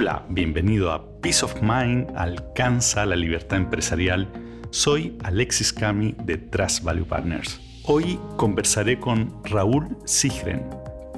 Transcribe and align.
Hola, 0.00 0.24
bienvenido 0.30 0.92
a 0.92 1.20
Peace 1.20 1.44
of 1.44 1.60
Mind, 1.60 2.10
alcanza 2.16 3.04
la 3.04 3.16
libertad 3.16 3.58
empresarial. 3.58 4.32
Soy 4.70 5.18
Alexis 5.24 5.74
Cami 5.74 6.14
de 6.24 6.38
Trust 6.38 6.84
Value 6.84 7.04
Partners. 7.04 7.60
Hoy 7.84 8.18
conversaré 8.38 8.98
con 8.98 9.44
Raúl 9.44 9.98
Sigren, 10.06 10.64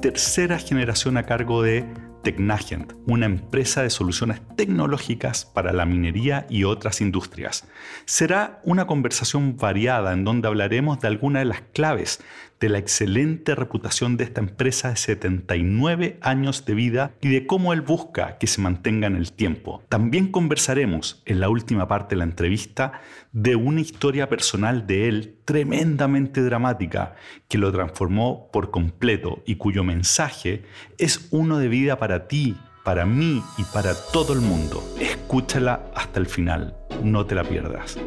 tercera 0.01 0.59
generación 0.59 1.15
a 1.15 1.23
cargo 1.23 1.61
de 1.61 1.85
Tecnagent, 2.23 2.91
una 3.05 3.25
empresa 3.25 3.83
de 3.83 3.89
soluciones 3.89 4.41
tecnológicas 4.57 5.45
para 5.45 5.71
la 5.71 5.85
minería 5.85 6.45
y 6.49 6.65
otras 6.65 6.99
industrias. 6.99 7.65
Será 8.03 8.59
una 8.65 8.85
conversación 8.85 9.55
variada 9.55 10.11
en 10.11 10.25
donde 10.25 10.49
hablaremos 10.49 10.99
de 10.99 11.07
algunas 11.07 11.41
de 11.41 11.45
las 11.45 11.61
claves 11.73 12.21
de 12.63 12.69
la 12.69 12.77
excelente 12.77 13.55
reputación 13.55 14.15
de 14.15 14.23
esta 14.23 14.39
empresa 14.39 14.87
de 14.87 14.95
79 14.95 16.17
años 16.21 16.63
de 16.63 16.73
vida 16.73 17.11
y 17.19 17.27
de 17.27 17.45
cómo 17.45 17.73
él 17.73 17.81
busca 17.81 18.37
que 18.37 18.47
se 18.47 18.61
mantenga 18.61 19.05
en 19.07 19.17
el 19.17 19.33
tiempo. 19.33 19.83
También 19.89 20.31
conversaremos 20.31 21.21
en 21.25 21.41
la 21.41 21.49
última 21.49 21.89
parte 21.89 22.15
de 22.15 22.19
la 22.19 22.23
entrevista 22.23 23.01
de 23.33 23.57
una 23.57 23.81
historia 23.81 24.29
personal 24.29 24.87
de 24.87 25.09
él 25.09 25.35
tremendamente 25.43 26.41
dramática 26.41 27.15
que 27.49 27.57
lo 27.57 27.69
transformó 27.73 28.49
por 28.53 28.71
completo 28.71 29.43
y 29.45 29.55
cuyo 29.55 29.83
mensaje 29.83 30.63
es 30.97 31.27
uno 31.31 31.57
de 31.57 31.67
vida 31.67 31.99
para 31.99 32.29
ti, 32.29 32.55
para 32.85 33.05
mí 33.05 33.43
y 33.57 33.63
para 33.73 33.93
todo 34.13 34.31
el 34.31 34.39
mundo. 34.39 34.81
Escúchala 35.01 35.91
hasta 35.95 36.17
el 36.17 36.27
final, 36.27 36.77
no 37.03 37.25
te 37.25 37.35
la 37.35 37.43
pierdas. 37.43 37.99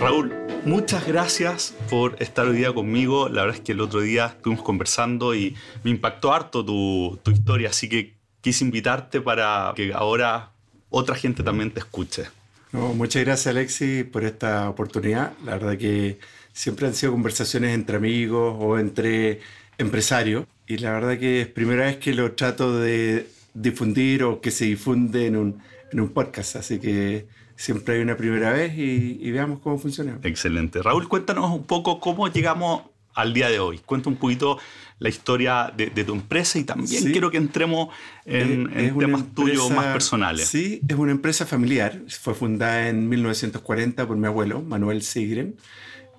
Raúl, 0.00 0.49
muchas 0.64 1.06
gracias 1.06 1.74
por 1.88 2.16
estar 2.20 2.46
hoy 2.46 2.58
día 2.58 2.72
conmigo. 2.72 3.28
La 3.28 3.42
verdad 3.42 3.56
es 3.56 3.62
que 3.62 3.72
el 3.72 3.80
otro 3.80 4.00
día 4.00 4.26
estuvimos 4.26 4.64
conversando 4.64 5.34
y 5.34 5.54
me 5.84 5.90
impactó 5.90 6.32
harto 6.32 6.64
tu, 6.64 7.18
historia, 7.30 7.70
así 7.70 7.88
que 7.88 8.14
quise 8.40 8.64
invitarte 8.64 9.20
para 9.20 9.72
que 9.76 9.92
ahora 9.92 10.50
otra 10.90 11.14
gente 11.14 11.42
también 11.42 11.70
te 11.70 11.80
escuche. 11.80 12.24
muchas 12.72 13.24
gracias 13.24 13.48
Alexi 13.48 14.04
por 14.04 14.24
esta 14.24 14.68
oportunidad. 14.68 15.32
La 15.44 15.52
verdad 15.52 15.78
que 15.78 16.18
siempre 16.52 16.86
han 16.86 16.94
sido 16.94 17.12
conversaciones 17.12 17.74
entre 17.74 17.96
amigos 17.96 18.56
o 18.58 18.78
entre 18.78 19.40
empresarios 19.78 20.44
y 20.66 20.78
la 20.78 20.92
verdad 20.92 21.18
que 21.18 21.42
es 21.42 21.46
primera 21.46 21.86
vez 21.86 21.96
que 21.96 22.14
lo 22.14 22.32
trato 22.32 22.78
de 22.78 23.26
difundir 23.54 24.24
o 24.24 24.40
que 24.40 24.50
se 24.50 24.66
difunde 24.66 25.26
en 25.26 25.36
un, 25.36 25.62
en 25.92 26.00
un 26.00 26.10
podcast, 26.10 26.56
así 26.56 26.78
que 26.78 27.26
siempre 27.60 27.96
hay 27.96 28.00
una 28.00 28.16
primera 28.16 28.52
vez 28.52 28.72
y, 28.76 29.30
veamos 29.30 29.60
cómo 29.60 29.78
funciona. 29.78 30.18
Excelente. 30.22 30.82
Raúl, 30.82 31.08
cuéntanos 31.08 31.50
un 31.50 31.64
poco 31.64 32.00
cómo 32.00 32.28
llegamos 32.28 32.84
al 33.14 33.34
día 33.34 33.50
de 33.50 33.58
hoy. 33.58 33.78
Cuenta 33.84 34.08
un 34.08 34.16
poquito 34.16 34.58
la 34.98 35.10
historia 35.10 35.70
de, 35.76 35.90
tu 35.90 36.14
empresa 36.14 36.58
y 36.58 36.64
también 36.64 37.12
quiero 37.12 37.30
que 37.30 37.36
entremos 37.36 37.94
en, 38.24 38.96
temas 38.98 39.34
tuyos 39.34 39.70
más 39.70 39.86
personales. 39.86 40.48
Sí, 40.48 40.80
es 40.88 40.96
una 40.96 41.12
empresa 41.12 41.44
familiar. 41.44 42.00
Fue 42.08 42.34
fundada 42.34 42.88
en 42.88 43.10
1940 43.10 44.06
por 44.06 44.16
mi 44.16 44.26
abuelo, 44.26 44.62
Manuel 44.62 45.02
Sigren. 45.02 45.56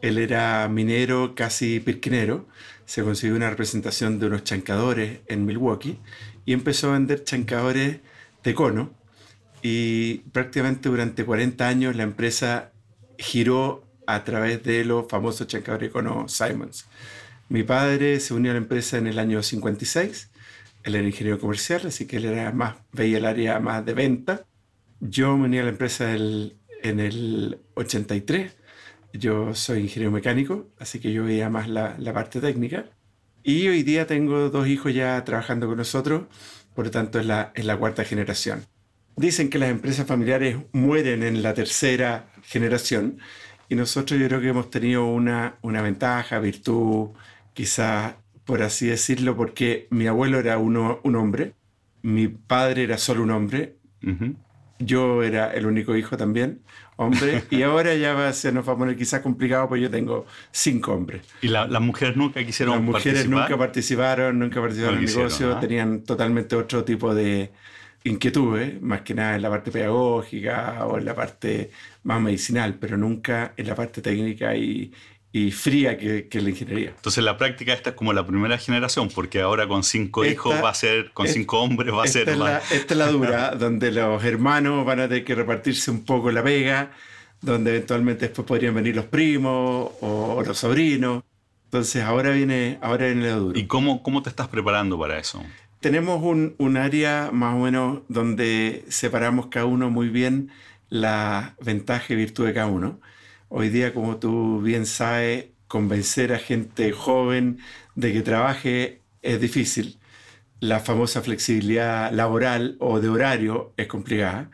Él 0.02 0.20
era 0.20 0.68
minero, 0.68 1.34
casi 1.34 1.80
pirquinero. 1.80 2.48
Se 2.86 3.04
consiguió 3.04 3.36
una 3.36 3.50
representación 3.50 4.20
de 4.20 4.28
unos 4.28 4.44
chancadores 4.44 5.22
en 5.28 5.46
Milwaukee 5.48 5.98
y 6.46 6.54
empezó 6.54 6.90
a 6.90 6.94
vender 6.94 7.24
chancadores 7.24 8.00
de 8.44 8.54
cono 8.54 9.01
y 9.62 10.20
prácticamente 10.32 10.90
durante 10.90 11.26
40 11.26 11.68
años 11.68 11.96
la 11.96 12.04
empresa 12.04 12.72
giró 13.18 13.86
a 14.08 14.24
través 14.24 14.64
de 14.64 14.84
los 14.84 15.08
famosos 15.08 15.48
chancadores 15.48 15.92
Simons. 16.28 16.86
Mi 17.50 17.64
padre 17.64 18.20
se 18.20 18.34
unió 18.34 18.52
a 18.52 18.54
la 18.54 18.60
empresa 18.60 18.98
en 18.98 19.08
el 19.08 19.20
año 19.20 19.44
56, 19.44 20.30
él 20.84 20.96
era 20.96 21.06
ingeniero 21.06 21.40
comercial, 21.40 21.82
así 21.86 22.08
que 22.08 22.18
él 22.18 22.26
era 22.26 22.52
más, 22.52 22.76
veía 22.92 23.18
el 23.18 23.26
área 23.26 23.60
más 23.60 23.86
de 23.86 23.94
venta. 23.94 24.46
Yo 25.00 25.38
me 25.38 25.46
uní 25.46 25.60
a 25.60 25.64
la 25.64 25.70
empresa 25.70 26.14
en 26.14 27.00
el 27.00 27.60
83, 27.76 28.56
yo 29.14 29.54
soy 29.54 29.82
ingeniero 29.82 30.12
mecánico, 30.12 30.70
así 30.80 31.00
que 31.00 31.12
yo 31.12 31.26
veía 31.26 31.50
más 31.50 31.68
la, 31.68 31.96
la 32.00 32.14
parte 32.14 32.40
técnica. 32.40 32.86
Y 33.44 33.68
hoy 33.68 33.84
día 33.84 34.08
tengo 34.08 34.50
dos 34.50 34.68
hijos 34.68 34.94
ya 34.94 35.24
trabajando 35.24 35.68
con 35.68 35.78
nosotros, 35.78 36.24
por 36.76 36.86
lo 36.86 36.92
tanto 36.92 37.20
es 37.20 37.26
la, 37.26 37.52
es 37.56 37.66
la 37.66 37.78
cuarta 37.78 38.04
generación. 38.06 38.66
Dicen 39.22 39.52
que 39.52 39.60
las 39.60 39.70
empresas 39.70 40.08
familiares 40.08 40.58
mueren 40.72 41.22
en 41.22 41.44
la 41.44 41.54
tercera 41.54 42.26
generación 42.42 43.20
y 43.70 43.76
nosotros 43.76 44.20
yo 44.20 44.28
creo 44.28 44.42
que 44.42 44.48
hemos 44.48 44.72
tenido 44.72 45.06
una, 45.06 45.58
una 45.62 45.84
ventaja, 45.84 46.40
virtud, 46.40 47.10
quizás 47.54 48.16
por 48.46 48.64
así 48.64 48.88
decirlo, 48.88 49.38
porque 49.38 49.86
mi 49.92 50.08
abuelo 50.08 50.40
era 50.40 50.58
uno, 50.58 51.02
un 51.04 51.16
hombre, 51.18 51.54
mi 52.02 52.30
padre 52.30 52.86
era 52.86 52.98
solo 52.98 53.22
un 53.22 53.30
hombre, 53.30 53.76
yo 54.80 55.22
era 55.22 55.54
el 55.54 55.68
único 55.68 55.96
hijo 55.96 56.18
también, 56.18 56.62
hombre, 56.96 57.44
y 57.52 57.62
ahora 57.62 57.94
ya 57.94 58.16
va, 58.16 58.34
se 58.34 58.52
nos 58.52 58.68
va 58.68 58.74
a 58.74 58.78
poner 58.78 58.96
quizás 58.96 59.22
complicado 59.22 59.70
porque 59.70 59.84
yo 59.84 59.92
tengo 59.92 60.26
cinco 60.50 60.94
hombres. 60.94 61.22
¿Y 61.44 61.50
las 61.50 61.70
mujeres 61.80 62.18
nunca 62.18 62.44
quisieron 62.44 62.74
Las 62.74 62.84
mujeres 62.84 63.30
nunca 63.30 63.56
participaron, 63.56 64.40
nunca 64.40 64.60
participaron 64.60 64.98
en 64.98 65.08
el 65.08 65.16
negocio, 65.16 65.56
¿ah? 65.56 65.60
tenían 65.60 66.02
totalmente 66.02 66.56
otro 66.56 66.84
tipo 66.84 67.14
de, 67.14 67.52
inquietudes, 68.04 68.82
más 68.82 69.02
que 69.02 69.14
nada 69.14 69.36
en 69.36 69.42
la 69.42 69.50
parte 69.50 69.72
pedagógica 69.72 70.86
o 70.86 70.98
en 70.98 71.06
la 71.06 71.16
parte 71.16 71.72
más 72.04 72.22
medicinal, 72.22 72.76
pero 72.76 72.98
nunca 72.98 73.54
en 73.58 73.68
la 73.68 73.76
parte 73.76 74.02
técnica 74.02 74.56
y, 74.56 74.92
y 75.32 75.52
fría 75.52 75.98
que, 75.98 76.28
que, 76.28 76.42
la 76.42 76.50
ingeniería. 76.50 76.90
Entonces 76.90 77.24
la 77.24 77.38
práctica 77.38 77.74
esta 77.74 77.92
es 77.92 77.96
como 77.96 78.12
la 78.12 78.26
primera 78.26 78.58
generación, 78.58 79.10
porque 79.10 79.42
ahora 79.42 79.68
con 79.68 79.84
cinco 79.84 80.26
hijos 80.26 80.56
va 80.64 80.70
a 80.70 80.74
ser, 80.74 81.12
con 81.12 81.28
cinco 81.28 81.62
hombres 81.62 81.94
va 81.94 82.04
a 82.04 82.08
ser... 82.08 82.30
Es 82.30 82.38
la, 82.38 82.58
esta 82.58 82.94
es 82.94 82.98
la 82.98 83.08
dura, 83.08 83.52
donde 83.60 83.92
los 83.92 84.24
hermanos 84.24 84.86
van 84.86 85.00
a 85.00 85.08
tener 85.08 85.24
que 85.24 85.36
repartirse 85.36 85.90
un 85.90 86.04
poco 86.04 86.32
la 86.32 86.44
pega, 86.44 86.92
donde 87.40 87.72
eventualmente 87.72 88.28
después 88.28 88.46
podrían 88.46 88.76
venir 88.76 88.96
los 88.96 89.06
primos 89.06 89.92
o, 90.02 90.44
los 90.46 90.58
sobrinos. 90.58 91.24
Entonces 91.66 92.04
ahora 92.04 92.32
viene, 92.32 92.78
ahora 92.82 93.06
viene 93.06 93.28
la 93.28 93.36
dura. 93.36 93.58
¿Y 93.58 93.68
cómo, 93.68 94.04
cómo 94.04 94.22
te 94.22 94.30
estás 94.30 94.50
preparando 94.50 95.00
para 95.00 95.18
eso? 95.18 95.42
Tenemos 95.82 96.22
un, 96.24 96.56
un, 96.60 96.78
área 96.78 97.32
más 97.34 97.56
o 97.56 97.60
menos 97.60 98.02
donde 98.08 98.86
separamos 98.90 99.48
cada 99.48 99.66
uno 99.66 99.90
muy 99.90 100.10
bien 100.10 100.52
la 100.90 101.56
ventaja 101.60 102.14
y 102.14 102.16
virtud 102.16 102.46
de 102.46 102.54
cada 102.54 102.68
uno. 102.68 103.02
Hoy 103.50 103.70
día, 103.70 103.94
como 103.94 104.18
tú 104.18 104.62
bien 104.62 104.86
sabes, 104.86 105.48
convencer 105.68 106.34
a 106.34 106.40
gente 106.40 106.92
joven 106.92 107.60
de 107.96 108.14
que 108.14 108.22
trabaje 108.22 109.02
es 109.24 109.42
difícil. 109.42 109.98
La 110.60 110.80
famosa 110.80 111.22
flexibilidad 111.24 112.12
laboral 112.12 112.78
o 112.80 113.00
de 113.00 113.10
horario 113.10 113.74
es 113.78 113.88
complicada. 113.88 114.52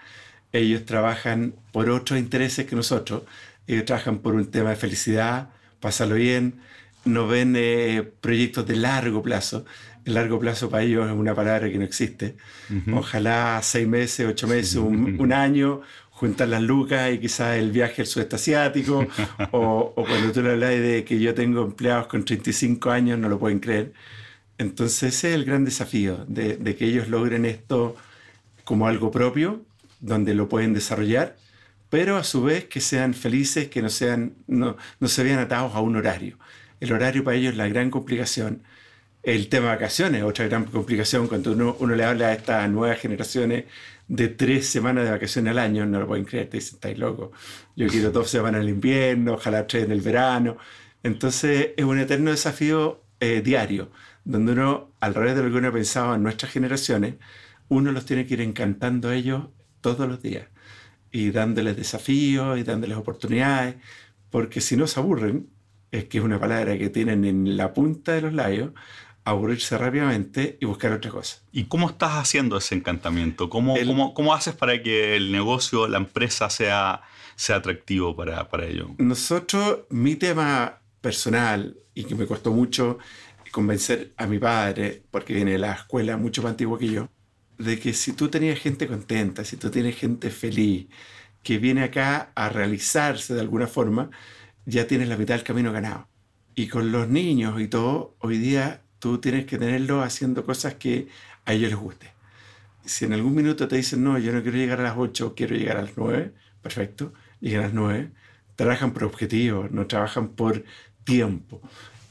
Ellos 0.53 0.85
trabajan 0.85 1.55
por 1.73 1.89
otros 1.89 2.19
intereses 2.19 2.65
que 2.65 2.75
nosotros. 2.75 3.23
Ellos 3.67 3.85
trabajan 3.85 4.19
por 4.19 4.35
un 4.35 4.49
tema 4.49 4.69
de 4.71 4.77
felicidad, 4.77 5.49
pasarlo 5.81 6.15
bien, 6.15 6.61
no 7.03 7.27
ven 7.27 7.55
eh, 7.57 8.09
proyectos 8.21 8.65
de 8.67 8.77
largo 8.77 9.21
plazo 9.21 9.65
el 10.07 10.13
largo 10.13 10.39
plazo 10.39 10.69
para 10.69 10.83
ellos 10.83 11.05
es 11.05 11.13
una 11.13 11.35
palabra 11.35 11.69
que 11.69 11.77
no 11.77 11.83
existe. 11.83 12.35
Ojalá 12.93 13.59
seis 13.61 13.85
meses, 13.85 14.25
ocho 14.25 14.47
meses, 14.47 14.75
un, 14.75 15.33
año, 15.33 15.81
juntar 16.11 16.47
las 16.47 16.61
lucas 16.61 17.11
y 17.13 17.19
quizás 17.19 17.57
el 17.57 17.71
viaje 17.71 18.03
al 18.03 18.07
sudeste 18.07 18.37
asiático, 18.37 19.05
o, 19.51 19.93
cuando 19.93 20.31
tú 20.31 20.41
le 20.41 20.51
hablas 20.51 20.69
de 20.69 21.03
que 21.03 21.19
yo 21.19 21.33
tengo 21.33 21.65
empleados 21.65 22.07
con 22.07 22.23
35 22.23 22.89
años, 22.89 23.19
no 23.19 23.27
lo 23.27 23.37
pueden 23.37 23.59
creer. 23.59 23.91
Entonces 24.57 25.13
ese 25.13 25.29
es 25.29 25.35
el 25.35 25.43
gran 25.43 25.65
desafío, 25.65 26.23
de, 26.25 26.57
que 26.77 26.85
ellos 26.85 27.09
logren 27.09 27.43
esto 27.43 27.97
como 28.63 28.87
algo 28.87 29.11
propio, 29.11 29.65
donde 29.99 30.33
lo 30.33 30.47
pueden 30.47 30.73
desarrollar, 30.73 31.35
pero 31.89 32.15
a 32.15 32.23
su 32.23 32.43
vez 32.43 32.63
que 32.65 32.79
sean 32.79 33.13
felices, 33.13 33.67
que 33.67 33.81
no, 33.81 33.89
sean, 33.89 34.35
no, 34.47 34.77
no 35.01 35.07
se 35.09 35.23
vean 35.23 35.39
atados 35.39 35.75
a 35.75 35.81
un 35.81 35.97
horario. 35.97 36.39
El 36.79 36.93
horario 36.93 37.25
para 37.25 37.35
ellos 37.35 37.51
es 37.51 37.57
la 37.57 37.67
gran 37.67 37.91
complicación 37.91 38.61
el 39.23 39.49
tema 39.49 39.67
de 39.67 39.71
vacaciones, 39.75 40.23
otra 40.23 40.47
gran 40.47 40.65
complicación 40.65 41.27
cuando 41.27 41.51
uno, 41.51 41.75
uno, 41.79 41.95
le 41.95 42.03
habla 42.05 42.27
a 42.27 42.33
estas 42.33 42.69
nuevas 42.69 42.99
generaciones 42.99 43.65
de 44.07 44.29
tres 44.29 44.67
semanas 44.67 45.05
de 45.05 45.11
vacaciones 45.11 45.51
al 45.51 45.59
año, 45.59 45.85
no 45.85 45.99
lo 45.99 46.07
pueden 46.07 46.25
creer, 46.25 46.49
te 46.49 46.57
dicen, 46.57 46.75
estáis 46.75 46.97
locos. 46.97 47.31
Yo 47.75 47.87
quiero 47.87 48.11
dos 48.11 48.29
semanas 48.29 48.61
en 48.61 48.67
el 48.67 48.73
invierno, 48.75 49.33
ojalá 49.33 49.67
tres 49.67 49.83
en 49.85 49.91
el 49.91 50.01
verano. 50.01 50.57
Entonces 51.03 51.69
es 51.75 51.85
un 51.85 51.99
eterno 51.99 52.31
desafío 52.31 53.03
eh, 53.19 53.41
diario, 53.41 53.91
donde 54.23 54.53
uno, 54.53 54.91
al 54.99 55.13
revés 55.13 55.35
de 55.35 55.43
lo 55.43 55.51
que 55.51 55.57
uno 55.57 55.71
pensaba 55.73 56.15
en 56.15 56.23
nuestras 56.23 56.51
generaciones, 56.51 57.15
uno 57.69 57.91
los 57.91 58.05
tiene 58.05 58.25
que 58.25 58.35
ir 58.35 58.41
encantando 58.41 59.09
a 59.09 59.15
ellos 59.15 59.47
todos 59.81 60.07
los 60.07 60.21
días 60.21 60.47
y 61.11 61.31
dándoles 61.31 61.75
desafíos 61.77 62.57
y 62.59 62.63
dándoles 62.63 62.97
oportunidades, 62.97 63.75
porque 64.29 64.61
si 64.61 64.75
no 64.77 64.87
se 64.87 64.99
aburren, 64.99 65.49
es 65.91 66.05
que 66.05 66.17
es 66.19 66.23
una 66.23 66.39
palabra 66.39 66.77
que 66.77 66.89
tienen 66.89 67.25
en 67.25 67.57
la 67.57 67.73
punta 67.73 68.13
de 68.13 68.21
los 68.21 68.33
labios, 68.33 68.71
aburrirse 69.29 69.77
rápidamente 69.77 70.57
y 70.61 70.65
buscar 70.65 70.93
otra 70.93 71.11
cosa. 71.11 71.41
¿Y 71.51 71.65
cómo 71.65 71.89
estás 71.89 72.13
haciendo 72.13 72.57
ese 72.57 72.75
encantamiento? 72.75 73.49
¿Cómo, 73.49 73.75
cómo, 73.85 74.13
cómo 74.13 74.33
haces 74.33 74.55
para 74.55 74.81
que 74.81 75.17
el 75.17 75.33
negocio, 75.33 75.87
la 75.89 75.97
empresa 75.97 76.49
sea, 76.49 77.01
sea 77.35 77.57
atractivo 77.57 78.15
para, 78.15 78.47
para 78.49 78.67
ello? 78.67 78.91
Nosotros, 78.97 79.79
mi 79.89 80.15
tema 80.15 80.79
personal, 81.01 81.75
y 81.93 82.05
que 82.05 82.15
me 82.15 82.25
costó 82.25 82.53
mucho 82.53 82.99
convencer 83.51 84.13
a 84.15 84.27
mi 84.27 84.39
padre, 84.39 85.03
porque 85.11 85.33
viene 85.33 85.51
de 85.51 85.57
la 85.57 85.73
escuela 85.73 86.15
mucho 86.15 86.41
más 86.41 86.51
antiguo 86.51 86.77
que 86.77 86.87
yo, 86.87 87.09
de 87.57 87.79
que 87.79 87.93
si 87.93 88.13
tú 88.13 88.29
tenías 88.29 88.59
gente 88.59 88.87
contenta, 88.87 89.43
si 89.43 89.57
tú 89.57 89.69
tienes 89.69 89.97
gente 89.97 90.29
feliz, 90.29 90.87
que 91.43 91.57
viene 91.57 91.83
acá 91.83 92.31
a 92.33 92.47
realizarse 92.47 93.33
de 93.33 93.41
alguna 93.41 93.67
forma, 93.67 94.09
ya 94.65 94.87
tienes 94.87 95.09
la 95.09 95.17
mitad 95.17 95.35
del 95.35 95.43
camino 95.43 95.73
ganado. 95.73 96.07
Y 96.55 96.67
con 96.67 96.91
los 96.91 97.09
niños 97.09 97.59
y 97.59 97.67
todo, 97.67 98.15
hoy 98.19 98.37
día 98.37 98.83
tú 98.99 99.19
tienes 99.19 99.45
que 99.45 99.57
tenerlos 99.57 100.05
haciendo 100.05 100.45
cosas 100.45 100.75
que 100.75 101.07
a 101.45 101.53
ellos 101.53 101.69
les 101.69 101.79
guste. 101.79 102.11
Si 102.85 103.05
en 103.05 103.13
algún 103.13 103.35
minuto 103.35 103.67
te 103.67 103.75
dicen, 103.75 104.03
no, 104.03 104.17
yo 104.17 104.31
no 104.31 104.41
quiero 104.41 104.57
llegar 104.57 104.79
a 104.79 104.83
las 104.83 104.97
8, 104.97 105.33
quiero 105.35 105.55
llegar 105.55 105.77
a 105.77 105.81
las 105.81 105.97
9, 105.97 106.33
perfecto, 106.61 107.13
llegan 107.41 107.61
a 107.61 107.67
las 107.67 107.73
9, 107.73 108.11
trabajan 108.55 108.91
por 108.91 109.03
objetivos, 109.03 109.71
no 109.71 109.87
trabajan 109.87 110.29
por 110.29 110.63
tiempo. 111.03 111.61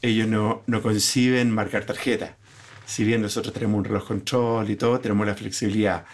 Ellos 0.01 0.27
no, 0.27 0.63
no 0.67 0.81
conciben 0.81 1.51
marcar 1.51 1.85
tarjeta. 1.85 2.37
Si 2.85 3.03
bien 3.03 3.21
nosotros 3.21 3.53
tenemos 3.53 3.79
un 3.79 3.85
reloj 3.85 4.07
control 4.07 4.69
y 4.69 4.75
todo, 4.75 4.99
tenemos 4.99 5.27
la 5.27 5.35
flexibilidad. 5.35 6.05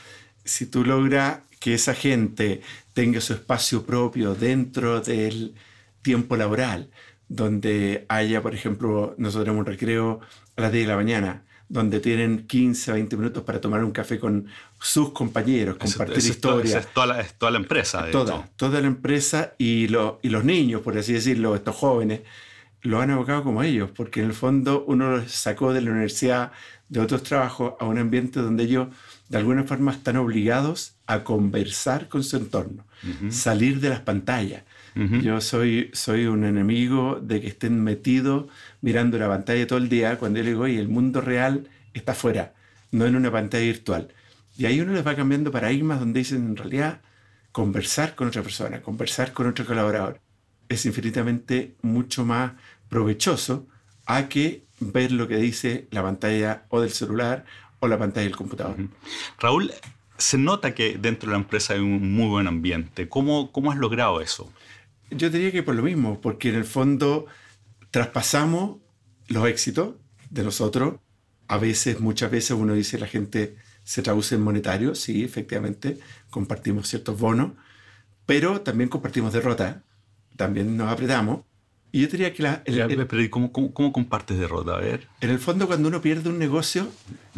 Si 0.43 0.65
tú 0.65 0.83
logras 0.83 1.39
que 1.59 1.75
esa 1.75 1.93
gente 1.93 2.61
tenga 2.93 3.21
su 3.21 3.33
espacio 3.33 3.85
propio 3.85 4.33
dentro 4.35 5.01
del 5.01 5.55
tiempo 6.01 6.35
laboral, 6.35 6.89
donde 7.27 8.05
haya, 8.09 8.41
por 8.41 8.53
ejemplo, 8.53 9.15
nosotros 9.17 9.45
tenemos 9.45 9.61
un 9.61 9.65
recreo 9.65 10.19
a 10.55 10.61
las 10.61 10.71
10 10.71 10.85
de 10.85 10.91
la 10.91 10.97
mañana, 10.97 11.43
donde 11.69 11.99
tienen 11.99 12.45
15, 12.45 12.91
20 12.91 13.17
minutos 13.17 13.43
para 13.43 13.59
tomar 13.59 13.83
un 13.83 13.91
café 13.91 14.19
con 14.19 14.47
sus 14.79 15.11
compañeros, 15.11 15.77
compartir 15.77 16.17
historias. 16.17 16.85
Es, 16.85 16.93
toda 16.93 17.07
la, 17.07 17.23
toda 17.23 17.51
la 17.51 17.57
empresa. 17.57 18.11
toda, 18.11 18.47
toda 18.55 18.81
la 18.81 18.87
empresa 18.87 19.53
y, 19.57 19.85
y 19.85 20.29
los 20.29 20.43
niños, 20.43 20.81
por 20.81 20.97
así 20.97 21.13
decirlo, 21.13 21.55
estos 21.55 21.75
jóvenes, 21.75 22.21
lo 22.83 22.99
han 23.01 23.09
evocado 23.09 23.43
como 23.43 23.63
ellos, 23.63 23.89
porque 23.95 24.19
en 24.19 24.27
el 24.27 24.33
fondo 24.33 24.83
uno 24.87 25.17
los 25.17 25.31
sacó 25.31 25.73
de 25.73 25.81
la 25.81 25.91
universidad, 25.91 26.51
de 26.89 26.99
otros 26.99 27.23
trabajos, 27.23 27.73
a 27.79 27.85
un 27.85 27.97
ambiente 27.97 28.39
donde 28.39 28.65
ellos 28.65 28.89
de 29.29 29.37
alguna 29.37 29.63
forma 29.63 29.91
están 29.91 30.17
obligados 30.17 30.93
a 31.07 31.23
conversar 31.23 32.07
con 32.07 32.23
su 32.23 32.37
entorno, 32.37 32.85
salir 33.29 33.79
de 33.79 33.89
las 33.89 34.01
pantallas. 34.01 34.63
Yo 34.95 35.41
soy, 35.41 35.89
soy 35.93 36.25
un 36.25 36.43
enemigo 36.43 37.19
de 37.21 37.41
que 37.41 37.47
estén 37.47 37.83
metidos 37.83 38.45
mirando 38.81 39.17
la 39.17 39.27
pantalla 39.27 39.65
todo 39.65 39.79
el 39.79 39.89
día, 39.89 40.19
cuando 40.19 40.37
yo 40.37 40.43
le 40.43 40.51
digo, 40.51 40.63
oye, 40.63 40.79
el 40.79 40.87
mundo 40.87 41.19
real 41.19 41.67
está 41.93 42.11
afuera, 42.11 42.53
no 42.91 43.05
en 43.05 43.15
una 43.15 43.31
pantalla 43.31 43.65
virtual. 43.65 44.09
Y 44.55 44.65
ahí 44.65 44.79
uno 44.81 44.93
les 44.93 45.05
va 45.05 45.15
cambiando 45.15 45.51
paradigmas 45.51 45.99
donde 45.99 46.19
dicen, 46.19 46.45
en 46.45 46.55
realidad, 46.55 47.01
conversar 47.51 48.13
con 48.13 48.27
otra 48.27 48.43
persona, 48.43 48.81
conversar 48.81 49.33
con 49.33 49.47
otro 49.47 49.65
colaborador, 49.65 50.19
es 50.69 50.85
infinitamente 50.85 51.75
mucho 51.81 52.25
más 52.25 52.53
provechoso 52.89 53.67
a 54.05 54.27
que 54.29 54.63
ver 54.79 55.11
lo 55.11 55.27
que 55.27 55.37
dice 55.37 55.87
la 55.91 56.03
pantalla 56.03 56.65
o 56.69 56.81
del 56.81 56.91
celular 56.91 57.45
o 57.79 57.87
la 57.87 57.97
pantalla 57.97 58.25
del 58.25 58.35
computador. 58.35 58.75
Raúl, 59.39 59.71
se 60.17 60.37
nota 60.37 60.73
que 60.73 60.97
dentro 60.97 61.29
de 61.29 61.37
la 61.37 61.41
empresa 61.41 61.73
hay 61.73 61.79
un 61.79 62.13
muy 62.13 62.27
buen 62.27 62.47
ambiente. 62.47 63.09
¿Cómo, 63.09 63.51
cómo 63.51 63.71
has 63.71 63.77
logrado 63.77 64.21
eso? 64.21 64.51
Yo 65.11 65.29
diría 65.29 65.51
que 65.51 65.63
por 65.63 65.75
lo 65.75 65.83
mismo, 65.83 66.21
porque 66.21 66.49
en 66.49 66.55
el 66.55 66.65
fondo 66.65 67.25
traspasamos 67.91 68.77
los 69.27 69.47
éxitos 69.47 69.95
de 70.29 70.43
nosotros. 70.43 70.95
A 71.47 71.57
veces, 71.57 71.99
muchas 71.99 72.31
veces 72.31 72.51
uno 72.51 72.73
dice 72.73 72.97
la 72.97 73.07
gente 73.07 73.55
se 73.83 74.01
traduce 74.01 74.35
en 74.35 74.41
monetario, 74.41 74.95
sí, 74.95 75.23
efectivamente, 75.23 75.99
compartimos 76.29 76.87
ciertos 76.87 77.19
bonos, 77.19 77.51
pero 78.25 78.61
también 78.61 78.89
compartimos 78.89 79.33
derrota, 79.33 79.83
también 80.37 80.77
nos 80.77 80.91
apretamos. 80.91 81.41
Y 81.91 82.01
yo 82.01 82.07
diría 82.07 82.33
que 82.33 82.41
la... 82.41 82.63
pero 82.63 83.29
¿cómo, 83.29 83.51
cómo, 83.51 83.93
compartes 83.93 84.39
derrota? 84.39 84.75
A 84.75 84.79
ver. 84.79 85.07
En 85.21 85.29
el 85.29 85.37
fondo, 85.37 85.67
cuando 85.67 85.89
uno 85.89 86.01
pierde 86.01 86.29
un 86.29 86.39
negocio, 86.39 86.87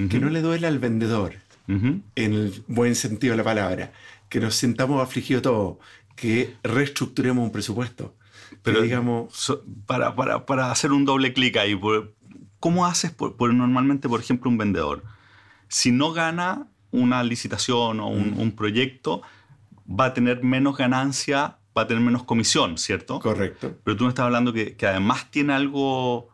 que 0.10 0.20
no 0.20 0.30
le 0.30 0.42
duele 0.42 0.68
al 0.68 0.80
vendedor, 0.80 1.34
en 1.68 2.04
el 2.16 2.64
buen 2.68 2.96
sentido 2.96 3.34
de 3.34 3.38
la 3.38 3.44
palabra, 3.44 3.92
que 4.30 4.40
nos 4.40 4.56
sintamos 4.56 5.02
afligidos 5.02 5.42
todos, 5.44 5.78
que 6.16 6.56
reestructuremos 6.64 7.44
un 7.44 7.52
presupuesto. 7.52 8.16
Pero 8.64 8.82
digamos... 8.82 9.60
para, 9.86 10.16
para, 10.16 10.46
para, 10.46 10.72
hacer 10.72 10.92
un 10.92 11.06
doble 11.06 11.34
clic 11.34 11.58
ahí, 11.58 11.80
¿cómo 12.60 12.86
haces 12.86 13.12
por, 13.12 13.54
normalmente, 13.54 14.10
por 14.10 14.20
ejemplo, 14.20 14.50
un 14.50 14.58
vendedor? 14.58 15.04
Si 15.68 15.92
no 15.92 16.14
gana 16.14 16.68
una 16.92 17.24
licitación 17.24 18.00
o 18.00 18.08
un, 18.08 18.36
un 18.38 18.52
proyecto, 18.52 19.22
va 19.88 20.06
a 20.06 20.14
tener 20.14 20.44
menos 20.44 20.78
ganancia 20.78 21.58
va 21.78 21.84
a 21.84 21.88
tener 21.88 22.02
menos 22.02 22.24
comisión, 22.24 22.78
¿cierto? 22.78 23.20
Correcto. 23.20 23.76
Pero 23.84 23.98
tú 23.98 24.06
me 24.06 24.10
estás 24.10 24.26
hablando 24.26 24.54
que, 24.54 24.76
que 24.76 24.88
además 24.88 25.30
tiene 25.30 25.54
algo, 25.54 26.30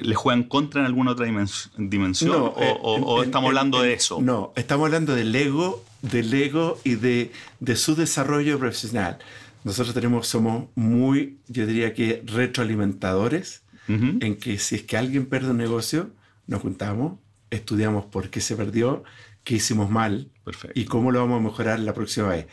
le 0.00 0.14
juega 0.14 0.38
en 0.40 0.48
contra 0.48 0.80
en 0.80 0.86
alguna 0.86 1.12
otra 1.12 1.26
dimensión, 1.26 2.52
o, 2.54 3.22
eh, 3.22 3.24
estamos 3.24 3.48
hablando 3.48 3.82
de 3.82 3.94
eso. 3.94 4.20
No, 4.20 4.52
estamos 4.56 4.86
hablando 4.86 5.14
del 5.14 5.34
ego, 5.34 5.84
del 6.02 6.32
ego 6.32 6.78
y 6.84 6.96
de, 6.96 7.32
de 7.60 7.76
su 7.76 7.94
desarrollo 7.94 8.58
profesional. 8.58 9.18
Nosotros 9.64 9.94
tenemos, 9.94 10.28
somos 10.28 10.66
muy, 10.74 11.38
yo 11.48 11.66
diría 11.66 11.92
que 11.92 12.22
retroalimentadores, 12.24 13.62
en 13.88 14.36
que 14.36 14.58
si 14.58 14.74
es 14.74 14.82
que 14.82 14.96
alguien 14.96 15.26
pierde 15.26 15.50
un 15.50 15.58
negocio, 15.58 16.10
nos 16.48 16.60
juntamos, 16.60 17.18
estudiamos 17.50 18.04
por 18.04 18.30
qué 18.30 18.40
se 18.40 18.56
perdió, 18.56 19.04
qué 19.44 19.56
hicimos 19.56 19.90
mal 19.90 20.28
y 20.74 20.86
cómo 20.86 21.12
lo 21.12 21.20
vamos 21.20 21.38
a 21.38 21.42
mejorar 21.42 21.78
la 21.78 21.94
próxima 21.94 22.28
vez. 22.28 22.46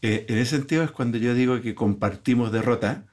Eh, 0.00 0.26
en 0.28 0.38
ese 0.38 0.56
sentido 0.56 0.82
es 0.84 0.90
cuando 0.90 1.18
yo 1.18 1.34
digo 1.34 1.60
que 1.60 1.74
compartimos 1.74 2.52
derrota, 2.52 3.04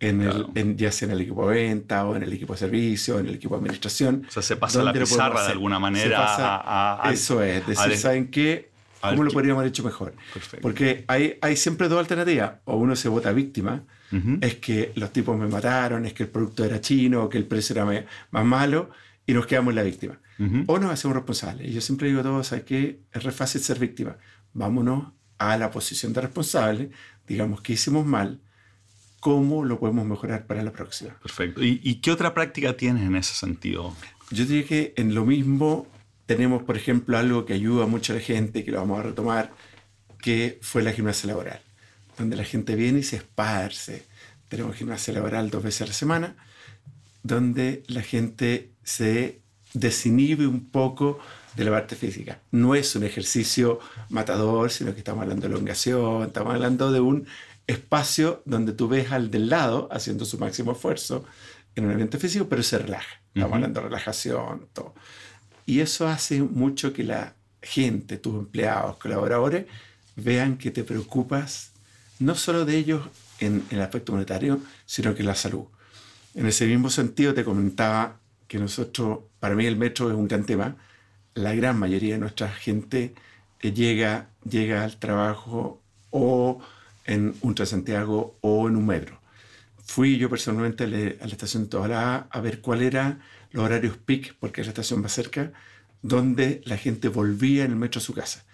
en 0.00 0.22
el, 0.22 0.76
ya 0.76 0.90
sea 0.90 1.06
en 1.06 1.12
el 1.12 1.20
equipo 1.20 1.48
de 1.48 1.56
venta 1.56 2.06
o 2.06 2.16
en 2.16 2.22
el 2.22 2.32
equipo 2.32 2.54
de 2.54 2.58
servicio, 2.58 3.18
en 3.18 3.26
el 3.26 3.34
equipo 3.34 3.54
de 3.54 3.58
administración. 3.60 4.24
O 4.26 4.32
sea, 4.32 4.42
se 4.42 4.56
pasa 4.56 4.82
la 4.82 4.92
pizarra 4.92 5.44
de 5.44 5.52
alguna 5.52 5.78
manera. 5.78 6.24
a, 7.04 7.10
eso 7.12 7.42
es, 7.42 7.66
decir, 7.66 7.96
¿saben 7.96 8.30
qué? 8.30 8.70
¿Cómo 9.00 9.24
lo 9.24 9.30
podríamos 9.30 9.60
haber 9.60 9.70
hecho 9.70 9.84
mejor? 9.84 10.14
Porque 10.60 11.04
hay, 11.06 11.38
hay 11.40 11.56
siempre 11.56 11.88
dos 11.88 11.98
alternativas. 11.98 12.52
O 12.64 12.76
uno 12.76 12.96
se 12.96 13.08
vota 13.08 13.32
víctima, 13.32 13.84
es 14.40 14.56
que 14.56 14.92
los 14.96 15.12
tipos 15.12 15.38
me 15.38 15.46
mataron, 15.46 16.06
es 16.06 16.14
que 16.14 16.24
el 16.24 16.28
producto 16.30 16.64
era 16.64 16.80
chino, 16.80 17.24
o 17.24 17.28
que 17.28 17.38
el 17.38 17.44
precio 17.44 17.74
era 17.74 18.06
más 18.30 18.44
malo, 18.44 18.90
y 19.26 19.34
nos 19.34 19.46
quedamos 19.46 19.72
en 19.72 19.76
la 19.76 19.82
víctima. 19.82 20.18
O 20.66 20.78
nos 20.78 20.90
hacemos 20.90 21.14
responsables. 21.14 21.68
Y 21.68 21.72
yo 21.72 21.82
siempre 21.82 22.08
digo 22.08 22.20
a 22.20 22.22
todos, 22.22 22.46
¿sabes 22.46 22.64
qué? 22.64 23.00
Es 23.12 23.22
re 23.22 23.32
fácil 23.32 23.60
ser 23.60 23.78
víctima. 23.78 24.16
Vámonos 24.54 25.12
a 25.36 25.58
la 25.58 25.70
posición 25.70 26.14
de 26.14 26.22
responsable, 26.22 26.90
digamos 27.26 27.60
que 27.60 27.74
hicimos 27.74 28.06
mal, 28.06 28.40
¿cómo 29.20 29.64
lo 29.64 29.78
podemos 29.78 30.06
mejorar 30.06 30.46
para 30.46 30.62
la 30.62 30.72
próxima? 30.72 31.14
Perfecto. 31.22 31.62
¿Y, 31.62 31.96
qué 31.96 32.10
otra 32.10 32.34
práctica 32.34 32.76
tienes 32.76 33.04
en 33.04 33.14
ese 33.14 33.34
sentido? 33.34 33.94
Yo 34.30 34.46
diría 34.46 34.66
que 34.66 34.94
en 34.96 35.14
lo 35.14 35.24
mismo 35.24 35.86
tenemos, 36.26 36.62
por 36.62 36.76
ejemplo, 36.76 37.18
algo 37.18 37.44
que 37.44 37.52
ayuda 37.52 37.86
mucho 37.86 38.12
a 38.12 38.16
la 38.16 38.22
gente, 38.22 38.64
que 38.64 38.70
lo 38.70 38.78
vamos 38.78 38.98
a 39.00 39.02
retomar, 39.04 39.52
que 40.20 40.58
fue 40.62 40.82
la 40.82 40.92
gimnasia 40.92 41.28
laboral, 41.28 41.60
donde 42.18 42.36
la 42.36 42.44
gente 42.44 42.74
viene 42.74 43.00
y 43.00 43.02
se 43.02 43.16
esparce. 43.16 44.06
Tenemos 44.48 44.76
gimnasia 44.76 45.12
laboral 45.12 45.50
dos 45.50 45.62
veces 45.62 45.82
a 45.82 45.86
la 45.86 45.92
semana, 45.92 46.36
donde 47.22 47.82
la 47.88 48.02
gente 48.02 48.70
se 48.82 49.40
desinhibe 49.74 50.46
un 50.46 50.70
poco 50.70 51.18
de 51.56 51.64
la 51.64 51.72
parte 51.72 51.96
física. 51.96 52.40
No 52.50 52.74
es 52.74 52.94
un 52.96 53.04
ejercicio 53.04 53.80
matador, 54.08 54.70
sino 54.70 54.92
que 54.92 54.98
estamos 54.98 55.22
hablando 55.22 55.48
de 55.48 55.54
elongación, 55.54 56.24
estamos 56.24 56.54
hablando 56.54 56.92
de 56.92 57.00
un 57.00 57.26
espacio 57.66 58.42
donde 58.44 58.72
tú 58.72 58.88
ves 58.88 59.12
al 59.12 59.30
del 59.30 59.48
lado 59.48 59.88
haciendo 59.90 60.24
su 60.24 60.38
máximo 60.38 60.72
esfuerzo 60.72 61.24
en 61.74 61.84
un 61.84 61.90
ambiente 61.92 62.18
físico, 62.18 62.48
pero 62.48 62.62
se 62.62 62.78
relaja. 62.78 63.20
Estamos 63.34 63.54
hablando 63.54 63.80
de 63.80 63.86
relajación, 63.88 64.68
todo. 64.72 64.94
Y 65.66 65.80
eso 65.80 66.08
hace 66.08 66.42
mucho 66.42 66.92
que 66.92 67.04
la 67.04 67.34
gente, 67.62 68.16
tus 68.18 68.34
empleados, 68.34 68.96
colaboradores, 68.96 69.66
vean 70.16 70.56
que 70.56 70.70
te 70.70 70.82
preocupas 70.82 71.72
no 72.18 72.34
solo 72.34 72.64
de 72.64 72.76
ellos 72.76 73.02
en, 73.38 73.64
en 73.70 73.78
el 73.78 73.82
aspecto 73.82 74.12
monetario, 74.12 74.60
sino 74.84 75.14
que 75.14 75.20
en 75.20 75.26
la 75.26 75.34
salud. 75.34 75.64
En 76.34 76.46
ese 76.46 76.66
mismo 76.66 76.90
sentido 76.90 77.34
te 77.34 77.44
comentaba 77.44 78.18
que 78.48 78.58
nosotros, 78.58 79.20
para 79.38 79.54
mí 79.54 79.64
el 79.66 79.76
metro 79.76 80.10
es 80.10 80.16
un 80.16 80.26
gran 80.26 80.44
tema, 80.44 80.76
la 81.34 81.54
gran 81.54 81.78
mayoría 81.78 82.14
de 82.14 82.20
nuestra 82.20 82.48
gente 82.48 83.14
llega, 83.60 84.30
llega 84.48 84.84
al 84.84 84.96
trabajo 84.98 85.82
o 86.10 86.60
en 87.10 87.34
un 87.40 87.56
Transantiago 87.56 88.38
o 88.40 88.68
en 88.68 88.76
un 88.76 88.86
metro. 88.86 89.20
Fui 89.84 90.16
yo 90.16 90.30
personalmente 90.30 90.84
a 90.84 90.86
la, 90.86 91.26
estación 91.26 91.64
de 91.64 91.68
Tobalá 91.68 92.28
a 92.30 92.40
ver 92.40 92.60
cuál 92.60 92.82
era 92.82 93.18
los 93.50 93.64
horarios 93.64 93.96
peak, 93.96 94.36
porque 94.38 94.62
la 94.62 94.68
estación 94.68 95.02
más 95.02 95.12
cerca, 95.12 95.52
donde 96.02 96.62
la 96.64 96.76
gente 96.76 97.08
volvía 97.08 97.64
en 97.64 97.72
el 97.72 97.76
metro 97.76 97.98
a 97.98 98.02
su 98.02 98.14
casa. 98.14 98.46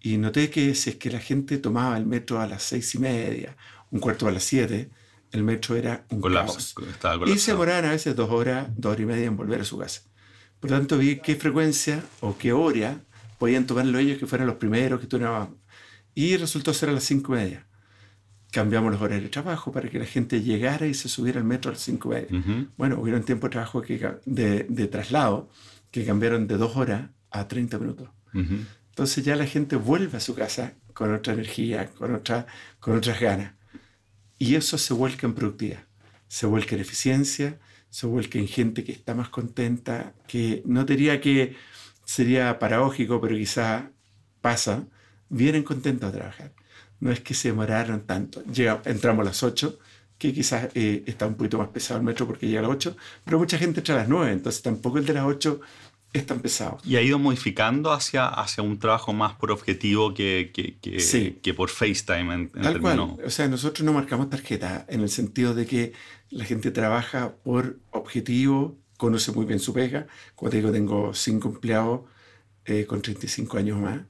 Y 0.00 0.16
noté 0.16 0.48
que 0.48 0.74
si 0.74 0.90
es 0.90 0.96
que 0.96 1.10
la 1.10 1.20
gente 1.20 1.58
tomaba 1.58 1.98
el 1.98 2.06
metro 2.06 2.40
a 2.40 2.46
las 2.46 2.62
seis 2.62 2.94
y 2.94 2.98
media, 2.98 3.54
un 3.90 4.00
cuarto 4.00 4.26
a 4.26 4.30
las 4.30 4.44
siete, 4.44 4.88
el 5.30 5.42
metro 5.44 5.76
era 5.76 6.06
un 6.08 6.22
caos. 6.22 6.74
Y 7.26 7.38
se 7.38 7.50
demoraban 7.50 7.84
a 7.84 7.90
veces 7.90 8.16
dos 8.16 8.30
horas, 8.30 8.68
dos 8.78 8.92
horas 8.92 9.02
y 9.02 9.06
media 9.06 9.26
en 9.26 9.36
volver 9.36 9.60
a 9.60 9.64
su 9.64 9.76
casa. 9.76 10.00
Por 10.58 10.70
lo 10.70 10.78
tanto, 10.78 10.96
vi 10.96 11.16
qué 11.16 11.36
frecuencia 11.36 12.02
o 12.20 12.38
qué 12.38 12.54
hora 12.54 13.04
podían 13.38 13.66
tomarlo 13.66 13.98
ellos 13.98 14.18
que 14.18 14.26
fueran 14.26 14.46
los 14.46 14.56
primeros 14.56 15.00
que 15.00 15.06
turnaban. 15.06 15.56
Y 16.14 16.38
resultó 16.38 16.72
ser 16.72 16.88
a 16.88 16.92
las 16.92 17.04
cinco 17.04 17.34
y 17.34 17.36
media. 17.36 17.66
Cambiamos 18.52 18.92
los 18.92 19.00
horarios 19.00 19.24
de 19.24 19.28
trabajo 19.30 19.70
para 19.70 19.88
que 19.88 19.98
la 19.98 20.06
gente 20.06 20.42
llegara 20.42 20.86
y 20.86 20.94
se 20.94 21.08
subiera 21.08 21.38
al 21.38 21.46
metro 21.46 21.70
a 21.70 21.74
las 21.74 21.82
cinco 21.82 22.10
y 22.10 22.14
media. 22.14 22.68
Bueno, 22.76 23.00
hubieron 23.00 23.22
tiempo 23.22 23.46
de 23.46 23.52
trabajo 23.52 23.80
que, 23.82 23.98
de, 24.26 24.66
de, 24.68 24.86
traslado 24.88 25.48
que 25.90 26.04
cambiaron 26.04 26.46
de 26.46 26.56
dos 26.56 26.76
horas 26.76 27.10
a 27.30 27.46
30 27.46 27.78
minutos. 27.78 28.08
Entonces 28.32 29.24
ya 29.24 29.36
la 29.36 29.46
gente 29.46 29.76
vuelve 29.76 30.16
a 30.16 30.20
su 30.20 30.34
casa 30.34 30.74
con 30.92 31.14
otra 31.14 31.32
energía, 31.32 31.86
con, 31.90 32.14
otra, 32.14 32.46
con 32.80 32.96
otras 32.96 33.20
ganas. 33.20 33.54
Y 34.38 34.54
eso 34.54 34.78
se 34.78 34.94
vuelca 34.94 35.26
en 35.26 35.34
productividad, 35.34 35.84
se 36.28 36.46
vuelca 36.46 36.74
en 36.74 36.80
eficiencia, 36.80 37.58
se 37.88 38.06
vuelca 38.06 38.38
en 38.38 38.48
gente 38.48 38.84
que 38.84 38.92
está 38.92 39.14
más 39.14 39.28
contenta, 39.28 40.14
que 40.26 40.62
no 40.64 40.84
diría 40.84 41.20
que 41.20 41.56
sería 42.04 42.58
paradójico, 42.58 43.20
pero 43.20 43.36
quizá 43.36 43.90
pasa, 44.40 44.86
vienen 45.28 45.62
contentos 45.62 46.08
a 46.08 46.12
trabajar. 46.12 46.52
No 47.00 47.10
es 47.10 47.20
que 47.20 47.34
se 47.34 47.48
demoraron 47.48 48.02
tanto. 48.02 48.42
Llega, 48.44 48.82
entramos 48.84 49.22
a 49.22 49.24
las 49.24 49.42
8, 49.42 49.78
que 50.18 50.32
quizás 50.32 50.68
eh, 50.74 51.02
está 51.06 51.26
un 51.26 51.34
poquito 51.34 51.58
más 51.58 51.68
pesado 51.68 51.98
el 51.98 52.04
metro 52.04 52.26
porque 52.26 52.46
llega 52.46 52.60
a 52.60 52.62
las 52.62 52.72
8, 52.72 52.96
pero 53.24 53.38
mucha 53.38 53.58
gente 53.58 53.80
entra 53.80 53.94
a 53.94 53.98
las 53.98 54.08
9, 54.08 54.32
entonces 54.32 54.62
tampoco 54.62 54.98
el 54.98 55.06
de 55.06 55.14
las 55.14 55.24
8 55.24 55.60
es 56.12 56.26
tan 56.26 56.40
pesado. 56.40 56.78
¿Y 56.84 56.96
ha 56.96 57.02
ido 57.02 57.18
modificando 57.18 57.92
hacia, 57.92 58.26
hacia 58.26 58.62
un 58.62 58.78
trabajo 58.78 59.12
más 59.12 59.34
por 59.34 59.50
objetivo 59.50 60.12
que, 60.12 60.50
que, 60.52 60.76
que, 61.40 61.54
por 61.54 61.70
FaceTime? 61.70 62.34
En, 62.34 62.48
Tal 62.50 62.80
cual. 62.80 62.98
O 63.24 63.30
sea, 63.30 63.48
nosotros 63.48 63.84
no 63.84 63.92
marcamos 63.92 64.28
tarjeta 64.28 64.84
en 64.88 65.00
el 65.00 65.08
sentido 65.08 65.54
de 65.54 65.66
que 65.66 65.92
la 66.30 66.44
gente 66.44 66.70
trabaja 66.70 67.34
por 67.44 67.78
objetivo, 67.90 68.76
conoce 68.96 69.32
muy 69.32 69.46
bien 69.46 69.60
su 69.60 69.72
pega. 69.72 70.06
Como 70.34 70.50
te 70.50 70.56
digo, 70.56 70.72
tengo 70.72 71.14
cinco 71.14 71.48
empleados 71.48 72.02
eh, 72.64 72.86
con 72.86 73.00
35 73.00 73.58
años 73.58 73.78
más. 73.78 74.00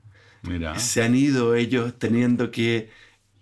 Mira. 0.43 0.79
Se 0.79 1.03
han 1.03 1.15
ido 1.15 1.55
ellos 1.55 1.99
teniendo 1.99 2.51
que 2.51 2.91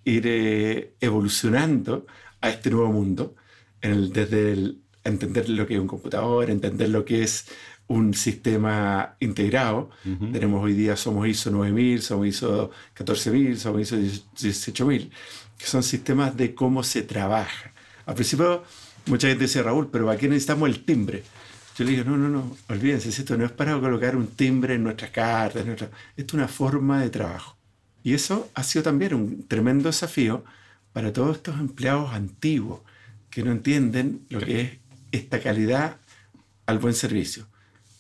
ir 0.05 0.23
eh, 0.27 0.95
evolucionando 1.01 2.07
a 2.41 2.51
este 2.51 2.71
nuevo 2.71 2.93
mundo, 2.93 3.35
desde 3.81 4.53
el, 4.53 4.79
entender 5.05 5.49
lo 5.49 5.67
que 5.67 5.75
es 5.75 5.81
un 5.81 5.87
computador, 5.87 6.51
entender 6.51 6.89
lo 6.89 7.05
que 7.05 7.23
es 7.23 7.47
un 7.87 8.15
sistema 8.15 9.17
integrado. 9.21 9.91
Tenemos 10.33 10.63
hoy 10.63 10.75
día, 10.75 10.97
somos 10.97 11.27
ISO 11.27 11.51
9000, 11.51 12.03
somos 12.03 12.27
ISO 12.27 12.71
14000, 12.95 13.59
somos 13.59 13.81
ISO 13.81 13.97
18000, 13.97 15.11
que 15.57 15.67
son 15.67 15.83
sistemas 15.83 16.37
de 16.37 16.55
cómo 16.55 16.83
se 16.83 17.03
trabaja. 17.03 17.73
Al 18.05 18.15
principio, 18.15 18.63
mucha 19.07 19.29
gente 19.29 19.45
dice, 19.45 19.63
Raúl, 19.63 19.89
pero 19.91 20.11
aquí 20.11 20.29
necesitamos 20.29 20.69
el 20.69 20.85
timbre. 20.85 21.23
Yo 21.79 21.85
le 21.85 21.93
digo, 21.93 22.05
no, 22.05 22.17
no, 22.17 22.29
no, 22.29 22.57
olvídense, 22.69 23.09
esto 23.09 23.37
no 23.37 23.45
es 23.45 23.53
para 23.53 23.79
colocar 23.79 24.17
un 24.17 24.27
timbre 24.27 24.75
en 24.75 24.83
nuestras 24.83 25.13
cartas, 25.13 25.65
esto 25.65 25.89
es 26.17 26.35
una 26.35 26.49
forma 26.49 27.01
de 27.01 27.09
trabajo. 27.09 27.57
Y 28.03 28.15
eso 28.15 28.51
ha 28.55 28.65
sido 28.65 28.83
también 28.83 29.15
un 29.15 29.47
tremendo 29.47 29.89
desafío 29.89 30.45
para 30.93 31.13
todos 31.13 31.37
estos 31.37 31.59
empleados 31.61 32.13
antiguos 32.13 32.81
que 33.31 33.45
no 33.45 33.53
entienden 33.53 34.23
lo 34.29 34.41
que 34.41 34.61
es 34.61 34.71
esta 35.13 35.41
calidad 35.41 35.99
al 36.67 36.79
buen 36.79 36.95
servicio 36.95 37.47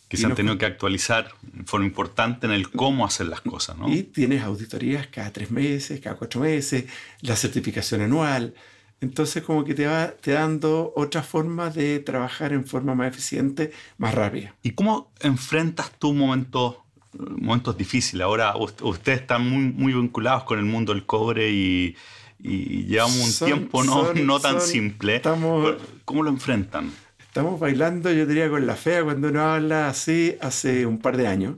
que 0.08 0.16
se 0.16 0.26
han 0.26 0.34
tenido 0.34 0.56
que 0.56 0.64
actualizar 0.64 1.32
de 1.42 1.64
forma 1.64 1.86
importante 1.86 2.46
en 2.46 2.52
el 2.52 2.70
cómo 2.70 3.04
hacer 3.04 3.26
las 3.26 3.42
cosas. 3.42 3.76
¿no? 3.76 3.92
Y 3.92 4.04
tienes 4.04 4.42
auditorías 4.42 5.06
cada 5.08 5.30
tres 5.32 5.50
meses, 5.50 6.00
cada 6.00 6.16
cuatro 6.16 6.40
meses, 6.40 6.86
la 7.20 7.36
certificación 7.36 8.00
anual. 8.00 8.54
Entonces 9.00 9.42
como 9.44 9.64
que 9.64 9.74
te 9.74 9.86
va 9.86 10.08
te 10.08 10.32
dando 10.32 10.92
otra 10.96 11.22
forma 11.22 11.70
de 11.70 12.00
trabajar 12.00 12.52
en 12.52 12.66
forma 12.66 12.94
más 12.94 13.08
eficiente, 13.08 13.72
más 13.96 14.14
rápida. 14.14 14.54
¿Y 14.62 14.72
cómo 14.72 15.12
enfrentas 15.20 15.92
tú 15.98 16.12
momentos, 16.12 16.76
momentos 17.12 17.76
difíciles? 17.76 18.24
Ahora 18.24 18.54
ustedes 18.56 19.20
están 19.20 19.48
muy, 19.48 19.72
muy 19.72 19.92
vinculados 19.92 20.44
con 20.44 20.58
el 20.58 20.64
mundo 20.64 20.92
del 20.94 21.06
cobre 21.06 21.50
y, 21.50 21.96
y 22.40 22.84
llevamos 22.84 23.40
un 23.40 23.46
tiempo 23.46 23.84
no, 23.84 24.12
no 24.14 24.40
tan 24.40 24.60
simple. 24.60 25.16
Estamos, 25.16 25.76
¿Cómo 26.04 26.24
lo 26.24 26.30
enfrentan? 26.30 26.90
Estamos 27.20 27.60
bailando, 27.60 28.10
yo 28.10 28.26
diría, 28.26 28.50
con 28.50 28.66
la 28.66 28.74
fea 28.74 29.04
cuando 29.04 29.28
uno 29.28 29.42
habla 29.42 29.88
así 29.88 30.34
hace 30.40 30.86
un 30.86 30.98
par 30.98 31.16
de 31.16 31.28
años. 31.28 31.56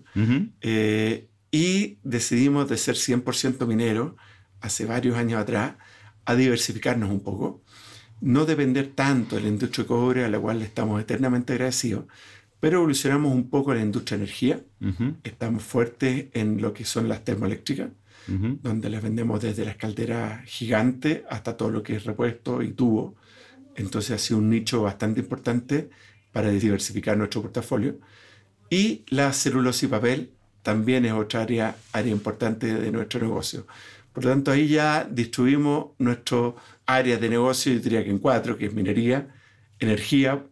Eh, 0.61 1.28
y 1.50 1.99
decidimos 2.02 2.68
de 2.68 2.76
ser 2.76 2.97
100% 2.97 3.66
minero 3.66 4.16
hace 4.61 4.85
varios 4.85 5.16
años 5.16 5.40
atrás 5.40 5.76
a 6.30 6.37
diversificarnos 6.37 7.10
un 7.10 7.20
poco. 7.20 7.62
No 8.20 8.44
depender 8.44 8.92
tanto 8.94 9.37
de 9.37 9.42
la 9.42 9.49
industria 9.49 9.84
de 9.84 9.88
cobre, 9.88 10.25
a 10.25 10.28
la 10.28 10.38
cual 10.38 10.62
estamos 10.62 11.00
eternamente 11.00 11.54
agradecidos, 11.54 12.04
pero 12.60 12.78
evolucionamos 12.78 13.34
un 13.34 13.49
poco 13.49 13.72
en 13.72 13.78
la 13.78 13.84
industria 13.84 14.18
de 14.18 14.25
energía. 14.25 14.60
Estamos 15.25 15.62
fuertes 15.62 16.26
en 16.32 16.60
lo 16.60 16.75
que 16.75 16.84
son 16.84 17.08
las 17.08 17.25
termoeléctricas, 17.25 17.90
donde 18.26 18.90
las 18.90 19.02
vendemos 19.02 19.40
desde 19.40 19.64
las 19.64 19.76
calderas 19.76 20.44
gigantes 20.44 21.22
hasta 21.30 21.56
todo 21.56 21.70
lo 21.70 21.82
que 21.82 21.96
es 21.96 22.04
repuesto 22.04 22.62
y 22.62 22.72
tubo 22.72 23.16
entonces 23.80 24.10
ha 24.12 24.18
sido 24.18 24.38
un 24.38 24.50
nicho 24.50 24.82
bastante 24.82 25.20
importante 25.20 25.90
para 26.32 26.50
diversificar 26.50 27.16
nuestro 27.16 27.42
portafolio. 27.42 27.99
Y 28.68 29.04
la 29.08 29.32
celulosa 29.32 29.87
y 29.87 29.88
papel 29.88 30.30
también 30.62 31.04
es 31.04 31.12
otra 31.12 31.42
área, 31.42 31.76
área 31.92 32.12
importante 32.12 32.75
de 32.75 32.92
nuestro 32.92 33.20
negocio. 33.20 33.66
Por 34.12 34.25
lo 34.25 34.31
tanto, 34.31 34.50
ahí 34.50 34.69
ya 34.69 35.05
distribuimos 35.05 35.93
nuestras 35.99 36.55
áreas 36.87 37.21
de 37.21 37.29
negocio, 37.29 37.73
yo 37.73 37.81
diría 37.81 38.05
que 38.05 38.11
en 38.11 38.19
cuatro, 38.19 38.59
que 38.59 38.67
es 38.67 38.75
minería, 38.75 39.29
energía, 39.79 40.45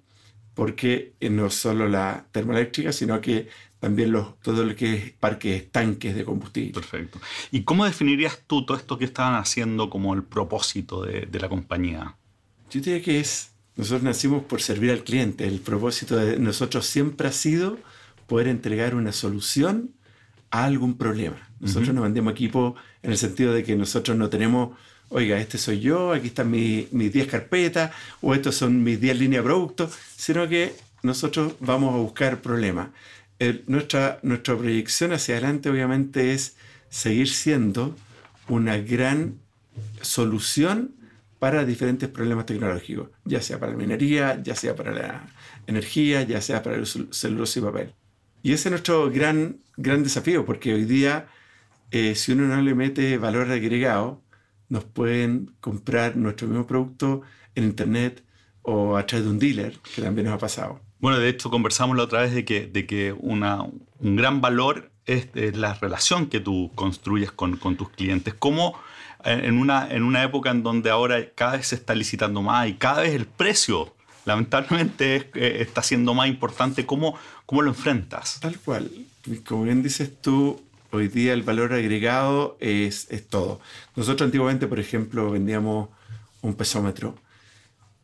porque 0.54 1.14
no 1.20 1.50
solo 1.50 1.88
la 1.88 2.26
termoeléctrica, 2.32 2.92
sino 2.92 3.20
que 3.20 3.48
también 3.78 4.10
los, 4.10 4.40
todo 4.40 4.64
lo 4.64 4.74
que 4.74 4.94
es 4.94 5.12
parques, 5.12 5.70
tanques 5.70 6.14
de 6.14 6.24
combustible. 6.24 6.72
Perfecto. 6.72 7.20
¿Y 7.52 7.62
cómo 7.62 7.84
definirías 7.84 8.40
tú 8.46 8.64
todo 8.64 8.76
esto 8.76 8.98
que 8.98 9.04
estaban 9.04 9.34
haciendo 9.34 9.88
como 9.88 10.14
el 10.14 10.24
propósito 10.24 11.02
de, 11.02 11.26
de 11.26 11.40
la 11.40 11.48
compañía? 11.48 12.16
Yo 12.70 12.80
diría 12.80 13.00
que 13.02 13.20
es, 13.20 13.52
nosotros 13.76 14.02
nacimos 14.02 14.42
por 14.42 14.60
servir 14.60 14.90
al 14.90 15.04
cliente. 15.04 15.46
El 15.46 15.60
propósito 15.60 16.16
de 16.16 16.38
nosotros 16.38 16.86
siempre 16.86 17.28
ha 17.28 17.32
sido 17.32 17.78
poder 18.26 18.48
entregar 18.48 18.94
una 18.94 19.12
solución 19.12 19.94
a 20.50 20.64
algún 20.64 20.96
problema. 20.96 21.48
Nosotros 21.60 21.94
no 21.94 22.02
vendemos 22.02 22.32
equipo 22.32 22.74
en 23.02 23.10
el 23.10 23.18
sentido 23.18 23.52
de 23.52 23.64
que 23.64 23.76
nosotros 23.76 24.16
no 24.16 24.28
tenemos, 24.28 24.76
oiga, 25.08 25.38
este 25.38 25.58
soy 25.58 25.80
yo, 25.80 26.12
aquí 26.12 26.28
están 26.28 26.50
mis 26.50 26.90
10 26.90 27.26
carpetas, 27.26 27.92
o 28.20 28.34
estos 28.34 28.54
son 28.54 28.82
mis 28.82 29.00
10 29.00 29.18
líneas 29.18 29.42
de 29.42 29.48
productos, 29.48 29.96
sino 30.16 30.48
que 30.48 30.74
nosotros 31.02 31.54
vamos 31.60 31.94
a 31.94 31.98
buscar 31.98 32.40
problemas. 32.40 32.88
nuestra, 33.66 34.18
nuestra 34.22 34.56
proyección 34.56 35.12
hacia 35.12 35.36
adelante 35.36 35.70
obviamente 35.70 36.32
es 36.32 36.56
seguir 36.90 37.28
siendo 37.28 37.96
una 38.48 38.78
gran 38.78 39.38
solución 40.00 40.94
para 41.38 41.64
diferentes 41.64 42.08
problemas 42.08 42.46
tecnológicos, 42.46 43.10
ya 43.24 43.40
sea 43.40 43.60
para 43.60 43.72
la 43.72 43.78
minería, 43.78 44.42
ya 44.42 44.56
sea 44.56 44.74
para 44.74 44.92
la 44.92 45.28
energía, 45.66 46.22
ya 46.22 46.40
sea 46.40 46.62
para 46.62 46.76
el 46.76 46.86
celulosa 46.86 47.58
y 47.60 47.62
papel. 47.62 47.94
Y 48.42 48.52
ese 48.52 48.68
es 48.68 48.70
nuestro 48.70 49.10
gran, 49.10 49.58
gran 49.76 50.02
desafío, 50.02 50.44
porque 50.44 50.74
hoy 50.74 50.84
día, 50.84 51.28
eh, 51.90 52.14
si 52.14 52.32
uno 52.32 52.44
no 52.46 52.60
le 52.60 52.74
mete 52.74 53.18
valor 53.18 53.50
agregado, 53.50 54.22
nos 54.68 54.84
pueden 54.84 55.52
comprar 55.60 56.16
nuestro 56.16 56.48
mismo 56.48 56.66
producto 56.66 57.22
en 57.54 57.64
Internet 57.64 58.22
o 58.62 58.96
a 58.96 59.06
través 59.06 59.24
de 59.24 59.30
un 59.30 59.38
dealer, 59.38 59.78
que 59.94 60.02
también 60.02 60.26
nos 60.26 60.34
ha 60.34 60.38
pasado. 60.38 60.80
Bueno, 61.00 61.18
de 61.18 61.28
hecho 61.28 61.50
conversamos 61.50 61.96
la 61.96 62.02
otra 62.04 62.22
vez 62.22 62.34
de 62.34 62.44
que, 62.44 62.66
de 62.66 62.86
que 62.86 63.12
una, 63.12 63.62
un 63.62 64.16
gran 64.16 64.40
valor 64.40 64.90
es, 65.06 65.28
la 65.34 65.74
relación 65.74 66.26
que 66.26 66.40
tú 66.40 66.70
construyes 66.74 67.32
con, 67.32 67.56
con 67.56 67.76
tus 67.76 67.88
clientes. 67.90 68.34
¿Cómo 68.34 68.78
en 69.24 69.58
una, 69.58 69.88
en 69.90 70.02
una 70.02 70.22
época 70.22 70.50
en 70.50 70.62
donde 70.62 70.90
ahora 70.90 71.30
cada 71.34 71.56
vez 71.56 71.68
se 71.68 71.74
está 71.74 71.94
licitando 71.94 72.42
más 72.42 72.68
y 72.68 72.74
cada 72.74 73.02
vez 73.02 73.14
el 73.14 73.26
precio 73.26 73.94
lamentablemente 74.28 75.30
eh, 75.34 75.56
está 75.60 75.82
siendo 75.82 76.14
más 76.14 76.28
importante. 76.28 76.84
¿Cómo, 76.86 77.18
¿Cómo 77.46 77.62
lo 77.62 77.70
enfrentas? 77.70 78.38
Tal 78.40 78.58
cual. 78.58 78.90
Como 79.46 79.64
bien 79.64 79.82
dices 79.82 80.20
tú, 80.20 80.60
hoy 80.90 81.08
día 81.08 81.32
el 81.32 81.42
valor 81.42 81.72
agregado 81.72 82.56
es, 82.60 83.06
es 83.10 83.26
todo. 83.28 83.60
Nosotros 83.96 84.26
antiguamente, 84.26 84.66
por 84.66 84.80
ejemplo, 84.80 85.30
vendíamos 85.30 85.90
un 86.42 86.54
pesómetro. 86.54 87.16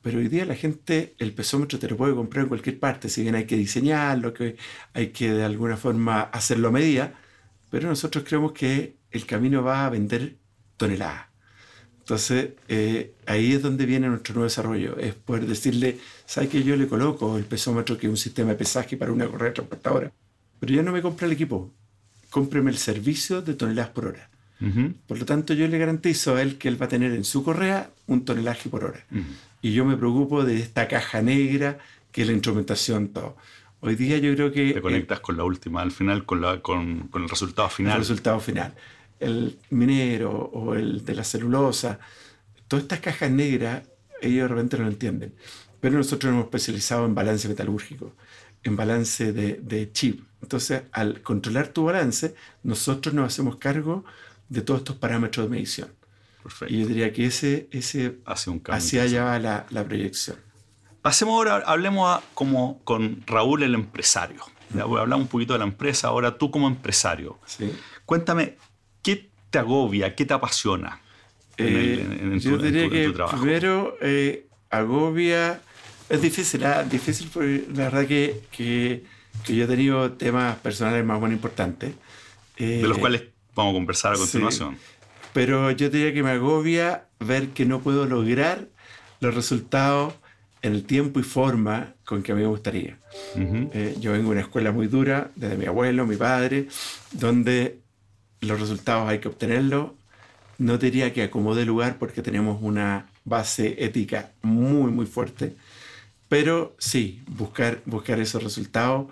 Pero 0.02 0.18
hoy 0.18 0.28
día 0.28 0.44
la 0.44 0.54
gente, 0.54 1.14
el 1.18 1.32
pesómetro 1.32 1.78
te 1.78 1.88
lo 1.88 1.96
puede 1.96 2.14
comprar 2.14 2.42
en 2.42 2.48
cualquier 2.48 2.78
parte, 2.78 3.08
si 3.08 3.22
bien 3.22 3.34
hay 3.36 3.46
que 3.46 3.56
diseñarlo, 3.56 4.34
que 4.34 4.56
hay 4.92 5.08
que 5.08 5.32
de 5.32 5.44
alguna 5.44 5.78
forma 5.78 6.20
hacerlo 6.22 6.68
a 6.68 6.72
medida, 6.72 7.14
pero 7.70 7.88
nosotros 7.88 8.24
creemos 8.24 8.52
que 8.52 8.96
el 9.10 9.24
camino 9.26 9.62
va 9.62 9.86
a 9.86 9.90
vender 9.90 10.36
toneladas. 10.76 11.28
Entonces, 12.00 12.50
eh, 12.68 13.14
ahí 13.26 13.54
es 13.54 13.62
donde 13.62 13.86
viene 13.86 14.08
nuestro 14.08 14.34
nuevo 14.34 14.44
desarrollo, 14.44 14.98
es 14.98 15.14
poder 15.14 15.46
decirle, 15.46 15.98
¿sabes 16.26 16.50
que 16.50 16.62
yo 16.62 16.76
le 16.76 16.86
coloco 16.86 17.38
el 17.38 17.44
pesómetro, 17.46 17.96
que 17.96 18.06
es 18.06 18.10
un 18.10 18.18
sistema 18.18 18.50
de 18.50 18.56
pesaje 18.56 18.98
para 18.98 19.10
una 19.10 19.26
correa 19.26 19.54
transportadora? 19.54 20.12
Pero 20.60 20.74
ya 20.74 20.82
no 20.82 20.92
me 20.92 21.00
compra 21.00 21.26
el 21.26 21.32
equipo, 21.32 21.72
cómpreme 22.34 22.70
el 22.70 22.78
servicio 22.78 23.42
de 23.42 23.54
toneladas 23.54 23.92
por 23.92 24.06
hora. 24.06 24.28
Por 25.06 25.18
lo 25.18 25.26
tanto, 25.26 25.52
yo 25.52 25.68
le 25.68 25.78
garantizo 25.78 26.36
a 26.36 26.42
él 26.42 26.56
que 26.56 26.68
él 26.68 26.80
va 26.80 26.86
a 26.86 26.88
tener 26.88 27.12
en 27.12 27.24
su 27.24 27.44
correa 27.44 27.90
un 28.06 28.24
tonelaje 28.24 28.68
por 28.70 28.84
hora. 28.84 29.04
Y 29.60 29.72
yo 29.72 29.84
me 29.84 29.96
preocupo 29.96 30.44
de 30.44 30.58
esta 30.58 30.88
caja 30.88 31.22
negra 31.22 31.78
que 32.10 32.22
es 32.22 32.26
la 32.26 32.32
instrumentación, 32.32 33.08
todo. 33.08 33.36
Hoy 33.80 33.94
día 33.94 34.18
yo 34.18 34.34
creo 34.34 34.50
que... 34.52 34.72
Te 34.72 34.80
conectas 34.80 35.20
con 35.20 35.36
la 35.36 35.44
última, 35.44 35.82
al 35.82 35.92
final, 35.92 36.24
con, 36.24 36.40
la, 36.40 36.60
con, 36.60 37.08
con 37.08 37.22
el 37.24 37.28
resultado 37.28 37.68
final. 37.68 37.92
El 37.92 37.98
resultado 37.98 38.40
final 38.40 38.74
el 39.20 39.58
minero 39.70 40.30
o 40.30 40.74
el 40.74 41.04
de 41.04 41.14
la 41.14 41.24
celulosa, 41.24 41.98
todas 42.68 42.84
estas 42.84 43.00
cajas 43.00 43.30
negras, 43.30 43.82
ellos 44.20 44.42
de 44.42 44.48
repente 44.48 44.76
no 44.76 44.84
lo 44.84 44.90
entienden. 44.90 45.34
Pero 45.80 45.96
nosotros 45.96 46.32
nos 46.32 46.40
hemos 46.40 46.44
especializado 46.46 47.06
en 47.06 47.14
balance 47.14 47.48
metalúrgico, 47.48 48.14
en 48.62 48.76
balance 48.76 49.32
de, 49.32 49.90
chip. 49.92 50.22
Entonces, 50.44 50.82
al 50.92 51.22
controlar 51.22 51.68
tu 51.68 51.84
balance, 51.84 52.34
nosotros 52.62 53.14
nos 53.14 53.26
hacemos 53.26 53.56
cargo 53.56 54.04
de 54.48 54.60
todos 54.60 54.80
estos 54.80 54.96
parámetros 54.96 55.46
de 55.46 55.50
medición. 55.50 55.88
Y 56.68 56.80
yo 56.80 56.86
diría 56.86 57.12
que 57.12 57.26
ese, 57.26 57.68
ese 57.70 58.18
Hace 58.26 58.50
un 58.50 58.62
hacia 58.68 59.02
allá 59.02 59.24
va 59.24 59.38
la, 59.38 59.66
la, 59.70 59.84
proyección. 59.84 60.36
Pasemos 61.00 61.32
ahora, 61.34 61.64
hablemos 61.66 62.20
como 62.34 62.80
con 62.84 63.22
Raúl 63.26 63.62
el 63.62 63.74
empresario. 63.74 64.42
Hablamos 64.78 65.22
un 65.22 65.28
poquito 65.28 65.54
de 65.54 65.60
la 65.60 65.64
empresa, 65.64 66.08
ahora 66.08 66.36
tú 66.36 66.50
como 66.50 66.68
empresario. 66.68 67.38
Sí. 67.46 67.72
Cuéntame, 68.04 68.58
¿qué 69.02 69.30
te 69.48 69.58
agobia, 69.58 70.14
qué 70.14 70.26
te 70.26 70.34
apasiona 70.34 71.00
en, 71.56 72.40
yo 72.40 72.58
diría 72.58 72.88
que 72.88 73.12
Primero, 73.30 73.96
eh, 74.00 74.46
agobia, 74.70 75.60
es 76.08 76.22
difícil, 76.22 76.64
¿ah? 76.64 76.82
difícil 76.82 77.30
porque 77.32 77.64
la 77.74 77.84
verdad 77.84 78.06
que, 78.06 78.42
que, 78.50 79.04
que, 79.44 79.54
yo 79.54 79.64
he 79.64 79.68
tenido 79.68 80.12
temas 80.12 80.56
personales 80.58 81.04
más 81.04 81.18
o 81.18 81.20
menos 81.20 81.36
importantes. 81.36 81.94
de 82.58 82.82
los 82.82 82.98
eh, 82.98 83.00
cuales 83.00 83.22
vamos 83.54 83.72
a 83.72 83.74
conversar 83.74 84.14
a 84.14 84.16
continuación. 84.16 84.78
pero 85.32 85.70
yo 85.70 85.90
diría 85.90 86.12
que 86.12 86.22
me 86.22 86.30
agobia 86.30 87.06
ver 87.20 87.48
que 87.48 87.64
no 87.64 87.80
puedo 87.80 88.06
lograr 88.06 88.68
los 89.20 89.34
resultados 89.34 90.14
en 90.62 90.74
el 90.74 90.84
tiempo 90.84 91.20
y 91.20 91.22
forma 91.22 91.94
con 92.04 92.22
que 92.22 92.32
a 92.32 92.34
mí 92.34 92.42
me 92.42 92.48
gustaría. 92.48 92.96
Eh, 93.36 93.96
yo 94.00 94.12
vengo 94.12 94.30
de 94.30 94.32
una 94.32 94.40
escuela 94.40 94.72
muy 94.72 94.86
dura, 94.86 95.30
desde 95.36 95.56
mi 95.56 95.66
abuelo, 95.66 96.06
mi 96.06 96.16
padre, 96.16 96.68
donde 97.12 97.78
los 98.40 98.60
resultados 98.60 99.08
hay 99.08 99.18
que 99.18 99.28
obtenerlos 99.28 99.90
no 100.58 100.78
diría 100.78 101.12
que 101.12 101.22
acomode 101.22 101.64
lugar 101.64 101.98
porque 101.98 102.22
tenemos 102.22 102.58
una 102.62 103.06
base 103.24 103.84
ética 103.84 104.30
muy, 104.42 104.90
muy 104.90 105.06
fuerte, 105.06 105.54
pero 106.28 106.74
sí, 106.78 107.22
buscar, 107.26 107.80
buscar 107.86 108.20
esos 108.20 108.42
resultados, 108.42 109.06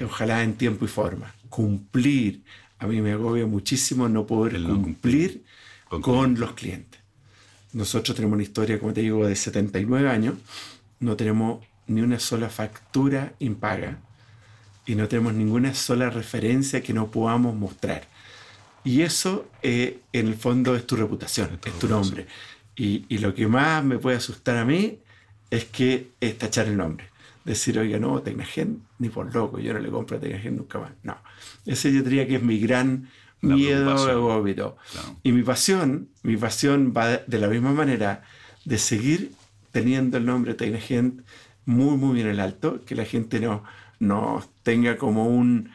ojalá 0.00 0.42
en 0.42 0.54
tiempo 0.54 0.84
y 0.84 0.88
forma. 0.88 1.34
Cumplir, 1.48 2.42
a 2.78 2.86
mí 2.86 3.00
me 3.00 3.12
agobia 3.12 3.46
muchísimo 3.46 4.08
no 4.08 4.26
poder 4.26 4.62
cumplir 4.62 5.44
con, 6.00 6.38
los 6.38 6.52
clientes. 6.52 7.00
Nosotros 7.72 8.16
tenemos 8.16 8.34
una 8.34 8.42
historia, 8.42 8.78
como 8.78 8.92
te 8.92 9.02
digo, 9.02 9.26
de 9.26 9.36
79 9.36 10.08
años, 10.08 10.34
no 11.00 11.16
tenemos 11.16 11.64
ni 11.86 12.00
una 12.00 12.18
sola 12.18 12.48
factura 12.48 13.34
impaga 13.38 13.98
y 14.86 14.94
no 14.94 15.08
tenemos 15.08 15.34
ninguna 15.34 15.74
sola 15.74 16.10
referencia 16.10 16.82
que 16.82 16.92
no 16.92 17.10
podamos 17.10 17.54
mostrar. 17.54 18.06
Y 18.84 19.02
eso, 19.02 19.48
eh, 19.62 20.00
en 20.12 20.26
el 20.26 20.34
fondo, 20.34 20.74
es 20.74 20.86
tu 20.86 20.96
reputación, 20.96 21.60
es 21.64 21.78
tu, 21.78 21.88
nombre. 21.88 22.26
Y, 22.74 23.04
y, 23.08 23.18
lo 23.18 23.32
que 23.34 23.46
más 23.46 23.84
me 23.84 23.98
puede 23.98 24.16
asustar 24.16 24.56
a 24.56 24.64
mí 24.64 24.98
es 25.50 25.66
que 25.66 26.10
es 26.20 26.36
tachar 26.36 26.66
el 26.66 26.76
nombre. 26.76 27.11
Decir, 27.44 27.78
oiga, 27.78 27.98
no, 27.98 28.22
Tecnagen, 28.22 28.82
ni 28.98 29.08
por 29.08 29.34
loco, 29.34 29.58
yo 29.58 29.72
no 29.72 29.80
le 29.80 29.90
compro 29.90 30.16
a 30.16 30.20
Tecnagen 30.20 30.56
nunca 30.56 30.78
más. 30.78 30.92
No. 31.02 31.16
Ese 31.66 31.92
yo 31.92 32.02
diría 32.02 32.26
que 32.26 32.36
es 32.36 32.42
mi 32.42 32.58
gran 32.58 33.08
miedo 33.40 34.76
Y 35.22 35.32
mi 35.32 35.42
pasión, 35.42 36.08
mi 36.22 36.36
pasión 36.36 36.92
va 36.96 37.18
de 37.18 37.38
la 37.38 37.48
misma 37.48 37.72
manera 37.72 38.22
de 38.64 38.78
seguir 38.78 39.32
teniendo 39.72 40.18
el 40.18 40.26
nombre 40.26 40.54
Tecnagen 40.54 41.24
muy, 41.64 41.96
muy 41.96 42.14
bien 42.14 42.28
en 42.28 42.40
alto, 42.40 42.84
que 42.84 42.94
la 42.94 43.04
gente 43.04 43.40
no, 43.40 43.64
no 43.98 44.44
tenga 44.62 44.96
como 44.96 45.26
un 45.26 45.70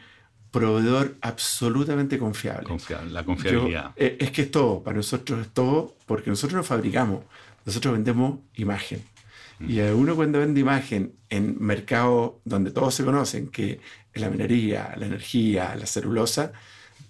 proveedor 0.50 1.16
absolutamente 1.20 2.18
confiable. 2.18 2.64
Confiable, 2.64 3.10
la 3.10 3.24
confiabilidad. 3.24 3.92
Eh, 3.96 4.16
es 4.20 4.30
que 4.30 4.42
es 4.42 4.50
todo, 4.50 4.82
para 4.82 4.96
nosotros 4.96 5.40
es 5.40 5.48
todo, 5.48 5.94
porque 6.06 6.30
nosotros 6.30 6.56
no 6.56 6.64
fabricamos, 6.64 7.24
nosotros 7.64 7.94
vendemos 7.94 8.38
imagen. 8.54 9.02
Y 9.60 9.80
uno 9.80 10.14
cuando 10.14 10.38
vende 10.38 10.60
imagen 10.60 11.14
en 11.28 11.56
mercados 11.58 12.34
donde 12.44 12.70
todos 12.70 12.94
se 12.94 13.04
conocen, 13.04 13.48
que 13.48 13.80
es 14.12 14.22
la 14.22 14.30
minería, 14.30 14.94
la 14.96 15.06
energía, 15.06 15.74
la 15.74 15.86
celulosa, 15.86 16.52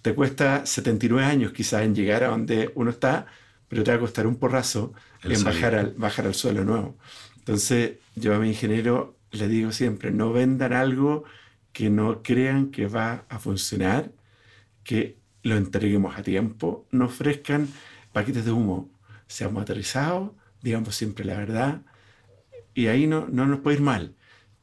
te 0.01 0.15
cuesta 0.15 0.65
79 0.65 1.25
años 1.25 1.51
quizás 1.51 1.83
en 1.83 1.93
llegar 1.93 2.23
a 2.23 2.29
donde 2.29 2.71
uno 2.75 2.89
está, 2.89 3.27
pero 3.67 3.83
te 3.83 3.91
va 3.91 3.97
a 3.97 3.99
costar 3.99 4.25
un 4.25 4.37
porrazo 4.37 4.93
en 5.23 5.43
bajar 5.43 5.75
al, 5.75 5.93
bajar 5.95 6.25
al 6.25 6.33
suelo 6.33 6.63
nuevo. 6.63 6.97
Entonces 7.37 7.97
yo 8.15 8.33
a 8.33 8.39
mi 8.39 8.49
ingeniero 8.49 9.17
le 9.31 9.47
digo 9.47 9.71
siempre, 9.71 10.11
no 10.11 10.31
vendan 10.31 10.73
algo 10.73 11.25
que 11.71 11.89
no 11.89 12.23
crean 12.23 12.71
que 12.71 12.87
va 12.87 13.25
a 13.29 13.39
funcionar, 13.39 14.11
que 14.83 15.17
lo 15.43 15.55
entreguemos 15.55 16.17
a 16.17 16.23
tiempo, 16.23 16.87
no 16.91 17.05
ofrezcan 17.05 17.67
paquetes 18.11 18.45
de 18.45 18.51
humo, 18.51 18.89
seamos 19.27 19.61
aterrizados, 19.61 20.31
digamos 20.61 20.95
siempre 20.95 21.25
la 21.25 21.37
verdad, 21.37 21.81
y 22.79 22.87
ahí 22.87 23.07
no, 23.07 23.27
no 23.29 23.45
nos 23.45 23.59
puede 23.59 23.77
ir 23.77 23.83
mal. 23.83 24.15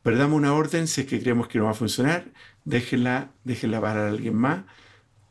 Perdamos 0.02 0.38
una 0.38 0.54
orden 0.54 0.88
si 0.88 1.02
es 1.02 1.06
que 1.06 1.20
creemos 1.20 1.48
que 1.48 1.58
no 1.58 1.66
va 1.66 1.72
a 1.72 1.74
funcionar, 1.74 2.24
déjenla, 2.64 3.30
déjenla 3.44 3.78
para 3.80 4.08
alguien 4.08 4.34
más, 4.34 4.64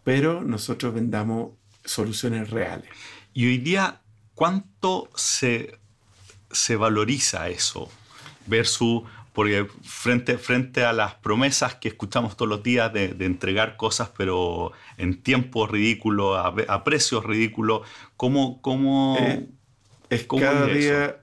pero 0.04 0.43
nosotros 0.43 0.93
vendamos 0.93 1.54
soluciones 1.84 2.52
reales. 2.52 2.88
Y 3.34 3.48
hoy 3.48 3.58
día, 3.58 4.02
¿cuánto 4.36 5.10
se, 5.15 5.80
se 6.52 6.76
valoriza 6.76 7.50
eso 7.50 7.89
versus 8.45 9.02
porque 9.34 9.67
frente, 9.84 10.38
frente 10.38 10.86
a 10.86 10.93
las 10.93 11.15
promesas 11.15 11.76
que 11.76 11.89
escuchamos 11.89 12.38
todos 12.38 12.48
los 12.48 12.63
días 12.63 12.93
de, 12.93 13.15
entregar 13.19 13.78
cosas, 13.78 14.10
pero 14.15 14.71
en 14.98 15.24
tiempos 15.24 15.69
ridículos, 15.69 16.39
a, 16.39 16.84
precios 16.86 17.26
ridículos, 17.26 17.82
¿cómo, 18.15 18.62
cómo, 18.62 19.17
eh, 19.19 19.50
es 20.10 20.24
cada, 20.26 20.67
día, 20.67 21.06
eh, 21.06 21.15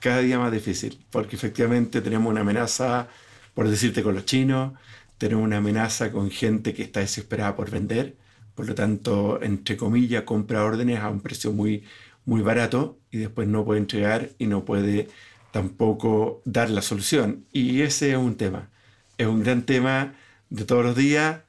cada 0.00 0.20
día 0.20 0.38
más 0.38 0.52
difícil? 0.52 1.04
Porque 1.10 1.36
efectivamente 1.36 2.00
tenemos 2.00 2.30
una 2.30 2.40
amenaza, 2.42 3.08
por 3.54 3.68
decirte, 3.68 4.02
con 4.02 4.14
los 4.14 4.24
chinos, 4.24 4.72
tenemos 5.18 5.44
una 5.44 5.58
amenaza 5.58 6.10
con 6.12 6.30
gente 6.30 6.74
que 6.74 6.82
está 6.82 7.00
desesperada 7.00 7.56
por 7.56 7.70
vender, 7.70 8.16
por 8.54 8.66
lo 8.66 8.74
tanto, 8.74 9.40
entre 9.42 9.76
comillas, 9.76 10.24
compra 10.24 10.64
órdenes 10.64 11.00
a 11.00 11.08
un 11.08 11.20
precio 11.20 11.52
muy, 11.52 11.84
muy 12.24 12.42
barato 12.42 12.98
y 13.10 13.18
después 13.18 13.48
no 13.48 13.64
puede 13.64 13.80
entregar 13.80 14.30
y 14.38 14.46
no 14.46 14.64
puede 14.64 15.08
tampoco 15.50 16.42
dar 16.44 16.70
la 16.70 16.82
solución. 16.82 17.44
Y 17.52 17.82
ese 17.82 18.12
es 18.12 18.16
un 18.16 18.36
tema. 18.36 18.70
Es 19.18 19.26
un 19.26 19.42
gran 19.42 19.62
tema 19.66 20.14
de 20.48 20.64
todos 20.64 20.84
los 20.84 20.96
días, 20.96 21.40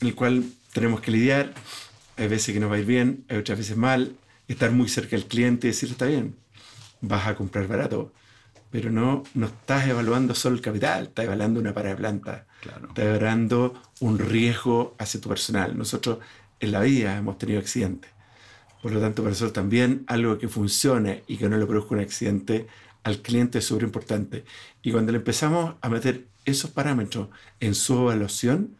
el 0.00 0.14
cual 0.14 0.44
tenemos 0.72 1.00
que 1.00 1.10
lidiar. 1.10 1.54
Hay 2.16 2.28
veces 2.28 2.54
que 2.54 2.60
nos 2.60 2.70
va 2.70 2.76
a 2.76 2.78
ir 2.80 2.86
bien, 2.86 3.24
hay 3.28 3.38
otras 3.38 3.58
veces 3.58 3.76
mal. 3.76 4.16
Estar 4.48 4.72
muy 4.72 4.88
cerca 4.88 5.16
del 5.16 5.26
cliente 5.26 5.66
y 5.66 5.70
decir, 5.70 5.90
está 5.90 6.06
bien, 6.06 6.36
vas 7.02 7.26
a 7.26 7.34
comprar 7.34 7.68
barato. 7.68 8.12
Pero 8.70 8.90
no, 8.90 9.22
no 9.34 9.46
estás 9.46 9.86
evaluando 9.86 10.34
solo 10.34 10.56
el 10.56 10.62
capital, 10.62 11.04
estás 11.04 11.26
evaluando 11.26 11.60
una 11.60 11.74
parada 11.74 11.94
de 11.94 12.00
planta. 12.00 12.46
Claro. 12.62 12.88
Estás 12.88 13.04
evaluando 13.04 13.74
un 14.00 14.18
riesgo 14.18 14.96
hacia 14.98 15.20
tu 15.20 15.28
personal. 15.28 15.76
Nosotros 15.76 16.18
en 16.58 16.72
la 16.72 16.80
vida 16.80 17.18
hemos 17.18 17.36
tenido 17.36 17.60
accidentes. 17.60 18.10
Por 18.80 18.92
lo 18.92 19.00
tanto, 19.00 19.22
para 19.22 19.30
nosotros 19.30 19.52
también 19.52 20.04
algo 20.06 20.38
que 20.38 20.48
funcione 20.48 21.22
y 21.26 21.36
que 21.36 21.48
no 21.48 21.58
le 21.58 21.66
produzca 21.66 21.94
un 21.94 22.00
accidente 22.00 22.66
al 23.04 23.18
cliente 23.18 23.58
es 23.58 23.66
súper 23.66 23.84
importante. 23.84 24.44
Y 24.82 24.90
cuando 24.90 25.12
le 25.12 25.18
empezamos 25.18 25.74
a 25.80 25.88
meter 25.88 26.26
esos 26.44 26.70
parámetros 26.70 27.28
en 27.60 27.74
su 27.74 27.94
evaluación, 28.00 28.76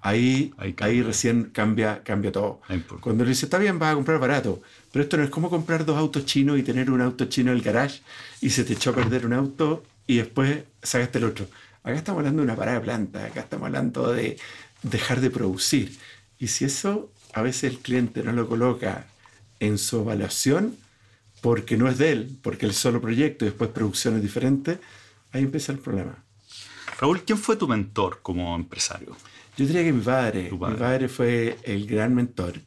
ahí, 0.00 0.52
ahí, 0.58 1.02
recién 1.02 1.44
cambia, 1.44 2.02
cambia 2.02 2.30
todo. 2.30 2.60
Cuando 3.00 3.24
le 3.24 3.30
dice, 3.30 3.46
está 3.46 3.58
bien, 3.58 3.78
vas 3.78 3.92
a 3.92 3.94
comprar 3.94 4.18
barato, 4.20 4.60
pero 4.94 5.02
esto 5.02 5.16
no 5.16 5.24
es 5.24 5.30
como 5.30 5.50
comprar 5.50 5.84
dos 5.84 5.98
autos 5.98 6.24
chinos 6.24 6.56
y 6.56 6.62
tener 6.62 6.88
un 6.88 7.00
auto 7.00 7.24
chino 7.24 7.50
en 7.50 7.56
el 7.56 7.64
garage 7.64 8.00
y 8.40 8.50
se 8.50 8.62
te 8.62 8.74
echó 8.74 8.90
a 8.90 8.94
perder 8.94 9.26
un 9.26 9.32
auto 9.32 9.82
y 10.06 10.18
después 10.18 10.62
sacaste 10.84 11.18
el 11.18 11.24
otro. 11.24 11.48
Acá 11.82 11.96
estamos 11.96 12.20
hablando 12.20 12.42
de 12.42 12.44
una 12.44 12.54
parada 12.54 12.78
de 12.78 12.84
planta, 12.84 13.24
acá 13.24 13.40
estamos 13.40 13.66
hablando 13.66 14.12
de 14.12 14.38
dejar 14.84 15.20
de 15.20 15.30
producir. 15.30 15.98
Y 16.38 16.46
si 16.46 16.66
eso 16.66 17.10
a 17.32 17.42
veces 17.42 17.72
el 17.72 17.80
cliente 17.80 18.22
no 18.22 18.30
lo 18.30 18.46
coloca 18.46 19.08
en 19.58 19.78
su 19.78 20.02
evaluación, 20.02 20.76
porque 21.40 21.76
no 21.76 21.88
es 21.88 21.98
de 21.98 22.12
él, 22.12 22.38
porque 22.40 22.64
el 22.64 22.72
solo 22.72 23.00
proyecto 23.00 23.44
y 23.44 23.48
después 23.48 23.70
producciones 23.70 24.22
diferentes, 24.22 24.78
ahí 25.32 25.42
empieza 25.42 25.72
el 25.72 25.80
problema. 25.80 26.22
Raúl, 27.00 27.24
¿quién 27.24 27.38
fue 27.38 27.56
tu 27.56 27.66
mentor 27.66 28.20
como 28.22 28.54
empresario? 28.54 29.16
Yo 29.56 29.66
diría 29.66 29.82
que 29.82 29.92
mi 29.92 30.04
padre. 30.04 30.52
Mi 30.52 30.76
padre 30.76 31.08
fue 31.08 31.58
el 31.64 31.84
gran 31.88 32.14
mentor 32.14 32.60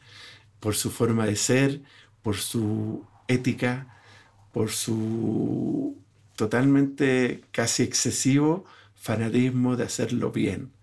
por 0.59 0.75
su 0.75 0.91
forma 0.91 1.25
de 1.25 1.37
ser, 1.37 1.79
por 2.27 2.35
su 2.35 3.05
ética, 3.29 3.87
por 4.51 4.69
su 4.69 5.95
totalmente 6.35 7.39
casi 7.53 7.83
excesivo 7.83 8.65
fanatismo 8.97 9.77
de 9.77 9.85
hacerlo 9.85 10.33
bien, 10.33 10.73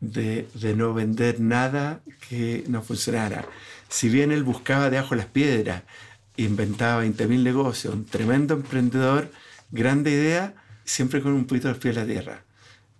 de, 0.00 0.46
de, 0.52 0.76
no 0.76 0.92
vender 0.92 1.40
nada 1.40 2.02
que 2.28 2.62
no 2.68 2.82
funcionara. 2.82 3.46
Si 3.88 4.10
bien 4.10 4.32
él 4.32 4.44
buscaba 4.44 4.90
debajo 4.90 5.14
las 5.14 5.24
piedras, 5.24 5.82
inventaba 6.36 7.02
20.000 7.02 7.42
negocios, 7.42 7.94
un 7.94 8.04
tremendo 8.04 8.52
emprendedor, 8.52 9.32
grande 9.70 10.10
idea, 10.10 10.52
siempre 10.84 11.22
con 11.22 11.32
un 11.32 11.46
poquito 11.46 11.68
de 11.68 11.76
pie 11.76 11.92
a 11.92 11.94
la 11.94 12.04
tierra. 12.04 12.42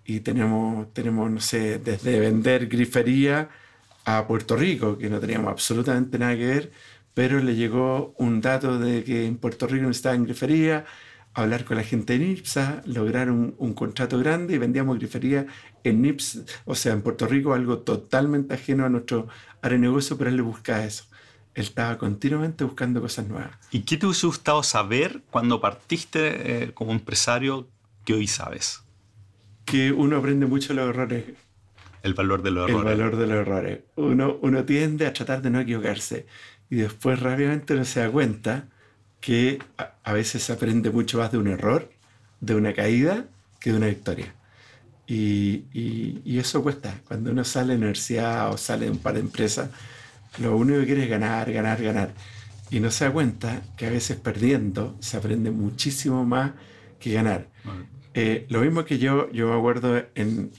Y 0.06 0.20
tenemos, 0.20 0.94
tenemos, 0.94 1.30
no 1.30 1.40
sé, 1.40 1.78
desde 1.78 2.20
vender 2.20 2.68
grifería 2.68 3.50
a 4.06 4.26
Puerto 4.26 4.56
Rico, 4.56 4.96
que 4.96 5.10
no 5.10 5.20
teníamos 5.20 5.50
absolutamente 5.50 6.18
nada 6.18 6.36
que 6.36 6.46
ver, 6.46 6.72
pero 7.16 7.40
le 7.40 7.56
llegó 7.56 8.14
un 8.18 8.42
dato 8.42 8.78
de 8.78 9.02
que 9.02 9.24
en 9.24 9.38
Puerto 9.38 9.66
Rico 9.66 9.84
no 9.84 9.90
estaba 9.90 10.14
en 10.14 10.24
grifería, 10.24 10.84
hablar 11.32 11.64
con 11.64 11.78
la 11.78 11.82
gente 11.82 12.12
de 12.12 12.26
NIPSA, 12.26 12.82
lograr 12.84 13.30
un, 13.30 13.52
contrato 13.72 14.18
grande 14.18 14.54
y 14.54 14.58
vendíamos 14.58 14.98
grifería 14.98 15.46
en 15.82 16.02
NIPS, 16.02 16.42
o 16.66 16.74
sea, 16.74 16.92
en 16.92 17.00
Puerto 17.00 17.26
Rico, 17.26 17.54
algo 17.54 17.78
totalmente 17.78 18.52
ajeno 18.52 18.84
a 18.84 18.90
nuestro 18.90 19.28
área 19.62 19.78
de 19.78 19.86
negocio, 19.86 20.18
pero 20.18 20.28
él 20.28 20.36
le 20.36 20.42
buscaba 20.42 20.84
eso. 20.84 21.04
Él 21.54 21.64
estaba 21.64 21.96
continuamente 21.96 22.64
buscando 22.64 23.00
cosas 23.00 23.26
nuevas. 23.26 23.56
¿Y 23.70 23.80
qué 23.80 23.96
te 23.96 24.04
hubiese 24.04 24.26
gustado 24.26 24.62
saber 24.62 25.22
cuando 25.30 25.58
partiste 25.58 26.64
eh, 26.64 26.74
como 26.74 26.92
empresario 26.92 27.66
que 28.04 28.12
hoy 28.12 28.26
sabes? 28.26 28.82
Que 29.64 29.90
uno 29.90 30.18
aprende 30.18 30.44
mucho 30.44 30.74
los 30.74 30.86
errores. 30.86 31.24
El 32.02 32.12
valor 32.12 32.42
de 32.42 32.50
los 32.50 32.68
errores. 32.68 32.92
El 32.92 32.98
valor 32.98 33.16
de 33.16 33.26
los 33.26 33.36
errores. 33.38 33.80
Uno, 33.96 34.38
uno 34.42 34.64
tiende 34.64 35.06
a 35.06 35.14
tratar 35.14 35.40
de 35.40 35.48
no 35.48 35.60
equivocarse 35.60 36.26
y 36.70 36.76
después 36.76 37.20
rápidamente 37.20 37.74
uno 37.74 37.84
se 37.84 38.00
da 38.00 38.10
cuenta 38.10 38.64
que 39.20 39.58
a, 40.04 40.12
veces 40.12 40.42
se 40.42 40.52
aprende 40.52 40.90
mucho 40.90 41.18
más 41.18 41.32
de 41.32 41.38
un 41.38 41.48
error, 41.48 41.90
de 42.40 42.54
una 42.54 42.72
caída, 42.72 43.24
que 43.60 43.70
de 43.70 43.76
una 43.76 43.86
victoria. 43.86 44.34
Y, 45.06 45.64
y, 45.72 46.38
eso 46.38 46.62
cuesta. 46.62 47.00
Cuando 47.06 47.30
uno 47.30 47.44
sale 47.44 47.68
de 47.68 47.74
la 47.74 47.78
universidad 47.78 48.50
o 48.52 48.56
sale 48.56 48.86
de 48.86 48.90
un 48.92 48.98
par 48.98 49.14
de 49.14 49.20
empresas, 49.20 49.70
lo 50.38 50.56
único 50.56 50.80
que 50.80 50.86
quiere 50.86 51.04
es 51.04 51.10
ganar, 51.10 51.52
ganar, 51.52 51.82
ganar. 51.82 52.12
Y 52.70 52.80
no 52.80 52.90
se 52.90 53.04
da 53.04 53.12
cuenta 53.12 53.62
que 53.76 53.86
a 53.86 53.90
veces 53.90 54.16
perdiendo 54.16 54.96
se 55.00 55.16
aprende 55.16 55.50
muchísimo 55.50 56.24
más 56.24 56.52
que 56.98 57.12
ganar. 57.12 57.46
Eh, 58.14 58.46
lo 58.48 58.60
mismo 58.60 58.84
que 58.84 58.98
yo, 58.98 59.30
yo 59.30 59.48
me 59.48 59.56
acuerdo 59.56 59.96
en, 60.14 60.50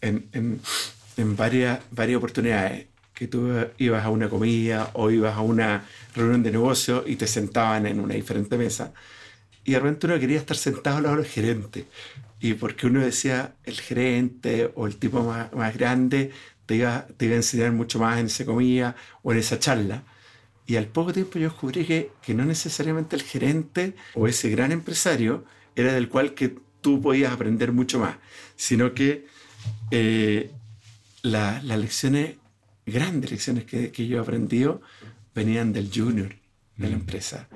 en, 0.00 0.28
en, 0.32 0.60
en 1.16 1.36
varias, 1.36 1.80
varias 1.90 2.18
oportunidades 2.18 2.86
que 3.20 3.28
tú 3.28 3.52
ibas 3.76 4.02
a 4.02 4.08
una 4.08 4.30
comida 4.30 4.92
o 4.94 5.10
ibas 5.10 5.36
a 5.36 5.42
una 5.42 5.84
reunión 6.14 6.42
de 6.42 6.52
negocio 6.52 7.04
y 7.06 7.16
te 7.16 7.26
sentaban 7.26 7.84
en 7.84 8.00
una 8.00 8.14
diferente 8.14 8.56
mesa. 8.56 8.94
Y 9.62 9.72
de 9.72 9.78
repente 9.78 10.06
uno 10.06 10.18
quería 10.18 10.38
estar 10.38 10.56
sentado 10.56 10.96
al 10.96 11.02
lado 11.02 11.16
del 11.16 11.26
gerente. 11.26 11.86
Y 12.40 12.54
porque 12.54 12.86
uno 12.86 13.00
decía, 13.00 13.56
el 13.64 13.78
gerente 13.78 14.72
o 14.74 14.86
el 14.86 14.96
tipo 14.96 15.22
más, 15.22 15.52
más 15.52 15.76
grande 15.76 16.30
te 16.64 16.76
iba, 16.76 17.06
te 17.18 17.26
iba 17.26 17.34
a 17.34 17.36
enseñar 17.36 17.72
mucho 17.72 17.98
más 17.98 18.18
en 18.18 18.24
esa 18.24 18.46
comida 18.46 18.96
o 19.22 19.32
en 19.32 19.38
esa 19.38 19.58
charla. 19.58 20.02
Y 20.66 20.76
al 20.76 20.86
poco 20.86 21.12
tiempo 21.12 21.38
yo 21.38 21.50
descubrí 21.50 21.84
que, 21.84 22.12
que 22.22 22.32
no 22.32 22.46
necesariamente 22.46 23.16
el 23.16 23.22
gerente 23.22 23.96
o 24.14 24.28
ese 24.28 24.48
gran 24.48 24.72
empresario 24.72 25.44
era 25.76 25.92
del 25.92 26.08
cual 26.08 26.32
que 26.32 26.56
tú 26.80 27.02
podías 27.02 27.34
aprender 27.34 27.72
mucho 27.72 27.98
más, 27.98 28.16
sino 28.56 28.94
que 28.94 29.26
eh, 29.90 30.52
las 31.20 31.62
lecciones 31.64 32.39
grandes 32.90 33.30
lecciones 33.30 33.64
que, 33.64 33.90
que 33.90 34.06
yo 34.06 34.18
he 34.18 34.20
aprendido 34.20 34.80
venían 35.34 35.72
del 35.72 35.90
junior 35.92 36.34
de 36.76 36.88
la 36.88 36.96
mm. 36.96 37.00
empresa, 37.00 37.48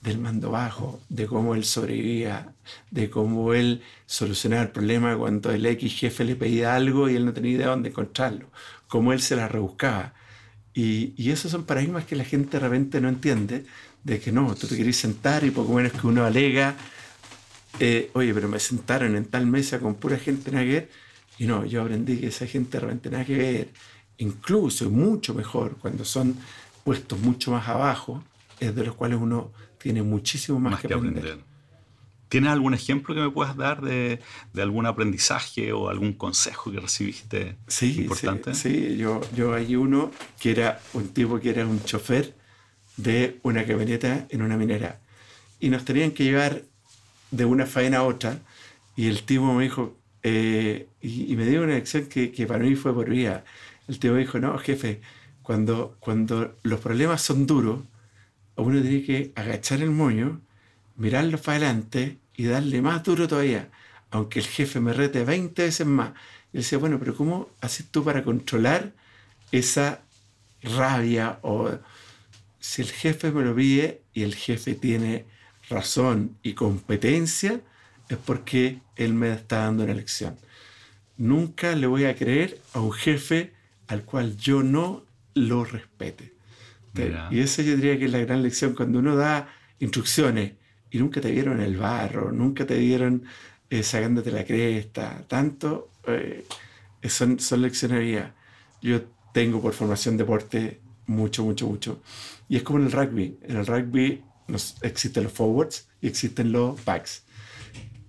del 0.00 0.18
mando 0.18 0.50
bajo, 0.50 1.00
de 1.08 1.26
cómo 1.26 1.54
él 1.54 1.64
sobrevivía, 1.64 2.54
de 2.90 3.10
cómo 3.10 3.52
él 3.52 3.82
solucionaba 4.06 4.62
el 4.62 4.70
problema 4.70 5.16
cuando 5.16 5.50
el 5.50 5.64
X 5.66 5.94
jefe 5.94 6.24
le 6.24 6.36
pedía 6.36 6.74
algo 6.74 7.08
y 7.08 7.16
él 7.16 7.24
no 7.24 7.32
tenía 7.32 7.52
idea 7.52 7.66
de 7.66 7.70
dónde 7.70 7.88
encontrarlo, 7.90 8.50
cómo 8.88 9.12
él 9.12 9.20
se 9.20 9.36
la 9.36 9.48
rebuscaba. 9.48 10.14
Y, 10.72 11.12
y, 11.16 11.30
esos 11.30 11.50
son 11.50 11.64
paradigmas 11.64 12.04
que 12.04 12.14
la 12.16 12.24
gente 12.24 12.58
de 12.58 12.60
repente 12.60 13.00
no 13.00 13.08
entiende, 13.08 13.66
de 14.04 14.20
que 14.20 14.32
no, 14.32 14.54
tú 14.54 14.66
te 14.66 14.76
querés 14.76 14.96
sentar 14.96 15.44
y 15.44 15.50
poco 15.50 15.74
menos 15.74 15.92
que 15.92 16.06
uno 16.06 16.24
alega, 16.24 16.76
eh, 17.80 18.10
oye, 18.14 18.32
pero 18.32 18.48
me 18.48 18.58
sentaron 18.60 19.16
en 19.16 19.24
tal 19.26 19.46
mesa 19.46 19.80
con 19.80 19.96
pura 19.96 20.16
gente 20.16 20.50
nada 20.50 20.64
que 20.64 20.72
ver, 20.72 20.90
y 21.38 21.46
no, 21.46 21.64
yo 21.64 21.82
aprendí 21.82 22.18
que 22.18 22.28
esa 22.28 22.46
gente 22.46 22.78
de 22.78 22.80
repente 22.80 23.10
nada 23.10 23.24
que 23.24 23.36
ver, 23.36 23.68
incluso 24.20 24.84
y 24.84 24.88
mucho 24.88 25.34
mejor 25.34 25.76
cuando 25.78 26.04
son 26.04 26.36
puestos 26.84 27.18
mucho 27.18 27.50
más 27.50 27.68
abajo, 27.68 28.22
es 28.58 28.74
de 28.74 28.84
los 28.84 28.94
cuales 28.94 29.18
uno 29.20 29.52
tiene 29.78 30.02
muchísimo 30.02 30.60
más, 30.60 30.80
que, 30.80 30.92
aprender. 30.92 31.38
¿Tienes 32.28 32.50
algún 32.50 32.74
ejemplo 32.74 33.14
que 33.14 33.20
me 33.20 33.30
puedas 33.30 33.56
dar 33.56 33.80
de, 33.80 34.20
de, 34.52 34.62
algún 34.62 34.86
aprendizaje 34.86 35.72
o 35.72 35.88
algún 35.88 36.12
consejo 36.12 36.70
que 36.70 36.80
recibiste 36.80 37.56
sí, 37.66 38.02
importante? 38.02 38.54
Sí, 38.54 38.88
sí, 38.88 38.96
yo, 38.98 39.20
yo 39.34 39.54
hay 39.54 39.74
uno 39.74 40.10
que 40.38 40.52
era 40.52 40.80
un 40.92 41.08
tipo 41.08 41.40
que 41.40 41.50
era 41.50 41.66
un 41.66 41.82
chofer 41.82 42.34
de 42.96 43.40
una 43.42 43.64
camioneta 43.64 44.26
en 44.28 44.42
una 44.42 44.56
minera 44.56 45.00
y 45.58 45.70
nos 45.70 45.84
tenían 45.84 46.12
que 46.12 46.24
llevar 46.24 46.62
de 47.30 47.44
una 47.46 47.66
faena 47.66 47.98
a 47.98 48.02
otra 48.02 48.38
y 48.96 49.08
el 49.08 49.22
tipo 49.22 49.52
me 49.54 49.64
dijo, 49.64 49.96
eh, 50.22 50.88
y, 51.00 51.34
me 51.36 51.46
dio 51.46 51.62
una 51.62 51.74
lección 51.74 52.06
que, 52.06 52.30
que 52.30 52.46
para 52.46 52.62
mí 52.62 52.74
fue 52.74 52.92
por 52.92 53.08
vida 53.08 53.44
el 53.90 53.98
tío 53.98 54.14
dijo, 54.14 54.38
no, 54.38 54.56
jefe, 54.58 55.00
cuando, 55.42 55.96
cuando 55.98 56.56
los 56.62 56.78
problemas 56.78 57.22
son 57.22 57.44
duros, 57.44 57.80
uno 58.54 58.80
tiene 58.80 59.02
que 59.02 59.32
agachar 59.34 59.82
el 59.82 59.90
moño, 59.90 60.40
mirarlo 60.96 61.38
para 61.38 61.56
adelante 61.56 62.18
y 62.36 62.44
darle 62.44 62.80
más 62.82 63.02
duro 63.02 63.26
todavía, 63.26 63.68
aunque 64.12 64.38
el 64.38 64.46
jefe 64.46 64.78
me 64.78 64.92
rete 64.92 65.24
20 65.24 65.60
veces 65.60 65.86
más. 65.86 66.10
Y 66.52 66.58
él 66.58 66.62
decía, 66.62 66.78
bueno, 66.78 67.00
pero 67.00 67.16
¿cómo 67.16 67.48
haces 67.60 67.86
tú 67.90 68.04
para 68.04 68.22
controlar 68.22 68.92
esa 69.50 70.02
rabia? 70.62 71.40
O 71.42 71.70
si 72.60 72.82
el 72.82 72.92
jefe 72.92 73.32
me 73.32 73.42
lo 73.42 73.52
pide 73.52 74.02
y 74.14 74.22
el 74.22 74.36
jefe 74.36 74.74
tiene 74.74 75.24
razón 75.68 76.36
y 76.44 76.52
competencia, 76.52 77.60
es 78.08 78.18
porque 78.18 78.78
él 78.94 79.14
me 79.14 79.32
está 79.32 79.64
dando 79.64 79.82
una 79.82 79.94
lección. 79.94 80.36
Nunca 81.16 81.74
le 81.74 81.88
voy 81.88 82.04
a 82.04 82.14
creer 82.14 82.60
a 82.72 82.80
un 82.80 82.92
jefe 82.92 83.52
al 83.90 84.04
cual 84.04 84.36
yo 84.36 84.62
no 84.62 85.04
lo 85.34 85.64
respete. 85.64 86.32
Y 87.30 87.40
esa 87.40 87.62
yo 87.62 87.74
diría 87.74 87.98
que 87.98 88.04
es 88.04 88.12
la 88.12 88.18
gran 88.18 88.42
lección 88.42 88.74
cuando 88.74 89.00
uno 89.00 89.16
da 89.16 89.48
instrucciones 89.80 90.52
y 90.90 90.98
nunca 90.98 91.20
te 91.20 91.30
vieron 91.30 91.60
en 91.60 91.66
el 91.66 91.76
barro, 91.76 92.30
nunca 92.30 92.64
te 92.64 92.78
vieron 92.78 93.24
eh, 93.68 93.82
sacándote 93.82 94.30
la 94.30 94.44
cresta, 94.44 95.24
tanto, 95.26 95.90
eh, 96.06 96.44
son, 97.08 97.40
son. 97.40 97.68
Yo 98.80 99.02
tengo 99.34 99.60
por 99.60 99.72
formación 99.72 100.16
deporte 100.16 100.80
mucho, 101.06 101.44
mucho, 101.44 101.66
mucho. 101.66 102.00
Y 102.48 102.56
es 102.56 102.62
como 102.62 102.78
en 102.78 102.86
el 102.86 102.92
rugby. 102.92 103.38
En 103.42 103.56
el 103.56 103.66
rugby 103.66 104.22
nos, 104.46 104.76
existen 104.82 105.24
los 105.24 105.32
forwards 105.32 105.88
y 106.00 106.06
existen 106.06 106.52
los 106.52 106.84
backs. 106.84 107.24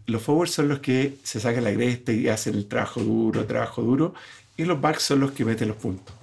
Los 0.06 0.22
forwards 0.22 0.52
son 0.52 0.68
los 0.68 0.80
que 0.80 1.18
se 1.24 1.40
sacan 1.40 1.64
la 1.64 1.74
cresta 1.74 2.12
y 2.12 2.28
hacen 2.28 2.56
el 2.56 2.68
trabajo 2.68 3.02
duro, 3.02 3.46
trabajo 3.46 3.82
duro, 3.82 4.14
y 4.62 4.66
los 4.66 4.80
backs 4.80 5.04
son 5.04 5.20
los 5.20 5.32
que 5.32 5.46
meten 5.46 5.68
los 5.68 5.78
puntos. 5.78 6.16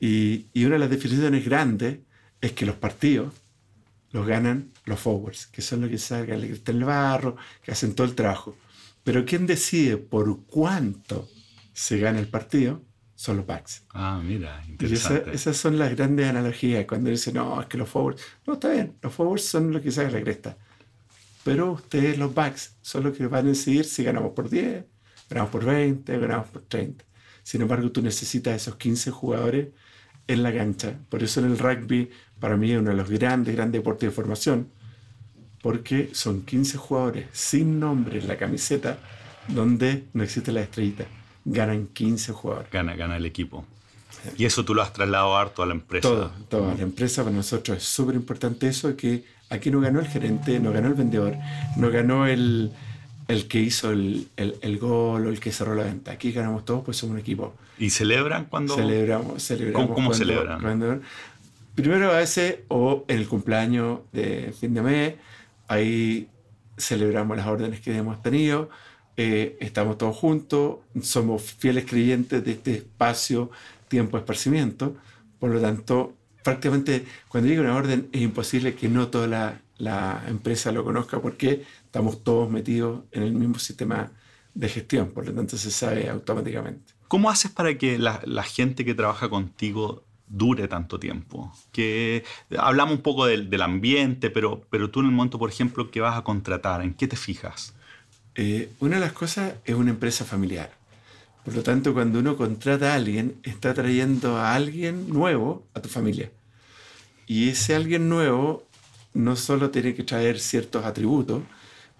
Y, 0.00 0.46
y 0.52 0.64
una 0.64 0.74
de 0.74 0.80
las 0.80 0.90
definiciones 0.90 1.44
grandes 1.44 1.98
es 2.40 2.52
que 2.52 2.66
los 2.66 2.76
partidos 2.76 3.32
los 4.10 4.26
ganan 4.26 4.72
los 4.84 5.00
forwards, 5.00 5.46
que 5.46 5.62
son 5.62 5.80
los 5.82 5.90
que 5.90 5.98
sacan 5.98 6.42
el 6.42 6.60
el 6.64 6.84
barro, 6.84 7.36
que 7.62 7.72
hacen 7.72 7.94
todo 7.94 8.06
el 8.06 8.14
trabajo. 8.14 8.56
Pero 9.04 9.24
quien 9.24 9.46
decide 9.46 9.96
por 9.96 10.44
cuánto 10.46 11.28
se 11.72 11.98
gana 11.98 12.18
el 12.18 12.28
partido 12.28 12.82
son 13.14 13.38
los 13.38 13.46
backs. 13.46 13.84
Ah, 13.90 14.20
mira, 14.22 14.64
interesante. 14.68 15.30
Y 15.30 15.34
esas 15.34 15.56
son 15.56 15.78
las 15.78 15.94
grandes 15.94 16.28
analogías. 16.28 16.84
Cuando 16.86 17.10
dicen, 17.10 17.34
no, 17.34 17.60
es 17.60 17.66
que 17.68 17.78
los 17.78 17.88
forwards. 17.88 18.22
No, 18.46 18.54
está 18.54 18.70
bien, 18.70 18.96
los 19.00 19.12
forwards 19.12 19.44
son 19.44 19.72
los 19.72 19.82
que 19.82 19.90
sacan 19.90 20.12
la 20.12 20.22
cresta. 20.22 20.56
Pero 21.44 21.72
ustedes, 21.72 22.18
los 22.18 22.34
backs, 22.34 22.76
son 22.82 23.04
los 23.04 23.16
que 23.16 23.26
van 23.26 23.46
a 23.46 23.50
decidir 23.50 23.84
si 23.84 24.04
ganamos 24.04 24.32
por 24.32 24.48
10, 24.48 24.84
ganamos 25.28 25.50
por 25.50 25.64
20, 25.64 26.18
ganamos 26.18 26.48
por 26.48 26.62
30. 26.62 27.04
Sin 27.42 27.62
embargo, 27.62 27.90
tú 27.90 28.02
necesitas 28.02 28.54
esos 28.54 28.76
15 28.76 29.10
jugadores 29.10 29.68
en 30.28 30.42
la 30.42 30.52
cancha. 30.52 30.98
Por 31.08 31.22
eso 31.22 31.40
en 31.40 31.46
el 31.46 31.58
rugby, 31.58 32.10
para 32.40 32.56
mí 32.56 32.70
es 32.70 32.78
uno 32.78 32.90
de 32.90 32.96
los 32.96 33.10
grandes, 33.10 33.54
grandes 33.54 33.80
deportes 33.80 34.08
de 34.08 34.14
formación, 34.14 34.68
porque 35.60 36.10
son 36.12 36.42
15 36.42 36.78
jugadores 36.78 37.26
sin 37.32 37.80
nombre 37.80 38.18
en 38.18 38.28
la 38.28 38.36
camiseta, 38.36 38.98
donde 39.48 40.04
no 40.12 40.22
existe 40.22 40.52
la 40.52 40.62
estrellita. 40.62 41.04
Ganan 41.44 41.88
15 41.88 42.32
jugadores. 42.32 42.70
Gana, 42.70 42.94
gana 42.94 43.16
el 43.16 43.26
equipo. 43.26 43.64
Y 44.36 44.44
eso 44.44 44.64
tú 44.64 44.74
lo 44.74 44.82
has 44.82 44.92
trasladado 44.92 45.36
harto 45.36 45.62
a 45.62 45.66
la 45.66 45.72
empresa. 45.72 46.08
Todo, 46.08 46.32
todo. 46.48 46.70
A 46.70 46.74
la 46.74 46.82
empresa 46.82 47.24
para 47.24 47.34
nosotros 47.34 47.78
es 47.78 47.84
súper 47.84 48.14
importante 48.14 48.68
eso, 48.68 48.96
que 48.96 49.24
aquí 49.50 49.70
no 49.70 49.80
ganó 49.80 49.98
el 49.98 50.06
gerente, 50.06 50.60
no 50.60 50.72
ganó 50.72 50.88
el 50.88 50.94
vendedor, 50.94 51.34
no 51.76 51.90
ganó 51.90 52.26
el, 52.26 52.72
el 53.32 53.48
que 53.48 53.60
hizo 53.60 53.90
el, 53.90 54.28
el, 54.36 54.78
gol 54.78 55.26
o 55.26 55.30
el 55.30 55.40
que 55.40 55.52
cerró 55.52 55.74
la 55.74 55.84
venta. 55.84 56.12
Aquí 56.12 56.32
ganamos 56.32 56.64
todos, 56.64 56.84
pues 56.84 56.98
somos 56.98 57.14
un 57.14 57.20
equipo. 57.20 57.54
¿Y 57.78 57.90
celebran 57.90 58.44
cuando...? 58.44 58.74
Celebramos, 58.74 59.42
celebramos. 59.42 59.94
¿Cómo, 59.94 60.14
celebran? 60.14 61.02
primero 61.74 62.12
a 62.12 62.18
veces, 62.18 62.60
o 62.68 63.04
en 63.08 63.18
el 63.18 63.28
cumpleaños 63.28 64.00
de 64.12 64.52
fin 64.58 64.74
de 64.74 64.82
mes, 64.82 65.14
ahí 65.66 66.28
celebramos 66.76 67.36
las 67.36 67.46
órdenes 67.46 67.80
que 67.80 67.96
hemos 67.96 68.20
tenido, 68.22 68.68
eh, 69.16 69.56
estamos 69.60 69.96
todos 69.96 70.14
juntos, 70.14 70.78
somos 71.00 71.42
fieles 71.42 71.86
creyentes 71.86 72.44
de 72.44 72.52
este 72.52 72.74
espacio, 72.74 73.50
tiempo, 73.88 74.18
esparcimiento, 74.18 74.94
por 75.38 75.50
lo 75.50 75.60
tanto, 75.60 76.14
prácticamente 76.42 77.06
cuando 77.28 77.48
llega 77.48 77.62
una 77.62 77.76
orden 77.76 78.08
es 78.12 78.20
imposible 78.20 78.74
que 78.74 78.88
no 78.88 79.08
toda 79.08 79.26
la, 79.26 79.60
la 79.78 80.22
empresa 80.28 80.72
lo 80.72 80.84
conozca 80.84 81.20
porque 81.20 81.64
estamos 81.92 82.24
todos 82.24 82.50
metidos 82.50 83.02
en 83.12 83.22
el 83.22 83.34
mismo 83.34 83.58
sistema 83.58 84.10
de 84.54 84.66
gestión, 84.70 85.10
por 85.10 85.26
lo 85.26 85.34
tanto 85.34 85.58
se 85.58 85.70
sabe 85.70 86.08
automáticamente. 86.08 86.94
¿Cómo 87.06 87.28
haces 87.28 87.50
para 87.50 87.76
que 87.76 87.98
la, 87.98 88.42
gente 88.44 88.86
que 88.86 88.94
trabaja 88.94 89.28
contigo 89.28 90.02
dure 90.26 90.68
tanto 90.68 90.98
tiempo. 90.98 91.52
Que 91.70 92.24
hablamos 92.56 92.94
un 92.94 93.02
poco 93.02 93.26
del, 93.26 93.60
ambiente, 93.60 94.30
pero, 94.30 94.62
pero 94.70 94.90
tú 94.90 95.00
en 95.00 95.06
el 95.06 95.12
momento, 95.12 95.38
por 95.38 95.50
ejemplo, 95.50 95.90
que 95.90 96.00
vas 96.00 96.16
a 96.16 96.24
contratar, 96.24 96.80
¿en 96.80 96.94
qué 96.94 97.06
te 97.06 97.16
fijas? 97.16 97.74
Eh, 98.36 98.72
una 98.80 98.94
de 98.94 99.02
las 99.02 99.12
cosas 99.12 99.56
es 99.66 99.74
una 99.74 99.90
empresa 99.90 100.24
familiar. 100.24 100.72
Por 101.44 101.54
lo 101.54 101.62
tanto, 101.62 101.92
cuando 101.92 102.20
uno 102.20 102.38
contrata 102.38 102.92
a 102.92 102.94
alguien, 102.94 103.36
está 103.42 103.74
trayendo 103.74 104.38
a 104.38 104.54
alguien 104.54 105.10
nuevo 105.10 105.66
a 105.74 105.82
tu 105.82 105.90
familia. 105.90 106.30
Y 107.26 107.50
ese 107.50 107.74
alguien 107.74 108.08
nuevo 108.08 108.66
no 109.12 109.36
solo 109.36 109.68
tiene 109.68 109.94
que 109.94 110.04
traer 110.04 110.40
ciertos 110.40 110.86
atributos, 110.86 111.42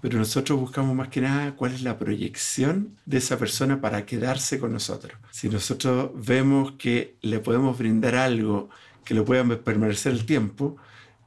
pero 0.03 0.19
nosotros 0.19 0.59
buscamos 0.59 0.97
más 0.97 1.09
que 1.09 1.21
nada 1.21 1.55
cuál 1.55 1.73
es 1.75 1.83
la 1.83 1.97
proyección 1.97 2.99
de 3.07 3.19
esa 3.19 3.39
persona 3.39 3.81
para 3.81 4.05
quedarse 4.05 4.59
con 4.59 4.73
nosotros. 4.73 5.17
Si 5.31 5.49
nosotros 5.49 6.11
vemos 6.15 6.73
que 6.73 7.15
le 7.23 7.39
podemos 7.39 7.79
brindar 7.79 8.17
algo 8.17 8.69
que 9.05 9.15
lo 9.15 9.25
pueda 9.25 9.45
permanecer 9.63 10.11
el 10.11 10.27
tiempo, 10.27 10.77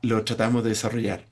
lo 0.02 0.26
tratamos 0.26 0.62
de 0.66 0.72
desarrollar. 0.72 1.26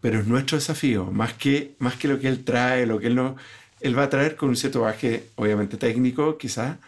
Pero 0.00 0.20
es 0.20 0.26
nuestro 0.26 0.56
desafío, 0.56 1.04
más 1.10 1.34
que, 1.34 1.76
más 1.80 1.96
que 1.96 2.08
lo 2.08 2.18
que 2.18 2.28
él 2.28 2.44
trae, 2.44 2.86
lo 2.86 2.98
que 2.98 3.08
él 3.08 3.14
no... 3.14 3.36
Él 3.82 3.96
va 3.96 4.04
a 4.04 4.08
traer 4.08 4.34
con 4.34 4.48
un 4.48 4.56
cierto 4.56 4.80
baje, 4.80 5.28
obviamente 5.34 5.76
técnico, 5.76 6.38
quizás, 6.38 6.78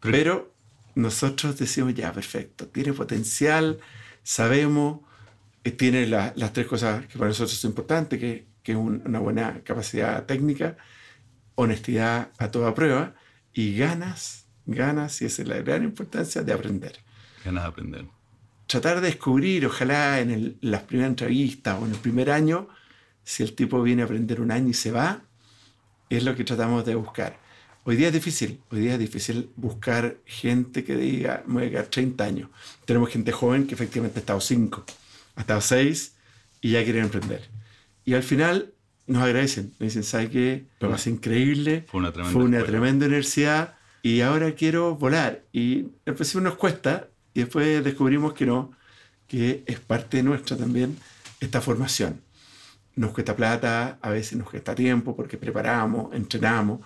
pero 0.00 0.52
nosotros 0.96 1.56
decimos, 1.56 1.94
ya, 1.94 2.12
perfecto, 2.12 2.66
tiene 2.66 2.92
potencial, 2.92 3.78
sabemos, 4.24 5.02
eh, 5.62 5.70
tiene 5.70 6.08
las 6.08 6.52
tres 6.52 6.66
cosas 6.66 7.06
que 7.06 7.16
para 7.16 7.28
nosotros 7.28 7.56
son 7.56 7.70
importantes, 7.70 8.18
que, 8.18 8.55
que 8.66 8.72
es 8.72 8.78
una 8.78 9.20
buena 9.20 9.60
capacidad 9.62 10.26
técnica, 10.26 10.76
honestidad 11.54 12.32
a 12.36 12.50
toda 12.50 12.74
prueba 12.74 13.14
y 13.52 13.76
ganas, 13.76 14.46
ganas, 14.64 15.22
y 15.22 15.26
esa 15.26 15.42
es 15.42 15.48
la 15.48 15.58
gran 15.58 15.84
importancia 15.84 16.42
de 16.42 16.52
aprender. 16.52 16.98
Ganas 17.44 17.62
de 17.62 17.68
aprender. 17.68 18.06
Tratar 18.66 19.00
de 19.00 19.06
descubrir, 19.06 19.64
ojalá 19.66 20.18
en 20.18 20.58
las 20.62 20.82
primeras 20.82 21.10
entrevistas 21.10 21.80
o 21.80 21.86
en 21.86 21.92
el 21.92 21.98
primer 21.98 22.28
año, 22.28 22.68
si 23.22 23.44
el 23.44 23.54
tipo 23.54 23.80
viene 23.82 24.02
a 24.02 24.06
aprender 24.06 24.40
un 24.40 24.50
año 24.50 24.70
y 24.70 24.74
se 24.74 24.90
va, 24.90 25.22
es 26.10 26.24
lo 26.24 26.34
que 26.34 26.42
tratamos 26.42 26.84
de 26.84 26.96
buscar. 26.96 27.38
Hoy 27.84 27.94
día 27.94 28.08
es 28.08 28.14
difícil, 28.14 28.60
hoy 28.72 28.80
día 28.80 28.94
es 28.94 28.98
difícil 28.98 29.48
buscar 29.54 30.16
gente 30.24 30.82
que 30.82 30.96
diga, 30.96 31.44
me 31.46 31.54
voy 31.54 31.66
a 31.66 31.70
quedar 31.70 31.86
30 31.86 32.24
años. 32.24 32.50
Tenemos 32.84 33.10
gente 33.10 33.30
joven 33.30 33.68
que 33.68 33.76
efectivamente 33.76 34.18
ha 34.18 34.22
estado 34.22 34.40
5, 34.40 34.84
ha 35.36 35.40
estado 35.40 35.60
6 35.60 36.16
y 36.62 36.72
ya 36.72 36.82
quieren 36.82 37.04
emprender. 37.04 37.48
Y 38.06 38.14
al 38.14 38.22
final 38.22 38.72
nos 39.06 39.22
agradecen, 39.22 39.74
me 39.78 39.86
dicen, 39.86 40.04
¿sabe 40.04 40.30
qué? 40.30 40.66
Lo 40.80 40.88
más 40.88 41.06
increíble, 41.06 41.84
fue 41.88 42.00
una, 42.00 42.12
tremenda, 42.12 42.32
fue 42.32 42.44
una 42.44 42.64
tremenda 42.64 43.06
universidad 43.06 43.74
y 44.02 44.20
ahora 44.20 44.52
quiero 44.52 44.96
volar. 44.96 45.42
Y 45.52 45.88
al 46.06 46.14
principio 46.14 46.40
nos 46.40 46.54
cuesta 46.54 47.08
y 47.34 47.40
después 47.40 47.84
descubrimos 47.84 48.32
que 48.32 48.46
no, 48.46 48.72
que 49.26 49.64
es 49.66 49.80
parte 49.80 50.22
nuestra 50.22 50.56
también 50.56 50.96
esta 51.40 51.60
formación. 51.60 52.22
Nos 52.94 53.10
cuesta 53.10 53.36
plata, 53.36 53.98
a 54.00 54.10
veces 54.10 54.38
nos 54.38 54.48
cuesta 54.48 54.74
tiempo 54.74 55.14
porque 55.14 55.36
preparamos, 55.36 56.14
entrenamos, 56.14 56.80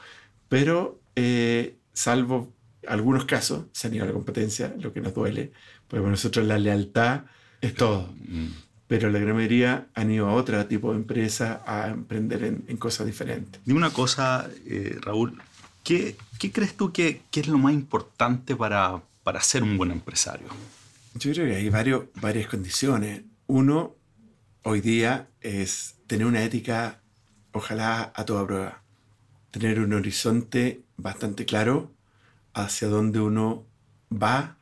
pero 0.48 1.00
eh, 1.14 1.76
salvo 1.92 2.52
algunos 2.86 3.26
casos, 3.26 3.66
se 3.72 3.88
han 3.88 3.94
ido 3.94 4.04
a 4.04 4.08
la 4.08 4.14
competencia, 4.14 4.74
lo 4.78 4.92
que 4.92 5.02
nos 5.02 5.14
duele, 5.14 5.52
porque 5.86 6.00
para 6.00 6.10
nosotros 6.10 6.46
la 6.46 6.58
lealtad 6.58 7.24
es 7.60 7.74
todo. 7.74 8.12
Mm. 8.26 8.48
Pero 8.90 9.08
la 9.08 9.20
gran 9.20 9.36
mayoría 9.36 9.86
han 9.94 10.10
ido 10.10 10.26
a 10.26 10.32
otro 10.32 10.66
tipo 10.66 10.90
de 10.90 10.96
empresa 10.96 11.62
a 11.64 11.90
emprender 11.90 12.42
en, 12.42 12.76
cosas 12.76 13.06
diferentes. 13.06 13.60
Dime 13.64 13.78
una 13.78 13.90
cosa, 13.90 14.50
eh, 14.66 14.98
Raúl, 15.00 15.40
¿qué, 15.84 16.16
¿qué, 16.40 16.50
crees 16.50 16.76
tú 16.76 16.92
que, 16.92 17.22
que, 17.30 17.38
es 17.38 17.46
lo 17.46 17.56
más 17.56 17.72
importante 17.72 18.56
para, 18.56 19.00
para 19.22 19.40
ser 19.42 19.62
un 19.62 19.78
buen 19.78 19.92
empresario? 19.92 20.48
Yo 21.14 21.32
creo 21.32 21.46
que 21.46 21.54
hay 21.54 21.68
varios, 21.68 22.06
varias 22.20 22.48
condiciones. 22.48 23.22
Uno, 23.46 23.94
hoy 24.64 24.80
día, 24.80 25.28
es 25.40 25.94
tener 26.08 26.26
una 26.26 26.42
ética, 26.42 27.00
ojalá 27.52 28.12
a 28.16 28.24
toda 28.24 28.44
prueba 28.44 28.82
tener 29.52 29.78
un 29.78 29.92
horizonte 29.92 30.82
bastante 30.96 31.44
claro 31.44 31.92
hacia 32.54 32.88
dónde 32.88 33.20
uno 33.20 33.66
va 34.10 34.56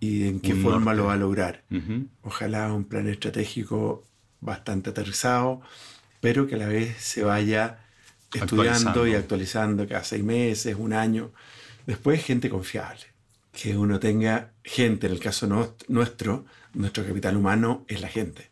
y 0.00 0.26
en 0.26 0.40
qué 0.40 0.54
forma 0.54 0.94
lo 0.94 1.06
va 1.06 1.12
a 1.14 1.16
lograr. 1.16 1.64
Ojalá 2.22 2.72
un 2.72 2.84
plan 2.84 3.06
estratégico 3.08 4.04
bastante 4.40 4.90
aterrizado, 4.90 5.60
pero 6.20 6.46
que 6.46 6.54
a 6.56 6.58
la 6.58 6.66
vez 6.66 6.96
se 6.98 7.22
vaya 7.22 7.84
estudiando 8.32 9.06
y 9.06 9.14
actualizando 9.14 9.86
cada 9.86 10.02
seis 10.02 10.24
meses, 10.24 10.74
un 10.78 10.92
año. 10.92 11.32
Después, 11.86 12.24
gente 12.24 12.48
confiable. 12.48 13.04
Que 13.52 13.76
uno 13.76 13.98
tenga 13.98 14.52
gente, 14.64 15.06
en 15.06 15.12
el 15.12 15.18
caso 15.18 15.46
nuestro, 15.88 16.46
nuestro 16.72 17.04
capital 17.04 17.36
humano 17.36 17.84
es 17.88 18.00
la 18.00 18.08
gente, 18.08 18.48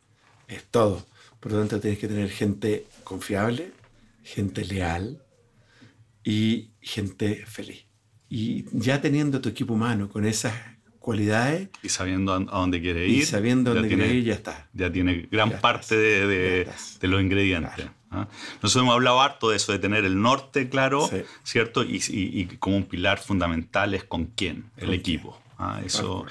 es 0.48 0.64
todo. 0.64 1.06
Por 1.40 1.52
lo 1.52 1.58
tanto, 1.60 1.80
tienes 1.80 2.00
que 2.00 2.08
tener 2.08 2.30
gente 2.30 2.86
confiable, 3.04 3.72
gente 4.24 4.64
leal, 4.64 5.22
y 6.28 6.72
gente 6.82 7.46
feliz. 7.46 7.86
Y 8.28 8.66
ya 8.72 9.00
teniendo 9.00 9.40
tu 9.40 9.48
equipo 9.48 9.72
humano 9.72 10.10
con 10.10 10.26
esas 10.26 10.52
cualidades. 11.08 11.70
Y 11.82 11.88
sabiendo 11.88 12.34
a 12.34 12.38
dónde 12.38 12.82
quiere 12.82 13.08
ir. 13.08 13.22
Y 13.22 13.24
sabiendo 13.24 13.70
a 13.70 13.74
dónde 13.74 13.88
quiere 13.88 14.12
ir, 14.12 14.24
ya 14.24 14.34
está. 14.34 14.68
Ya 14.74 14.92
tiene 14.92 15.26
gran 15.30 15.58
parte 15.58 15.96
de, 15.96 16.66
de, 17.00 17.08
los 17.08 17.22
ingredientes. 17.22 17.86
¿ah? 18.10 18.28
Nosotros 18.60 18.76
hemos 18.82 18.92
hablado 18.92 19.22
harto 19.22 19.48
de 19.48 19.56
eso, 19.56 19.72
de 19.72 19.78
tener 19.78 20.04
el 20.04 20.20
norte 20.20 20.68
claro, 20.68 21.08
¿cierto? 21.44 21.82
Y, 21.82 22.02
y, 22.10 22.44
como 22.58 22.76
un 22.76 22.84
pilar 22.84 23.18
fundamental 23.20 23.94
es 23.94 24.04
con 24.04 24.26
quién, 24.26 24.70
el 24.76 24.92
equipo. 24.92 25.40
¿ah? 25.58 25.80
Eso. 25.82 26.26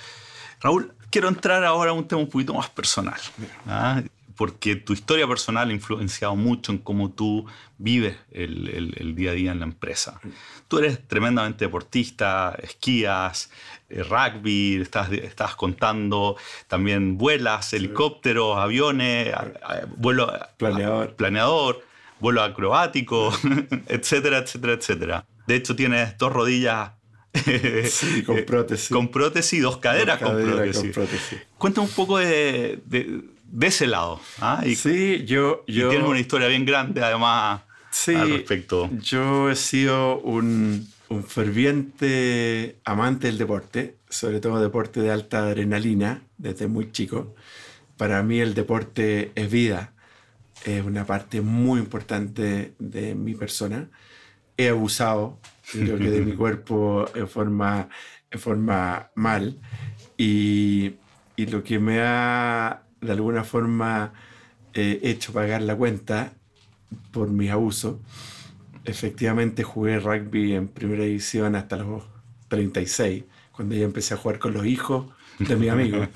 Raúl, 0.62 0.94
quiero 1.10 1.28
entrar 1.28 1.64
ahora 1.64 1.90
a 1.90 1.94
un 1.96 2.08
tema 2.08 2.22
un 2.22 2.30
poquito 2.30 2.54
más 2.54 2.70
personal. 2.70 3.20
¿ah? 3.66 4.04
Porque 4.38 4.76
tu 4.76 4.94
historia 4.94 5.28
personal 5.28 5.70
ha 5.70 5.74
influenciado 5.74 6.36
mucho 6.36 6.72
en 6.72 6.78
cómo 6.78 7.12
tú 7.12 7.46
vives 7.80 8.18
el, 8.32 9.14
día 9.16 9.32
a 9.32 9.34
día 9.34 9.52
en 9.52 9.60
la 9.60 9.66
empresa. 9.66 10.22
Tú 10.68 10.78
eres 10.78 11.06
tremendamente 11.08 11.66
deportista, 11.66 12.56
esquías, 12.62 13.50
eh, 13.90 14.04
rugby, 14.04 14.80
estás, 14.80 15.12
estás 15.12 15.56
contando, 15.56 16.38
también 16.68 17.18
vuelas, 17.18 17.74
helicópteros, 17.74 18.58
aviones, 18.58 19.34
vuelo 19.98 20.32
planeador. 20.58 21.16
planeador, 21.16 21.84
vuelo 22.20 22.44
acrobático, 22.44 23.34
etcétera, 23.88 24.38
etcétera, 24.38 24.74
etcétera. 24.74 25.26
De 25.48 25.56
hecho, 25.56 25.76
tienes 25.76 26.16
dos 26.20 26.32
rodillas 26.32 26.92
con 28.26 28.46
prótesis. 28.46 28.90
con 28.90 29.08
prótesis, 29.10 29.64
dos 29.64 29.78
caderas, 29.78 30.22
con, 30.22 30.40
prótesis. 30.44 30.96
Cuéntame 31.58 31.88
un 31.88 31.94
poco 31.94 32.20
de 32.20 32.82
de 32.86 33.37
ese 33.62 33.88
lado. 33.88 34.20
¿ah? 34.40 34.64
Y, 34.66 34.76
sí, 34.76 35.24
yo, 35.26 35.64
yo... 35.68 35.90
tienes 35.90 36.08
una 36.08 36.20
historia 36.20 36.48
bien 36.48 36.66
grande 36.66 37.04
además 37.04 37.62
al 38.08 38.30
respecto. 38.30 38.90
Yo 39.02 39.50
he 39.50 39.56
sido 39.56 40.20
un, 40.20 40.88
un, 41.10 41.24
ferviente 41.24 42.78
amante 42.86 43.28
del 43.28 43.38
deporte, 43.38 43.96
sobre 44.10 44.40
todo 44.40 44.60
deporte 44.60 45.02
de 45.02 45.12
alta 45.12 45.40
adrenalina, 45.40 46.22
desde 46.38 46.68
muy 46.68 46.92
chico. 46.92 47.36
Para 47.98 48.22
mí 48.24 48.40
el 48.40 48.54
deporte 48.54 49.32
es 49.36 49.50
vida, 49.50 49.94
es 50.66 50.84
una 50.86 51.06
parte 51.06 51.42
muy 51.42 51.80
importante 51.80 52.74
de 52.78 53.16
mi 53.16 53.34
persona. 53.34 53.90
He 54.58 54.70
abusado, 54.70 55.40
creo 55.72 55.98
que 55.98 56.10
de 56.10 56.22
mi 56.22 56.34
cuerpo 56.36 57.10
en 57.16 57.28
forma, 57.28 57.90
en 58.30 58.40
forma 58.40 59.10
mal. 59.16 59.58
Y, 60.18 60.94
y 61.36 61.46
lo 61.48 61.64
que 61.64 61.80
me 61.80 62.02
ha 62.02 62.84
de 63.02 63.12
alguna 63.12 63.44
forma 63.44 64.14
eh, 64.74 65.00
hecho 65.04 65.34
pagar 65.34 65.62
la 65.62 65.76
cuenta 65.76 66.34
por 67.12 67.30
mis 67.30 67.52
abusos. 67.52 67.98
Efectivamente 68.86 69.64
jugué 69.64 70.00
rugby 70.00 70.54
en 70.54 70.68
primera 70.68 71.04
división 71.04 71.56
hasta 71.56 71.78
los 71.78 72.04
36, 72.48 73.26
cuando 73.52 73.76
ya 73.76 73.84
empecé 73.84 74.14
a 74.14 74.18
jugar 74.18 74.40
con 74.40 74.54
los 74.54 74.66
hijos 74.66 75.08
de 75.40 75.56
mi 75.56 75.70
amigo. 75.70 76.08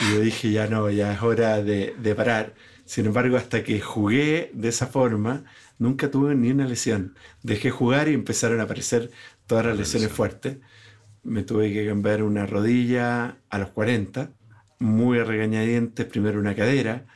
Y 0.00 0.14
yo 0.14 0.20
dije, 0.20 0.50
ya 0.50 0.66
no, 0.66 0.90
ya 0.90 1.12
es 1.12 1.22
hora 1.22 1.62
de, 1.62 1.94
de 1.98 2.14
parar. 2.14 2.54
Sin 2.84 3.06
embargo, 3.06 3.36
hasta 3.36 3.62
que 3.62 3.80
jugué 3.80 4.50
de 4.52 4.68
esa 4.68 4.86
forma, 4.86 5.44
nunca 5.78 6.10
tuve 6.10 6.34
ni 6.34 6.50
una 6.50 6.66
lesión. 6.66 7.14
Dejé 7.42 7.70
jugar 7.70 8.08
y 8.08 8.14
empezaron 8.14 8.60
a 8.60 8.64
aparecer 8.64 9.10
todas 9.46 9.64
las 9.64 9.78
lesiones 9.78 10.10
fuertes. 10.10 10.58
Me 11.22 11.42
tuve 11.44 11.72
que 11.72 11.86
cambiar 11.86 12.22
una 12.22 12.46
rodilla 12.46 13.36
a 13.48 13.58
los 13.58 13.70
40 13.70 14.30
muy 14.82 15.18
a 15.18 15.24
regañadientes, 15.24 16.06
primero 16.06 16.40
una 16.40 16.54
cadera, 16.54 17.06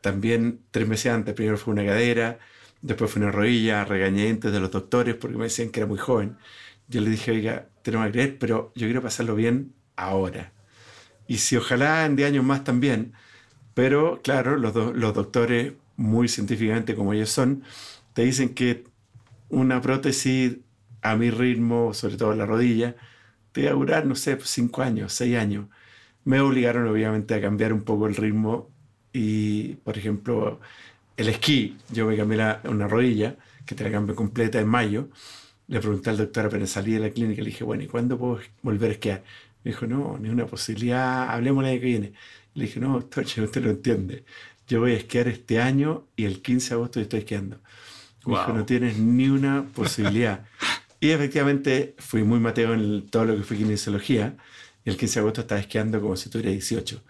también 0.00 0.60
tres 0.70 0.88
meses 0.88 1.12
antes, 1.12 1.34
primero 1.34 1.56
fue 1.56 1.72
una 1.72 1.84
cadera, 1.86 2.38
después 2.82 3.10
fue 3.10 3.22
una 3.22 3.30
rodilla, 3.32 3.84
regañadientes 3.84 4.52
de 4.52 4.60
los 4.60 4.70
doctores 4.70 5.14
porque 5.14 5.36
me 5.36 5.44
decían 5.44 5.70
que 5.70 5.80
era 5.80 5.86
muy 5.86 5.98
joven. 5.98 6.36
Yo 6.88 7.00
le 7.00 7.10
dije, 7.10 7.30
oiga, 7.30 7.68
tenemos 7.82 8.06
que 8.06 8.12
creer, 8.12 8.38
pero 8.38 8.72
yo 8.74 8.86
quiero 8.86 9.02
pasarlo 9.02 9.36
bien 9.36 9.72
ahora. 9.96 10.52
Y 11.28 11.38
si 11.38 11.56
ojalá 11.56 12.04
en 12.06 12.16
10 12.16 12.30
años 12.30 12.44
más 12.44 12.64
también, 12.64 13.14
pero 13.74 14.20
claro, 14.22 14.56
los, 14.58 14.74
los 14.74 15.14
doctores, 15.14 15.74
muy 15.96 16.28
científicamente 16.28 16.94
como 16.96 17.12
ellos 17.12 17.30
son, 17.30 17.62
te 18.14 18.22
dicen 18.22 18.54
que 18.54 18.84
una 19.48 19.80
prótesis 19.80 20.58
a 21.02 21.16
mi 21.16 21.30
ritmo, 21.30 21.94
sobre 21.94 22.16
todo 22.16 22.34
la 22.34 22.46
rodilla, 22.46 22.96
te 23.52 23.64
va 23.66 23.70
a 23.70 23.74
durar, 23.74 24.06
no 24.06 24.14
sé, 24.16 24.38
5 24.42 24.82
años, 24.82 25.12
6 25.12 25.36
años 25.36 25.66
me 26.24 26.40
obligaron 26.40 26.86
obviamente 26.86 27.34
a 27.34 27.40
cambiar 27.40 27.72
un 27.72 27.82
poco 27.82 28.06
el 28.06 28.14
ritmo 28.14 28.70
y, 29.12 29.74
por 29.76 29.98
ejemplo, 29.98 30.60
el 31.16 31.28
esquí, 31.28 31.76
yo 31.90 32.06
me 32.06 32.16
cambié 32.16 32.56
una 32.64 32.88
rodilla, 32.88 33.36
que 33.66 33.74
te 33.74 33.84
la 33.84 33.90
cambié 33.90 34.14
completa 34.14 34.60
en 34.60 34.68
mayo, 34.68 35.08
le 35.68 35.80
pregunté 35.80 36.10
al 36.10 36.18
doctor 36.18 36.46
apenas 36.46 36.70
salí 36.70 36.92
de 36.92 37.00
la 37.00 37.10
clínica, 37.10 37.42
le 37.42 37.48
dije, 37.48 37.64
bueno, 37.64 37.82
¿y 37.82 37.86
cuándo 37.86 38.18
puedo 38.18 38.40
volver 38.62 38.90
a 38.90 38.92
esquiar? 38.94 39.24
Me 39.64 39.70
dijo, 39.70 39.86
no, 39.86 40.18
ni 40.18 40.28
una 40.28 40.46
posibilidad, 40.46 41.30
hablemos 41.30 41.64
el 41.64 41.70
año 41.70 41.80
que 41.80 41.86
viene. 41.86 42.12
Le 42.54 42.64
dije, 42.64 42.80
no, 42.80 42.94
doctor, 42.94 43.24
usted 43.24 43.62
lo 43.62 43.70
entiende. 43.70 44.24
Yo 44.66 44.80
voy 44.80 44.92
a 44.92 44.96
esquiar 44.96 45.28
este 45.28 45.60
año 45.60 46.06
y 46.16 46.24
el 46.24 46.42
15 46.42 46.68
de 46.68 46.74
agosto 46.74 47.00
estoy 47.00 47.20
esquiando. 47.20 47.58
Me 48.26 48.34
dijo, 48.34 48.52
no 48.52 48.64
tienes 48.64 48.98
ni 48.98 49.28
una 49.28 49.64
posibilidad. 49.64 50.44
y 51.00 51.10
efectivamente 51.10 51.94
fui 51.98 52.22
muy 52.22 52.38
mateo 52.38 52.74
en 52.74 53.06
todo 53.08 53.24
lo 53.24 53.36
que 53.36 53.42
fue 53.42 53.56
kinesiología. 53.56 54.36
Y 54.84 54.90
el 54.90 54.96
15 54.96 55.14
de 55.14 55.20
agosto 55.20 55.40
estaba 55.42 55.60
esquiando 55.60 56.00
como 56.00 56.16
si 56.16 56.28
tuviera 56.28 56.50
18. 56.50 57.00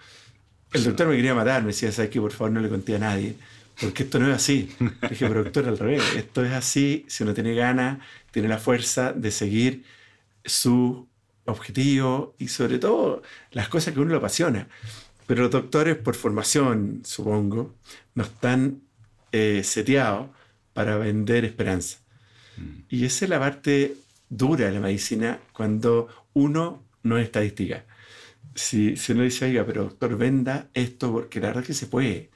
El 0.72 0.84
doctor 0.84 1.06
me 1.06 1.16
quería 1.16 1.34
matar, 1.34 1.62
me 1.62 1.68
decía, 1.68 1.92
¿sabes 1.92 2.10
qué? 2.10 2.20
Por 2.20 2.32
favor, 2.32 2.52
no 2.52 2.60
le 2.60 2.68
conté 2.68 2.96
a 2.96 2.98
nadie, 2.98 3.36
porque 3.80 4.04
esto 4.04 4.18
no 4.18 4.28
es 4.28 4.34
así. 4.34 4.70
Le 4.78 5.08
dije, 5.10 5.28
pero 5.28 5.44
doctor, 5.44 5.68
al 5.68 5.78
revés, 5.78 6.02
esto 6.16 6.44
es 6.44 6.52
así 6.52 7.04
si 7.08 7.22
uno 7.22 7.34
tiene 7.34 7.54
ganas, 7.54 7.98
tiene 8.30 8.48
la 8.48 8.58
fuerza 8.58 9.12
de 9.12 9.30
seguir 9.30 9.84
su 10.44 11.06
objetivo 11.44 12.34
y 12.38 12.48
sobre 12.48 12.78
todo 12.78 13.22
las 13.50 13.68
cosas 13.68 13.92
que 13.92 14.00
a 14.00 14.02
uno 14.02 14.12
le 14.12 14.18
apasiona. 14.18 14.68
Pero 15.26 15.42
los 15.42 15.50
doctores, 15.50 15.96
por 15.96 16.14
formación, 16.14 17.02
supongo, 17.04 17.74
no 18.14 18.22
están 18.22 18.82
eh, 19.30 19.62
seteados 19.64 20.28
para 20.72 20.96
vender 20.96 21.44
esperanza. 21.44 21.98
Mm. 22.56 22.80
Y 22.88 23.04
esa 23.04 23.24
es 23.24 23.28
la 23.28 23.38
parte 23.38 23.94
dura 24.28 24.66
de 24.66 24.72
la 24.72 24.80
medicina 24.80 25.38
cuando 25.52 26.08
uno 26.32 26.82
no 27.02 27.18
es 27.18 27.24
estadística. 27.24 27.84
Si, 28.54 28.96
si 28.96 29.12
uno 29.12 29.22
dice, 29.22 29.46
oiga, 29.46 29.64
pero 29.66 29.84
doctor, 29.84 30.16
venda 30.16 30.68
esto 30.74 31.12
porque 31.12 31.40
la 31.40 31.48
verdad 31.48 31.62
es 31.62 31.68
que 31.68 31.74
se 31.74 31.86
puede. 31.86 32.30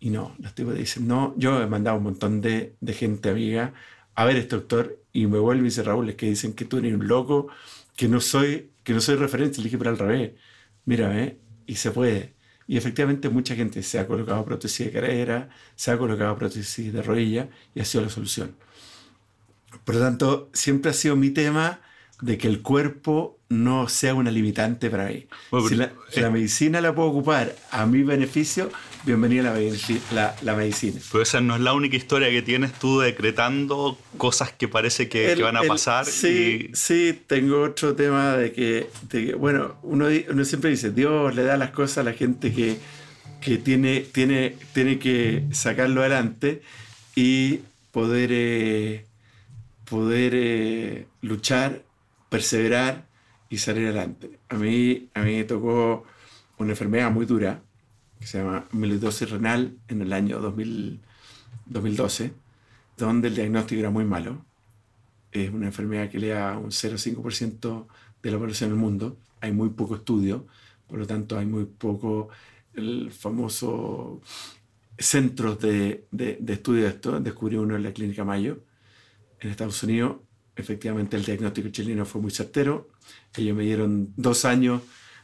Y 0.00 0.10
no, 0.10 0.34
los 0.38 0.54
tipos 0.54 0.74
dicen, 0.74 1.06
no, 1.06 1.34
yo 1.36 1.62
he 1.62 1.66
mandado 1.66 1.98
un 1.98 2.04
montón 2.04 2.40
de, 2.40 2.74
gente 2.88 3.30
amiga 3.30 3.74
a 4.14 4.24
ver 4.24 4.36
este 4.36 4.56
doctor 4.56 4.98
y 5.12 5.26
me 5.26 5.38
vuelve 5.38 5.62
y 5.62 5.64
dice, 5.66 5.82
Raúl, 5.82 6.08
es 6.08 6.16
que 6.16 6.26
dicen 6.26 6.54
que 6.54 6.64
tú 6.64 6.78
eres 6.78 6.94
un 6.94 7.06
loco, 7.06 7.48
que 7.96 8.08
no 8.08 8.20
soy, 8.20 8.70
que 8.82 8.94
no 8.94 9.00
soy 9.00 9.16
referencia. 9.16 9.62
Le 9.62 9.66
dije, 9.66 9.78
pero 9.78 9.90
al 9.90 9.98
revés, 9.98 10.32
mira, 10.86 11.18
¿eh? 11.22 11.38
y 11.66 11.76
se 11.76 11.90
puede. 11.90 12.34
Y 12.66 12.76
efectivamente 12.76 13.28
mucha 13.28 13.54
gente 13.54 13.82
se 13.82 13.98
ha 13.98 14.06
colocado 14.06 14.44
prótesis 14.44 14.86
de 14.86 14.92
cadera, 14.92 15.50
se 15.74 15.90
ha 15.90 15.98
colocado 15.98 16.36
prótesis 16.36 16.92
de 16.92 17.02
rodilla 17.02 17.50
y 17.74 17.80
ha 17.80 17.84
sido 17.84 18.04
la 18.04 18.10
solución. 18.10 18.54
Por 19.84 19.96
lo 19.96 20.00
tanto, 20.00 20.50
siempre 20.52 20.90
ha 20.90 20.94
sido 20.94 21.16
mi 21.16 21.30
tema 21.30 21.80
de 22.20 22.38
que 22.38 22.48
el 22.48 22.62
cuerpo 22.62 23.38
no 23.50 23.88
sea 23.88 24.14
una 24.14 24.30
limitante 24.30 24.88
para 24.90 25.08
mí. 25.08 25.26
si 25.68 25.74
la, 25.74 25.92
eh, 26.12 26.30
medicina 26.30 26.80
la 26.80 26.94
puedo 26.94 27.08
ocupar 27.08 27.54
a 27.72 27.84
mi 27.84 28.04
beneficio, 28.04 28.70
bienvenida 29.04 29.42
la, 29.42 29.58
la, 30.12 30.36
la, 30.42 30.54
medicina. 30.54 31.00
Pero 31.10 31.22
esa 31.22 31.40
no 31.40 31.56
es 31.56 31.60
la 31.60 31.72
única 31.72 31.96
historia 31.96 32.30
que 32.30 32.42
tienes 32.42 32.72
tú 32.72 33.00
decretando 33.00 33.98
cosas 34.16 34.52
que 34.52 34.68
parece 34.68 35.08
que, 35.08 35.34
van 35.34 35.56
a 35.56 35.62
pasar. 35.62 36.06
Sí, 36.06 36.70
sí, 36.74 37.20
tengo 37.26 37.62
otro 37.62 37.96
tema 37.96 38.36
de 38.36 38.52
que, 38.52 39.34
bueno, 39.34 39.76
uno, 39.82 40.06
uno, 40.28 40.44
siempre 40.44 40.70
dice, 40.70 40.92
Dios 40.92 41.34
le 41.34 41.42
da 41.42 41.56
las 41.56 41.70
cosas 41.70 41.98
a 41.98 42.02
la 42.04 42.12
gente 42.12 42.52
que, 42.52 42.78
que 43.40 43.58
tiene, 43.58 44.00
tiene, 44.00 44.56
tiene 44.72 45.00
que 45.00 45.44
sacarlo 45.50 46.02
adelante 46.02 46.62
y 47.16 47.60
poder, 47.90 48.30
eh, 48.32 49.06
poder 49.86 50.32
eh, 50.36 51.06
luchar 51.20 51.82
perseverar 52.30 53.06
y 53.50 53.58
salir 53.58 53.88
adelante. 53.88 54.38
A 54.48 54.54
mí, 54.54 55.10
a 55.12 55.20
mí 55.22 55.36
me 55.36 55.44
tocó 55.44 56.04
una 56.56 56.70
enfermedad 56.70 57.10
muy 57.10 57.26
dura 57.26 57.62
que 58.18 58.26
se 58.26 58.38
llama 58.38 58.66
amiloidosis 58.72 59.28
renal 59.30 59.76
en 59.88 60.00
el 60.02 60.12
año 60.12 60.40
2012, 60.40 62.32
donde 62.96 63.28
el 63.28 63.34
diagnóstico 63.34 63.80
era 63.80 63.90
muy 63.90 64.04
malo. 64.04 64.44
Es 65.32 65.50
una 65.50 65.66
enfermedad 65.66 66.08
que 66.08 66.18
le 66.18 66.28
da 66.28 66.56
un 66.58 66.70
0,5% 66.70 67.86
de 68.22 68.30
la 68.30 68.38
población 68.38 68.70
del 68.70 68.78
mundo. 68.78 69.18
Hay 69.40 69.52
muy 69.52 69.70
poco 69.70 69.96
estudio, 69.96 70.46
por 70.86 70.98
lo 70.98 71.06
tanto 71.06 71.38
hay 71.38 71.46
muy 71.46 71.64
poco 71.64 72.28
el 72.74 73.10
famoso 73.10 74.20
centros 74.98 75.58
de, 75.60 76.06
de, 76.10 76.36
de 76.40 76.52
estudio 76.52 76.82
de 76.82 76.88
esto. 76.90 77.20
Descubrió 77.20 77.62
uno 77.62 77.76
en 77.76 77.82
la 77.82 77.92
Clínica 77.92 78.24
Mayo 78.24 78.62
en 79.40 79.50
Estados 79.50 79.82
Unidos 79.82 80.16
efectivamente 80.56 81.16
el 81.16 81.24
diagnóstico 81.24 81.68
chileno 81.70 82.04
fue 82.04 82.20
muy 82.20 82.30
certero. 82.30 82.88
Ellos 83.36 83.56
me 83.56 83.64
dieron 83.64 84.12
dos 84.16 84.44
años 84.44 84.82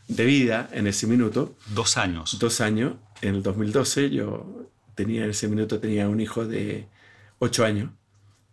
de 0.08 0.24
vida 0.24 0.68
en 0.72 0.86
ese 0.86 1.06
minuto. 1.06 1.56
Dos 1.74 1.96
años. 1.96 2.38
Dos 2.38 2.60
años. 2.60 2.94
En 3.22 3.36
el 3.36 3.42
2012 3.42 4.10
yo 4.10 4.70
tenía 4.94 5.24
en 5.24 5.30
ese 5.30 5.48
minuto 5.48 5.78
tenía 5.78 6.08
un 6.08 6.20
hijo 6.20 6.46
de 6.46 6.88
ocho 7.38 7.64
años. 7.64 7.90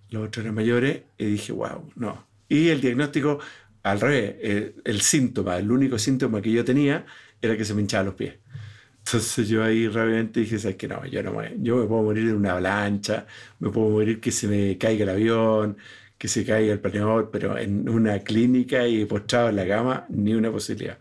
Los 0.10 0.28
otros 0.28 0.44
eran 0.44 0.56
mayores 0.56 1.04
y 1.18 1.26
dije, 1.26 1.52
wow, 1.52 1.90
no. 1.96 2.28
Y 2.48 2.70
el 2.70 2.82
diagnóstico, 2.82 3.40
al 3.82 4.00
revés, 4.00 4.36
el, 4.42 4.76
el 4.84 5.02
síntoma, 5.02 5.58
el 5.58 5.72
único 5.72 5.98
síntoma 5.98 6.42
que 6.42 6.52
yo 6.52 6.64
tenía 6.64 7.06
era 7.42 7.58
que 7.58 7.66
se 7.66 7.74
me 7.74 7.82
hinchaban 7.82 8.08
los 8.08 8.16
pies. 8.16 8.36
Entonces 9.06 9.50
yo 9.50 9.64
ahí 9.64 9.88
realmente 9.88 10.40
dije, 10.40 10.58
¿sabes 10.60 10.78
qué? 10.78 10.88
No, 10.88 11.06
yo 11.06 11.22
no 11.24 11.34
me, 11.34 11.56
yo 11.60 11.78
me 11.78 11.86
puedo 11.88 12.04
morir 12.04 12.30
en 12.30 12.36
una 12.36 12.52
avalancha, 12.52 13.28
me 13.60 13.70
puedo 13.70 13.90
morir 13.90 14.22
que 14.22 14.32
se 14.32 14.48
me 14.48 14.78
caiga 14.78 15.04
el 15.04 15.10
avión, 15.10 15.78
que 16.24 16.30
se 16.30 16.46
caiga 16.46 16.72
el 16.72 16.80
planeador, 16.80 17.32
pero 17.34 17.58
en 17.58 17.90
una 17.90 18.18
clínica 18.20 18.88
y 18.88 19.04
postrado 19.04 19.50
en 19.50 19.58
la 19.58 19.68
cama, 19.68 20.06
ni 20.08 20.34
una 20.34 20.50
posibilidad. 20.50 20.98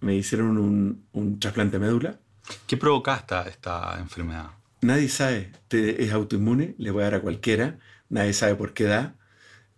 Me 0.00 0.16
hicieron 0.16 0.58
un, 0.58 1.06
un 1.12 1.40
trasplante 1.40 1.78
de 1.78 1.86
médula. 1.86 2.18
¿Qué 2.66 2.76
provoca 2.76 3.16
esta, 3.16 3.48
esta 3.48 3.96
enfermedad? 3.98 4.50
Nadie 4.82 5.08
sabe. 5.08 5.52
es 5.70 6.12
autoinmune, 6.12 6.74
le 6.76 6.92
puede 6.92 7.06
dar 7.06 7.14
a 7.14 7.20
cualquiera. 7.22 7.78
Nadie 8.10 8.34
sabe 8.34 8.54
por 8.54 8.74
qué 8.74 8.84
da. 8.84 9.14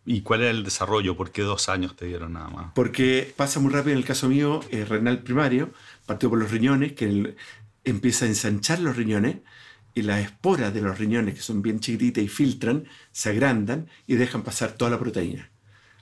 ¿Y 0.04 0.22
cuál 0.22 0.42
es 0.42 0.50
el 0.50 0.64
desarrollo? 0.64 1.16
¿Por 1.16 1.30
qué 1.30 1.42
dos 1.42 1.68
años 1.68 1.94
te 1.94 2.06
dieron 2.06 2.32
nada 2.32 2.48
más? 2.48 2.72
Porque 2.74 3.32
pasa 3.36 3.60
muy 3.60 3.72
rápido 3.72 3.92
en 3.92 3.98
el 3.98 4.04
caso 4.04 4.28
mío, 4.28 4.58
es 4.70 4.88
renal 4.88 5.22
primario, 5.22 5.70
partió 6.06 6.28
por 6.28 6.40
los 6.40 6.50
riñones, 6.50 6.94
que 6.94 7.36
empieza 7.84 8.24
a 8.24 8.28
ensanchar 8.28 8.80
los 8.80 8.96
riñones 8.96 9.36
y 9.94 10.02
las 10.02 10.20
esporas 10.20 10.72
de 10.72 10.80
los 10.80 10.98
riñones, 10.98 11.34
que 11.34 11.40
son 11.40 11.62
bien 11.62 11.80
chiquititas 11.80 12.22
y 12.22 12.28
filtran, 12.28 12.84
se 13.12 13.30
agrandan 13.30 13.88
y 14.06 14.14
dejan 14.14 14.42
pasar 14.42 14.72
toda 14.72 14.90
la 14.90 14.98
proteína. 14.98 15.50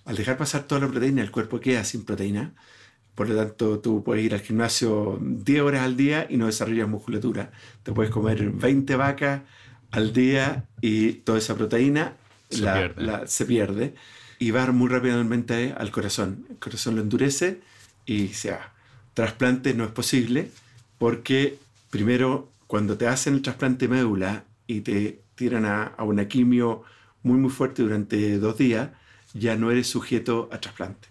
Al 0.04 0.16
dejar 0.16 0.36
pasar 0.36 0.62
toda 0.62 0.82
la 0.82 0.88
proteína, 0.88 1.22
el 1.22 1.30
cuerpo 1.30 1.60
queda 1.60 1.84
sin 1.84 2.04
proteína. 2.04 2.54
Por 3.14 3.28
lo 3.28 3.36
tanto, 3.36 3.80
tú 3.80 4.02
puedes 4.04 4.24
ir 4.24 4.34
al 4.34 4.40
gimnasio 4.40 5.18
10 5.20 5.60
horas 5.62 5.82
al 5.82 5.96
día 5.96 6.26
y 6.30 6.36
no 6.36 6.46
desarrollas 6.46 6.88
musculatura. 6.88 7.50
Te 7.82 7.92
puedes 7.92 8.10
comer 8.10 8.50
20 8.50 8.96
vacas 8.96 9.42
al 9.90 10.12
día 10.12 10.64
y 10.80 11.12
toda 11.12 11.38
esa 11.38 11.56
proteína 11.56 12.14
se, 12.48 12.62
pierde. 12.62 13.26
se 13.26 13.44
pierde. 13.44 13.94
y 14.38 14.50
va 14.50 14.70
muy 14.72 14.88
rápidamente 14.88 15.74
al 15.76 15.90
corazón. 15.90 16.46
El 16.50 16.56
corazón 16.56 16.96
lo 16.96 17.02
endurece 17.02 17.60
y 18.06 18.28
se 18.28 18.52
va. 18.52 18.72
Trasplante 19.14 19.74
no 19.74 19.84
es 19.84 19.90
posible 19.90 20.50
porque 20.98 21.58
primero 21.90 22.50
cuando 22.68 22.96
te 22.98 23.08
hacen 23.08 23.34
el 23.34 23.42
trasplante 23.42 23.88
de 23.88 23.94
médula 23.94 24.44
y 24.68 24.82
te 24.82 25.22
tiran 25.34 25.64
a, 25.64 25.96
una 26.00 26.28
quimio 26.28 26.84
muy 27.22 27.38
muy 27.38 27.50
fuerte 27.50 27.82
durante 27.82 28.38
dos 28.38 28.58
días, 28.58 28.90
ya 29.34 29.56
no 29.56 29.70
eres 29.72 29.88
sujeto 29.88 30.48
a 30.52 30.60
trasplante. 30.60 31.08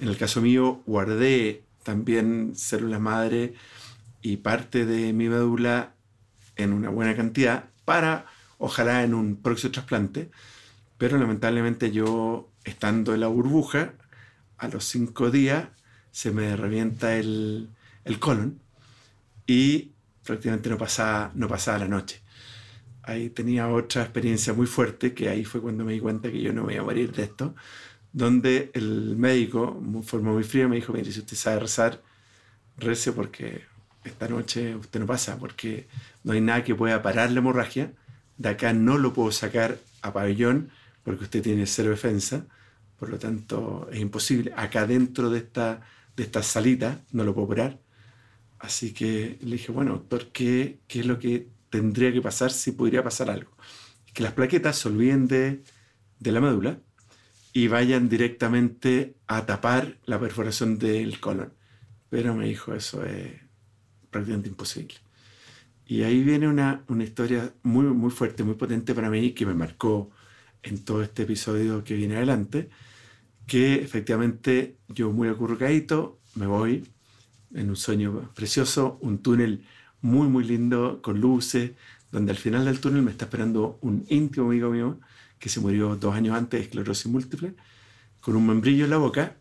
En 0.00 0.08
el 0.08 0.16
caso 0.16 0.40
mío, 0.40 0.82
guardé 0.86 1.62
también 1.84 2.52
células 2.56 3.00
madre 3.00 3.54
y 4.22 4.38
parte 4.38 4.86
de 4.86 5.12
mi 5.12 5.28
médula 5.28 5.92
en 6.56 6.72
una 6.72 6.88
buena 6.88 7.14
cantidad 7.14 7.66
para, 7.84 8.26
ojalá, 8.56 9.04
en 9.04 9.14
un 9.14 9.36
próximo 9.36 9.72
trasplante. 9.72 10.30
Pero 10.96 11.18
lamentablemente 11.18 11.92
yo, 11.92 12.50
estando 12.64 13.12
en 13.14 13.20
la 13.20 13.28
burbuja, 13.28 13.92
a 14.56 14.68
los 14.68 14.84
cinco 14.84 15.30
días 15.30 15.68
se 16.12 16.30
me 16.30 16.56
revienta 16.56 17.16
el, 17.16 17.68
el 18.04 18.18
colon 18.18 18.58
y 19.46 19.92
prácticamente 20.28 20.68
no 20.68 20.76
pasaba, 20.76 21.32
no 21.34 21.48
pasaba 21.48 21.78
la 21.78 21.88
noche. 21.88 22.20
Ahí 23.02 23.30
tenía 23.30 23.66
otra 23.68 24.02
experiencia 24.02 24.52
muy 24.52 24.66
fuerte, 24.66 25.14
que 25.14 25.30
ahí 25.30 25.44
fue 25.44 25.62
cuando 25.62 25.84
me 25.84 25.94
di 25.94 26.00
cuenta 26.00 26.30
que 26.30 26.42
yo 26.42 26.52
no 26.52 26.64
me 26.64 26.74
iba 26.74 26.82
a 26.82 26.84
morir 26.84 27.12
de 27.12 27.22
esto, 27.22 27.54
donde 28.12 28.70
el 28.74 29.16
médico, 29.16 29.80
de 29.80 30.02
forma 30.02 30.32
muy 30.32 30.44
fría, 30.44 30.68
me 30.68 30.76
dijo, 30.76 30.92
mire, 30.92 31.10
si 31.10 31.20
usted 31.20 31.36
sabe 31.36 31.60
rezar, 31.60 32.02
rece 32.76 33.12
porque 33.12 33.62
esta 34.04 34.28
noche 34.28 34.76
usted 34.76 35.00
no 35.00 35.06
pasa, 35.06 35.38
porque 35.38 35.88
no 36.24 36.32
hay 36.34 36.42
nada 36.42 36.62
que 36.62 36.74
pueda 36.74 37.00
parar 37.02 37.30
la 37.32 37.38
hemorragia, 37.38 37.92
de 38.36 38.48
acá 38.50 38.74
no 38.74 38.98
lo 38.98 39.14
puedo 39.14 39.32
sacar 39.32 39.78
a 40.02 40.12
pabellón, 40.12 40.70
porque 41.04 41.24
usted 41.24 41.42
tiene 41.42 41.66
cero 41.66 41.88
defensa, 41.90 42.44
por 42.98 43.08
lo 43.08 43.18
tanto 43.18 43.88
es 43.90 43.98
imposible. 43.98 44.52
Acá 44.56 44.86
dentro 44.86 45.30
de 45.30 45.38
esta, 45.38 45.80
de 46.16 46.22
esta 46.24 46.42
salita 46.42 47.00
no 47.12 47.24
lo 47.24 47.32
puedo 47.32 47.46
operar 47.46 47.87
Así 48.58 48.92
que 48.92 49.38
le 49.40 49.52
dije, 49.52 49.72
bueno, 49.72 49.92
doctor, 49.92 50.32
¿qué, 50.32 50.80
¿qué, 50.88 51.00
es 51.00 51.06
lo 51.06 51.18
que 51.18 51.48
tendría 51.70 52.12
que 52.12 52.20
pasar 52.20 52.50
si 52.50 52.72
podría 52.72 53.04
pasar 53.04 53.30
algo? 53.30 53.52
Que 54.12 54.22
las 54.22 54.32
plaquetas 54.32 54.78
se 54.78 54.88
olviden 54.88 55.28
de, 55.28 55.62
la 56.20 56.40
médula 56.40 56.80
y 57.52 57.68
vayan 57.68 58.08
directamente 58.08 59.14
a 59.26 59.46
tapar 59.46 59.98
la 60.06 60.18
perforación 60.18 60.78
del 60.78 61.20
colon, 61.20 61.52
pero 62.10 62.34
me 62.34 62.46
dijo, 62.46 62.74
eso 62.74 63.04
es 63.04 63.32
prácticamente 64.10 64.48
imposible. 64.48 64.94
Y 65.86 66.02
ahí 66.02 66.22
viene 66.22 66.48
una, 66.48 66.84
una 66.88 67.04
historia 67.04 67.54
muy, 67.62 67.84
muy 67.84 68.10
fuerte, 68.10 68.44
muy 68.44 68.54
potente 68.54 68.94
para 68.94 69.08
mí, 69.08 69.32
que 69.32 69.46
me 69.46 69.54
marcó 69.54 70.10
en 70.62 70.84
todo 70.84 71.02
este 71.02 71.22
episodio 71.22 71.84
que 71.84 71.94
viene 71.94 72.16
adelante, 72.16 72.68
que 73.46 73.76
efectivamente 73.76 74.76
yo 74.88 75.12
muy 75.12 75.28
acurrucadito 75.28 76.20
me 76.34 76.46
voy 76.46 76.84
en 77.54 77.70
un 77.70 77.76
sueño 77.76 78.30
precioso, 78.34 78.98
un 79.00 79.18
túnel 79.18 79.64
muy, 80.00 80.28
muy 80.28 80.44
lindo, 80.44 81.00
con 81.02 81.20
luces, 81.20 81.72
donde 82.10 82.32
al 82.32 82.38
final 82.38 82.64
del 82.64 82.80
túnel 82.80 83.02
me 83.02 83.10
está 83.10 83.26
esperando 83.26 83.78
un 83.82 84.04
íntimo 84.08 84.46
amigo 84.46 84.70
mío 84.70 84.98
que 85.38 85.48
se 85.48 85.60
murió 85.60 85.96
dos 85.96 86.14
años 86.14 86.36
antes 86.36 86.60
de 86.60 86.64
esclerosis 86.64 87.06
múltiple, 87.06 87.54
con 88.20 88.36
un 88.36 88.46
membrillo 88.46 88.84
en 88.84 88.90
la 88.90 88.96
boca, 88.96 89.36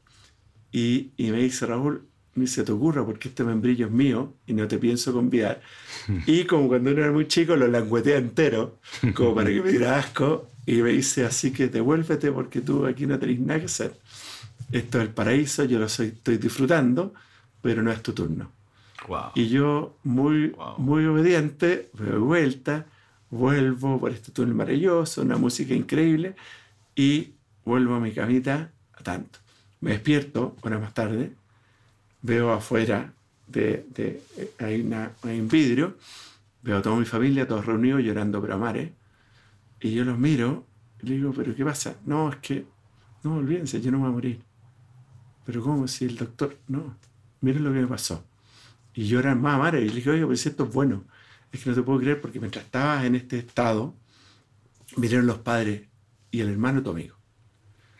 y, 0.71 1.11
y 1.17 1.31
me 1.31 1.39
dice, 1.39 1.65
Raúl, 1.65 2.07
ni 2.35 2.45
se 2.47 2.63
te 2.63 2.71
ocurra 2.71 3.05
porque 3.05 3.29
este 3.29 3.43
membrillo 3.43 3.87
es 3.87 3.91
mío 3.91 4.35
y 4.45 4.53
no 4.53 4.67
te 4.67 4.77
pienso 4.77 5.11
convidar. 5.11 5.61
Y 6.27 6.45
como 6.45 6.67
cuando 6.67 6.91
uno 6.91 7.01
era 7.01 7.11
muy 7.11 7.27
chico, 7.27 7.55
lo 7.55 7.67
languetea 7.67 8.17
entero, 8.17 8.79
como 9.15 9.35
para 9.35 9.49
que 9.49 9.61
me 9.61 9.71
diera 9.71 9.97
asco, 9.97 10.47
y 10.65 10.81
me 10.81 10.91
dice, 10.91 11.25
así 11.25 11.51
que 11.51 11.67
devuélvete 11.67 12.31
porque 12.31 12.61
tú 12.61 12.85
aquí 12.85 13.05
no 13.05 13.17
tenés 13.17 13.39
nada 13.39 13.59
que 13.59 13.65
hacer. 13.65 13.97
Esto 14.71 14.99
es 14.99 15.07
el 15.07 15.13
paraíso, 15.13 15.63
yo 15.63 15.79
lo 15.79 15.89
soy, 15.89 16.07
estoy 16.07 16.37
disfrutando, 16.37 17.13
pero 17.67 17.83
no 17.83 17.91
es 17.91 18.01
tu 18.01 18.13
turno. 18.13 18.49
Y 19.35 19.49
yo, 19.49 19.97
muy, 20.05 20.55
muy 20.77 21.05
obediente, 21.05 21.89
me 21.99 22.11
doy 22.11 22.19
vuelta, 22.19 22.85
vuelvo 23.29 23.99
por 23.99 24.13
este 24.13 24.31
túnel 24.31 24.55
maravilloso, 24.55 25.21
una 25.21 25.35
música 25.35 25.73
increíble, 25.73 26.37
y 26.95 27.33
vuelvo 27.65 27.95
a 27.95 27.99
mi 27.99 28.13
camita 28.13 28.71
a 28.93 29.03
tanto. 29.03 29.39
Me 29.81 29.91
despierto, 29.91 30.55
una 30.63 30.79
más 30.79 30.93
tarde, 30.93 31.33
veo 32.21 32.53
afuera, 32.53 33.11
de, 33.47 33.85
de 33.93 34.23
hay, 34.59 34.79
una, 34.79 35.11
hay, 35.23 35.37
un 35.37 35.49
vidrio, 35.49 35.97
veo 36.63 36.77
a 36.77 36.81
toda 36.81 36.95
mi 36.95 37.03
familia, 37.05 37.45
todos 37.45 37.65
reunidos 37.65 38.01
llorando 38.01 38.41
pero 38.41 38.57
mares, 38.57 38.91
y 39.81 39.91
yo 39.91 40.05
los 40.05 40.17
miro 40.17 40.63
y 41.03 41.07
le 41.07 41.15
digo, 41.15 41.33
¿pero 41.35 41.53
qué 41.53 41.65
pasa? 41.65 41.97
No, 42.05 42.29
es 42.29 42.37
que, 42.37 42.65
no, 43.23 43.35
olvídense, 43.35 43.81
yo 43.81 43.91
no 43.91 43.97
me 43.97 44.03
voy 44.03 44.11
a 44.11 44.13
morir. 44.13 44.41
Pero 45.45 45.61
¿cómo? 45.61 45.85
Si 45.89 46.05
el 46.05 46.15
doctor, 46.15 46.57
no, 46.69 46.95
miren 47.41 47.63
lo 47.63 47.73
que 47.73 47.79
me 47.79 47.87
pasó. 47.87 48.25
Y 48.93 49.07
lloran 49.07 49.41
más 49.41 49.55
a 49.55 49.57
mares, 49.59 49.83
y 49.83 49.89
le 49.89 49.95
dije, 49.95 50.09
oye, 50.09 50.37
si 50.37 50.49
esto 50.49 50.65
es 50.65 50.73
bueno, 50.73 51.05
es 51.51 51.63
que 51.63 51.69
no 51.69 51.75
te 51.75 51.83
puedo 51.83 51.99
creer 51.99 52.19
porque 52.19 52.39
mientras 52.39 52.65
estabas 52.65 53.05
en 53.05 53.15
este 53.15 53.39
estado, 53.39 53.95
vinieron 54.95 55.27
los 55.27 55.39
padres 55.39 55.87
y 56.31 56.41
el 56.41 56.49
hermano 56.49 56.79
de 56.79 56.83
tu 56.83 56.89
amigo. 56.91 57.15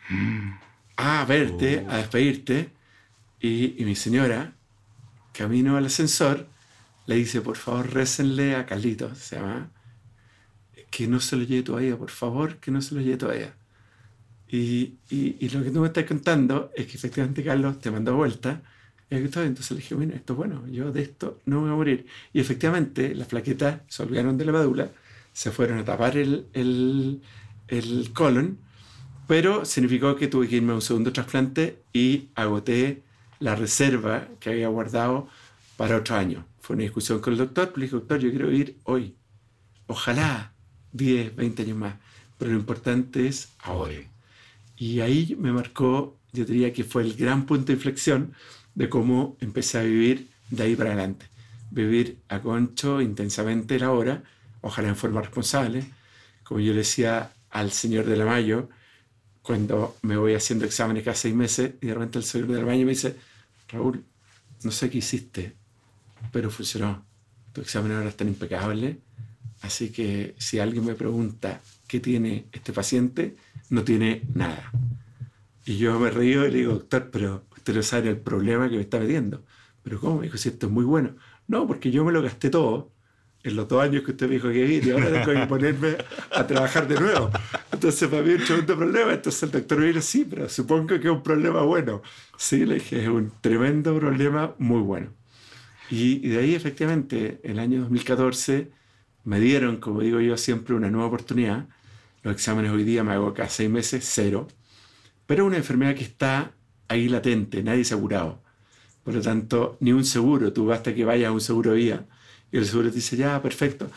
Mm. 0.10 0.52
A 0.98 1.26
verte, 1.26 1.86
a 1.88 1.98
despedirte, 1.98 2.72
y, 3.40 3.76
mi 3.86 3.96
señora, 3.96 4.56
camino 5.32 5.78
al 5.78 5.86
ascensor, 5.86 6.48
le 7.06 7.16
dice, 7.16 7.42
por 7.42 7.58
favor, 7.58 7.94
récenle 7.94 8.56
a 8.56 8.66
Carlitos, 8.66 9.18
se 9.18 9.36
llama, 9.36 9.72
que 10.90 11.08
no 11.08 11.20
se 11.20 11.36
lo 11.36 11.44
lleve 11.44 11.64
todavía, 11.64 11.98
por 11.98 12.10
favor, 12.10 12.58
que 12.58 12.72
no 12.72 12.82
se 12.82 12.96
lo 12.96 13.02
lleve 13.02 13.18
todavía. 13.18 13.54
Y, 14.48 14.98
y, 15.10 15.50
lo 15.50 15.64
que 15.64 15.72
tú 15.72 15.82
me 15.82 15.88
estás 15.88 16.06
contando 16.06 16.72
es 16.76 16.88
que 16.88 16.98
efectivamente 16.98 17.44
Carlos 17.44 17.80
te 17.80 17.92
mandó 17.92 18.16
vuelta. 18.16 18.64
Y 19.10 19.16
entonces 19.16 19.72
le 19.72 19.78
dije, 19.78 19.96
bueno, 19.96 20.14
esto 20.16 20.34
es 20.34 20.38
bueno, 20.38 20.68
yo 20.68 20.92
de 20.92 21.02
esto 21.02 21.40
no 21.46 21.58
me 21.58 21.62
voy 21.68 21.72
a 21.72 21.76
morir. 21.76 22.06
Y 22.34 22.42
efectivamente 22.42 23.16
las 23.16 23.28
plaquetas 23.28 23.82
se 23.88 24.04
olvidaron 24.04 24.38
de 24.38 24.46
la 24.46 24.52
médula, 24.52 24.92
se 25.32 25.52
fueron 25.52 25.80
a 25.80 25.86
tapar 25.86 26.18
el, 26.18 26.48
el, 26.54 27.22
el 27.70 28.12
colon, 28.12 28.58
pero 29.26 29.64
significó 29.64 30.16
que 30.16 30.28
tuve 30.28 30.48
que 30.48 30.58
irme 30.58 30.74
a 30.74 30.76
un 30.76 30.82
segundo 30.82 31.14
trasplante 31.14 31.84
y 31.94 32.30
agoté 32.36 33.04
la 33.40 33.56
reserva 33.56 34.28
que 34.40 34.50
había 34.50 34.68
guardado 34.68 35.28
para 35.78 35.98
otro 35.98 36.16
año. 36.16 36.46
Fue 36.60 36.76
una 36.76 36.84
discusión 36.84 37.20
con 37.20 37.34
el 37.34 37.40
doctor, 37.40 37.72
le 37.76 37.84
dije, 37.84 37.96
doctor, 37.96 38.20
yo 38.20 38.30
quiero 38.30 38.52
ir 38.52 38.78
hoy. 38.84 39.16
Ojalá 39.88 40.54
10, 40.92 41.36
20 41.36 41.64
años 41.64 41.78
más, 41.78 41.96
pero 42.38 42.52
lo 42.52 42.58
importante 42.58 43.28
es 43.28 43.54
ahora. 43.60 43.96
Y 44.76 45.00
ahí 45.00 45.38
me 45.40 45.54
marcó, 45.54 46.20
yo 46.34 46.44
diría 46.44 46.74
que 46.74 46.84
fue 46.84 47.04
el 47.04 47.16
gran 47.16 47.46
punto 47.46 47.68
de 47.68 47.74
inflexión 47.74 48.34
de 48.78 48.90
cómo 48.90 49.38
empecé 49.42 49.80
a 49.80 49.82
vivir 49.82 50.30
de 50.52 50.64
ahí 50.64 50.76
para 50.76 50.92
adelante. 50.92 51.26
Vivir 51.72 52.20
a 52.30 52.40
concho 52.40 53.02
intensamente 53.02 53.80
la 53.80 53.92
hora, 53.92 54.24
ojalá 54.62 54.90
en 54.90 54.96
forma 54.96 55.20
responsable. 55.20 55.84
Como 56.44 56.60
yo 56.60 56.74
le 56.74 56.80
decía 56.80 57.32
al 57.50 57.72
señor 57.72 58.06
de 58.06 58.16
la 58.18 58.26
Mayo, 58.26 58.70
cuando 59.42 59.98
me 60.04 60.16
voy 60.16 60.36
haciendo 60.36 60.66
exámenes 60.66 61.04
cada 61.04 61.16
seis 61.16 61.34
meses 61.34 61.74
y 61.82 61.88
de 61.88 61.94
repente 61.96 62.20
el 62.20 62.24
señor 62.24 62.50
de 62.50 62.60
la 62.60 62.66
Mayo 62.66 62.86
me 62.86 62.92
dice, 62.92 63.16
Raúl, 63.68 64.06
no 64.64 64.70
sé 64.70 64.92
qué 64.92 65.00
hiciste, 65.00 65.56
pero 66.32 66.52
funcionó. 66.52 67.04
Tu 67.54 67.62
examen 67.62 67.94
ahora 67.94 68.10
está 68.10 68.26
impecable. 68.26 69.00
Así 69.62 69.90
que 69.90 70.36
si 70.38 70.60
alguien 70.60 70.86
me 70.86 70.94
pregunta 70.94 71.62
qué 71.88 72.00
tiene 72.00 72.46
este 72.52 72.74
paciente, 72.74 73.38
no 73.72 73.84
tiene 73.84 74.22
nada. 74.36 74.72
Y 75.68 75.78
yo 75.78 76.00
me 76.00 76.10
río 76.10 76.48
y 76.48 76.52
le 76.52 76.58
digo, 76.60 76.74
doctor, 76.76 77.10
pero 77.12 77.44
usted 77.52 77.76
no 77.76 77.84
sabe 77.84 78.10
el 78.10 78.18
problema 78.18 78.70
que 78.70 78.78
me 78.78 78.82
está 78.84 79.00
metiendo. 79.00 79.44
Pero 79.84 80.00
¿cómo? 80.00 80.20
Me 80.20 80.28
dijo, 80.28 80.38
si 80.38 80.48
esto 80.48 80.68
es 80.68 80.72
muy 80.72 80.86
bueno. 80.86 81.18
No, 81.46 81.68
porque 81.68 81.92
yo 81.92 82.06
me 82.06 82.14
lo 82.14 82.22
gasté 82.22 82.50
todo 82.50 82.94
en 83.44 83.58
los 83.58 83.68
dos 83.68 83.84
años 83.84 84.04
que 84.04 84.12
usted 84.12 84.28
me 84.28 84.36
dijo 84.36 84.48
que 84.50 84.66
ir 84.66 84.88
y 84.88 84.92
ahora 84.92 85.24
tengo 85.26 85.42
que 85.42 85.46
ponerme 85.46 85.98
a 86.32 86.48
trabajar 86.48 86.88
de 86.88 86.98
nuevo. 86.98 87.32
Entonces, 87.70 88.08
para 88.08 88.24
mí 88.24 88.32
es 88.32 88.40
un 88.40 88.46
tremendo 88.46 88.78
problema. 88.78 89.14
Entonces 89.14 89.44
el 89.44 89.52
doctor 89.52 89.80
me 89.80 89.88
dijo, 89.88 90.00
sí, 90.00 90.26
pero 90.30 90.48
supongo 90.48 90.88
que 90.88 90.96
es 90.96 91.06
un 91.06 91.22
problema 91.22 91.62
bueno. 91.64 92.02
Sí, 92.38 92.66
le 92.66 92.76
dije, 92.76 93.04
es 93.04 93.10
un 93.10 93.34
tremendo 93.42 93.94
problema 94.00 94.56
muy 94.60 94.80
bueno. 94.80 95.10
Y, 95.90 96.30
de 96.30 96.40
ahí, 96.40 96.56
efectivamente, 96.56 97.42
el 97.44 97.60
año 97.60 97.82
2014 97.82 98.72
me 99.26 99.42
dieron, 99.42 99.78
como 99.78 100.00
digo 100.00 100.22
yo 100.22 100.38
siempre, 100.38 100.76
una 100.76 100.90
nueva 100.90 101.08
oportunidad. 101.08 101.68
Los 102.24 102.34
exámenes 102.36 102.72
hoy 102.72 102.86
día 102.86 103.04
me 103.04 103.12
hago 103.12 103.34
cada 103.34 103.50
seis 103.50 103.70
meses, 103.70 104.10
cero. 104.10 104.48
Pero 105.28 105.44
es 105.44 105.48
una 105.48 105.58
enfermedad 105.58 105.96
que 105.96 106.04
está 106.04 106.54
ahí 106.88 107.08
latente, 107.10 107.62
nadie 107.62 107.82
asegurado. 107.82 108.42
Por 109.04 109.14
lo 109.14 109.22
tanto, 109.22 109.78
ni 109.80 109.92
un 109.94 110.04
seguro. 110.06 110.52
Tú 110.52 110.66
basta 110.66 110.96
que 110.96 111.06
vayas 111.06 111.30
a 111.30 111.32
un 111.32 111.42
seguro 111.42 111.74
vía 111.74 112.06
y 112.52 112.58
el 112.58 112.66
seguro 112.66 112.90
te 112.90 112.96
dice, 112.96 113.18
ya, 113.18 113.42
perfecto. 113.42 113.90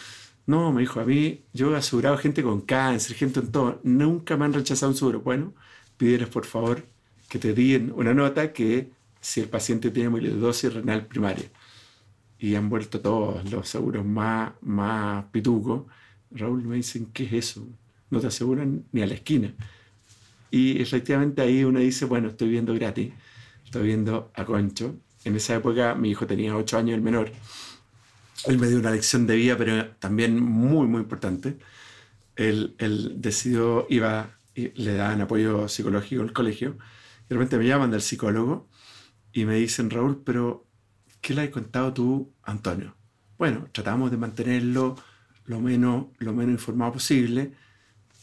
No, 0.46 0.72
me 0.72 0.80
dijo, 0.80 1.00
a 1.00 1.04
mí, 1.04 1.44
yo 1.52 1.74
he 1.74 1.78
asegurado 1.78 2.18
gente 2.18 2.42
con 2.42 2.60
cáncer, 2.62 3.16
gente 3.16 3.40
en 3.40 3.52
todo. 3.52 3.80
Nunca 3.84 4.36
me 4.36 4.44
han 4.44 4.52
rechazado 4.52 4.90
un 4.90 4.98
seguro. 4.98 5.20
Bueno, 5.20 5.54
pídeles 5.96 6.28
por 6.28 6.46
favor 6.46 6.84
que 7.28 7.38
te 7.38 7.54
den 7.54 7.92
una 7.94 8.14
nota 8.14 8.52
que 8.52 8.90
si 9.20 9.40
el 9.40 9.48
paciente 9.48 9.90
tiene 9.90 10.20
dosis 10.30 10.74
renal 10.74 11.06
primaria. 11.06 11.46
Y 12.38 12.54
han 12.54 12.68
vuelto 12.68 13.00
todos 13.00 13.50
los 13.50 13.68
seguros 13.68 14.04
más, 14.04 14.52
más 14.62 15.26
pitucos. 15.26 15.82
Raúl 16.32 16.64
me 16.64 16.76
dicen, 16.76 17.06
¿qué 17.12 17.24
es 17.24 17.32
eso? 17.32 17.66
No 18.10 18.20
te 18.20 18.28
aseguran 18.28 18.84
ni 18.92 19.02
a 19.02 19.06
la 19.06 19.14
esquina. 19.14 19.54
Y 20.50 20.80
efectivamente 20.80 21.42
ahí 21.42 21.64
uno 21.64 21.78
dice, 21.78 22.04
bueno, 22.04 22.28
estoy 22.28 22.48
viendo 22.48 22.74
gratis, 22.74 23.12
estoy 23.64 23.84
viendo 23.84 24.32
a 24.34 24.44
Concho. 24.44 24.96
En 25.24 25.36
esa 25.36 25.54
época 25.54 25.94
mi 25.94 26.10
hijo 26.10 26.26
tenía 26.26 26.56
8 26.56 26.78
años, 26.78 26.94
el 26.94 27.02
menor 27.02 27.30
él 28.46 28.58
me 28.58 28.68
dio 28.68 28.78
una 28.78 28.90
lección 28.90 29.26
de 29.26 29.36
vida, 29.36 29.56
pero 29.56 29.90
también 29.98 30.40
muy, 30.40 30.86
muy 30.86 31.00
importante. 31.00 31.58
Él, 32.36 32.74
él 32.78 33.14
decidió, 33.16 33.86
iba, 33.90 34.36
le 34.54 34.94
daban 34.94 35.20
apoyo 35.20 35.68
psicológico 35.68 36.22
al 36.22 36.32
colegio, 36.32 36.76
y 37.26 37.28
de 37.28 37.34
repente 37.34 37.58
me 37.58 37.66
llaman 37.66 37.90
del 37.90 38.02
psicólogo 38.02 38.68
y 39.32 39.44
me 39.44 39.56
dicen, 39.56 39.90
Raúl, 39.90 40.22
pero 40.24 40.66
¿qué 41.20 41.34
le 41.34 41.42
has 41.42 41.50
contado 41.50 41.92
tú, 41.92 42.32
Antonio? 42.42 42.96
Bueno, 43.38 43.68
tratamos 43.72 44.10
de 44.10 44.16
mantenerlo 44.16 44.96
lo 45.44 45.60
menos, 45.60 46.06
lo 46.18 46.32
menos 46.32 46.52
informado 46.52 46.92
posible, 46.92 47.52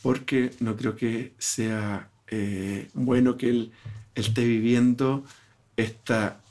porque 0.01 0.51
no 0.59 0.75
creo 0.75 0.95
que 0.95 1.35
sea 1.37 2.09
eh, 2.27 2.89
bueno 2.93 3.37
que 3.37 3.49
él, 3.49 3.71
esté 4.17 4.43
viviendo 4.45 5.23
esta, 5.75 6.41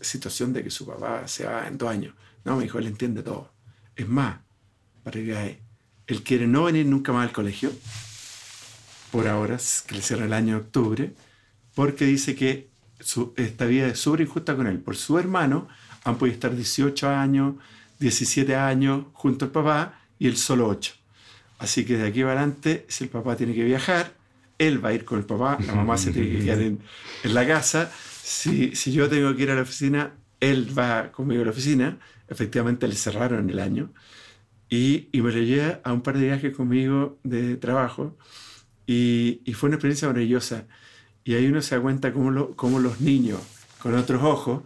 situación 0.00 0.52
de 0.52 0.62
que 0.62 0.70
su 0.70 0.86
papá 0.86 1.26
se 1.26 1.46
va 1.46 1.66
en 1.66 1.78
dos 1.78 1.88
años. 1.88 2.14
No, 2.44 2.56
me 2.56 2.64
dijo, 2.64 2.78
él 2.78 2.86
entiende 2.86 3.22
todo. 3.22 3.50
Es 3.96 4.06
más, 4.06 4.36
para 5.02 5.18
que 5.18 5.58
él 6.06 6.22
quiere 6.22 6.46
no 6.46 6.64
venir 6.64 6.86
nunca 6.86 7.12
más 7.12 7.26
al 7.26 7.32
colegio, 7.32 7.72
por 9.10 9.26
ahora, 9.26 9.58
que 9.86 9.94
le 9.94 10.02
cierra 10.02 10.26
el 10.26 10.32
año 10.32 10.54
de 10.54 10.60
octubre, 10.60 11.14
porque 11.74 12.04
dice 12.04 12.34
que 12.36 12.68
esta 13.36 13.64
vida 13.64 13.88
es 13.88 13.98
súper 13.98 14.20
injusta 14.22 14.54
con 14.54 14.66
él. 14.66 14.78
Por 14.78 14.96
su 14.96 15.18
hermano 15.18 15.66
han 16.04 16.18
podido 16.18 16.34
estar 16.34 16.54
18 16.54 17.08
años, 17.08 17.54
17 17.98 18.54
años 18.54 19.06
junto 19.14 19.46
al 19.46 19.50
papá 19.50 20.00
y 20.18 20.28
él 20.28 20.36
solo 20.36 20.68
8. 20.68 20.92
Así 21.58 21.84
que 21.86 21.96
de 21.96 22.06
aquí 22.06 22.20
para 22.20 22.32
adelante, 22.32 22.84
si 22.88 23.04
el 23.04 23.10
papá 23.10 23.36
tiene 23.36 23.54
que 23.54 23.64
viajar, 23.64 24.15
él 24.58 24.84
va 24.84 24.90
a 24.90 24.94
ir 24.94 25.04
con 25.04 25.18
el 25.18 25.24
papá, 25.24 25.58
la 25.66 25.74
mamá 25.74 25.98
se 25.98 26.12
tiene 26.12 26.30
que 26.30 26.44
quedar 26.44 26.60
en, 26.60 26.80
la 27.24 27.46
casa. 27.46 27.90
Si, 28.22 28.74
si 28.74 28.92
yo 28.92 29.08
tengo 29.08 29.34
que 29.36 29.42
ir 29.42 29.50
a 29.50 29.54
la 29.54 29.62
oficina, 29.62 30.14
él 30.40 30.76
va 30.76 31.12
conmigo 31.12 31.42
a 31.42 31.44
la 31.46 31.50
oficina 31.50 31.98
efectivamente 32.28 32.88
le 32.88 32.94
cerraron 32.94 33.48
el 33.50 33.58
año. 33.58 33.92
Y, 34.68 35.08
y 35.12 35.22
me 35.22 35.32
lo 35.32 35.40
llevé 35.40 35.80
a 35.84 35.92
un 35.92 36.02
par 36.02 36.18
de 36.18 36.26
viajes 36.26 36.56
conmigo 36.56 37.18
de 37.22 37.56
trabajo 37.56 38.16
y, 38.84 39.42
y, 39.44 39.52
fue 39.52 39.68
una 39.68 39.76
experiencia 39.76 40.08
maravillosa. 40.08 40.66
Y 41.24 41.34
ahí 41.34 41.46
uno 41.46 41.62
se 41.62 41.76
da 41.76 41.82
cuenta 41.82 42.12
cómo, 42.12 42.30
lo, 42.30 42.56
cómo 42.56 42.80
los 42.80 43.00
niños, 43.00 43.40
con 43.78 43.94
otros 43.94 44.22
ojos, 44.24 44.62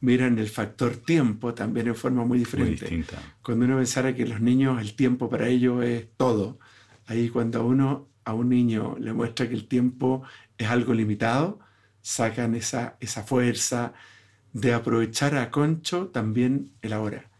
miran 0.00 0.38
el 0.38 0.48
factor 0.48 0.96
tiempo 0.96 1.54
también 1.54 1.86
en 1.88 1.94
forma 1.94 2.24
muy 2.24 2.38
diferente. 2.38 3.04
cuando 3.42 3.64
uno 3.64 3.76
pensara 3.76 4.14
que 4.14 4.26
los 4.26 4.40
niños, 4.40 4.80
el 4.80 4.94
tiempo 4.94 5.30
para 5.30 5.48
ellos 5.48 5.84
es 5.84 6.08
todo, 6.16 6.58
ahí 7.06 7.28
cuando 7.28 7.64
uno 7.64 8.08
a 8.24 8.34
un 8.34 8.48
niño 8.48 8.96
le 8.98 9.12
muestra 9.12 9.48
que 9.48 9.54
el 9.54 9.66
tiempo 9.66 10.22
es 10.58 10.68
algo 10.68 10.94
limitado, 10.94 11.60
sacan 12.02 12.54
esa, 12.54 12.96
esa 13.00 13.22
fuerza 13.22 13.92
de 14.52 14.72
aprovechar 14.72 15.36
a 15.36 15.50
Concho 15.50 16.08
también 16.08 16.72
el 16.82 16.92
ahora. 16.92 17.30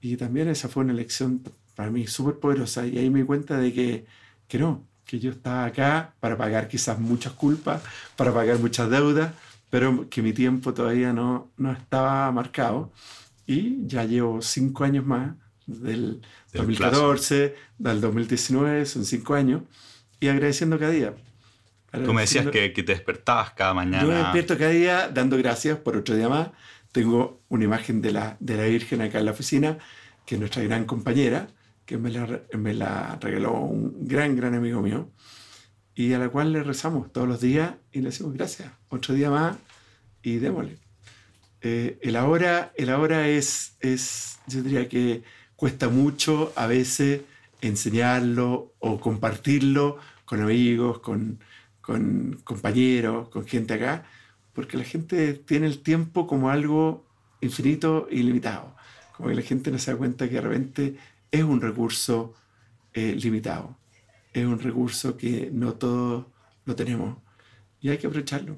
Y 0.00 0.16
también 0.16 0.48
esa 0.48 0.68
fue 0.68 0.84
una 0.84 0.92
elección 0.92 1.42
para 1.74 1.90
mí 1.90 2.06
súper 2.06 2.38
poderosa 2.38 2.86
y 2.86 2.98
ahí 2.98 3.10
me 3.10 3.20
di 3.20 3.26
cuenta 3.26 3.58
de 3.58 3.72
que, 3.72 4.06
que 4.46 4.58
no, 4.58 4.86
que 5.04 5.18
yo 5.18 5.30
estaba 5.32 5.64
acá 5.64 6.14
para 6.20 6.36
pagar 6.36 6.68
quizás 6.68 6.98
muchas 6.98 7.32
culpas, 7.32 7.82
para 8.16 8.32
pagar 8.32 8.58
muchas 8.58 8.90
deudas, 8.90 9.32
pero 9.70 10.08
que 10.08 10.22
mi 10.22 10.32
tiempo 10.32 10.74
todavía 10.74 11.12
no, 11.12 11.50
no 11.56 11.72
estaba 11.72 12.30
marcado. 12.32 12.92
Y 13.46 13.86
ya 13.86 14.04
llevo 14.04 14.42
cinco 14.42 14.84
años 14.84 15.04
más, 15.04 15.34
del, 15.66 16.20
2014, 16.52 17.54
del 17.78 18.00
2019, 18.00 18.86
son 18.86 19.04
cinco 19.04 19.34
años, 19.34 19.62
y 20.20 20.28
agradeciendo 20.28 20.78
cada 20.78 20.92
día. 20.92 21.14
Tú 21.90 22.12
me 22.12 22.20
decías 22.20 22.46
que, 22.46 22.72
que, 22.72 22.82
te 22.82 22.92
despertabas 22.92 23.50
cada 23.52 23.74
mañana. 23.74 24.02
Yo 24.02 24.08
me 24.08 24.14
despierto 24.14 24.56
cada 24.56 24.70
día 24.70 25.08
dando 25.08 25.36
gracias 25.36 25.78
por 25.78 25.96
otro 25.96 26.14
día 26.14 26.28
más. 26.28 26.50
Tengo 26.92 27.40
una 27.48 27.64
imagen 27.64 28.00
de 28.00 28.12
la, 28.12 28.36
de 28.38 28.56
la 28.56 28.64
Virgen 28.64 29.00
acá 29.00 29.18
en 29.18 29.24
la 29.24 29.32
oficina, 29.32 29.78
que 30.24 30.36
es 30.36 30.38
nuestra 30.38 30.62
gran 30.62 30.84
compañera, 30.84 31.48
que 31.86 31.98
me 31.98 32.10
la, 32.10 32.42
me 32.56 32.74
la 32.74 33.18
regaló 33.20 33.54
un 33.54 34.06
gran, 34.06 34.36
gran 34.36 34.54
amigo 34.54 34.80
mío, 34.80 35.10
y 35.94 36.12
a 36.12 36.18
la 36.18 36.28
cual 36.28 36.52
le 36.52 36.62
rezamos 36.62 37.12
todos 37.12 37.26
los 37.26 37.40
días 37.40 37.74
y 37.90 38.00
le 38.00 38.06
decimos 38.06 38.34
gracias. 38.34 38.72
Otro 38.88 39.14
día 39.14 39.30
más 39.30 39.56
y 40.22 40.36
démosle. 40.36 40.78
Eh, 41.62 41.98
el 42.02 42.16
ahora, 42.16 42.72
el 42.76 42.90
ahora 42.90 43.28
es, 43.28 43.76
es, 43.80 44.38
yo 44.46 44.62
diría 44.62 44.88
que 44.88 45.22
cuesta 45.56 45.88
mucho 45.88 46.52
a 46.56 46.66
veces 46.66 47.22
enseñarlo 47.60 48.74
o 48.78 49.00
compartirlo 49.00 49.98
con 50.24 50.42
amigos, 50.42 51.00
con, 51.00 51.38
compañeros, 52.44 53.28
con 53.30 53.46
gente 53.46 53.74
acá, 53.74 54.04
porque 54.52 54.76
la 54.76 54.84
gente 54.84 55.34
tiene 55.34 55.66
el 55.66 55.82
tiempo 55.82 56.26
como 56.26 56.50
algo 56.50 57.04
infinito 57.40 58.06
y 58.10 58.22
limitado. 58.22 58.76
Como 59.16 59.28
que 59.28 59.34
la 59.34 59.42
gente 59.42 59.70
no 59.70 59.78
se 59.78 59.90
da 59.90 59.98
cuenta 59.98 60.28
que 60.28 60.36
de 60.36 60.40
repente 60.40 60.96
es 61.32 61.42
un 61.42 61.60
recurso 61.60 62.34
eh, 62.94 63.16
limitado, 63.20 63.76
es 64.32 64.46
un 64.46 64.58
recurso 64.60 65.16
que 65.16 65.50
no 65.52 65.74
todos 65.74 66.26
lo 66.64 66.76
tenemos 66.76 67.18
y 67.80 67.88
hay 67.88 67.98
que 67.98 68.06
aprovecharlo. 68.06 68.56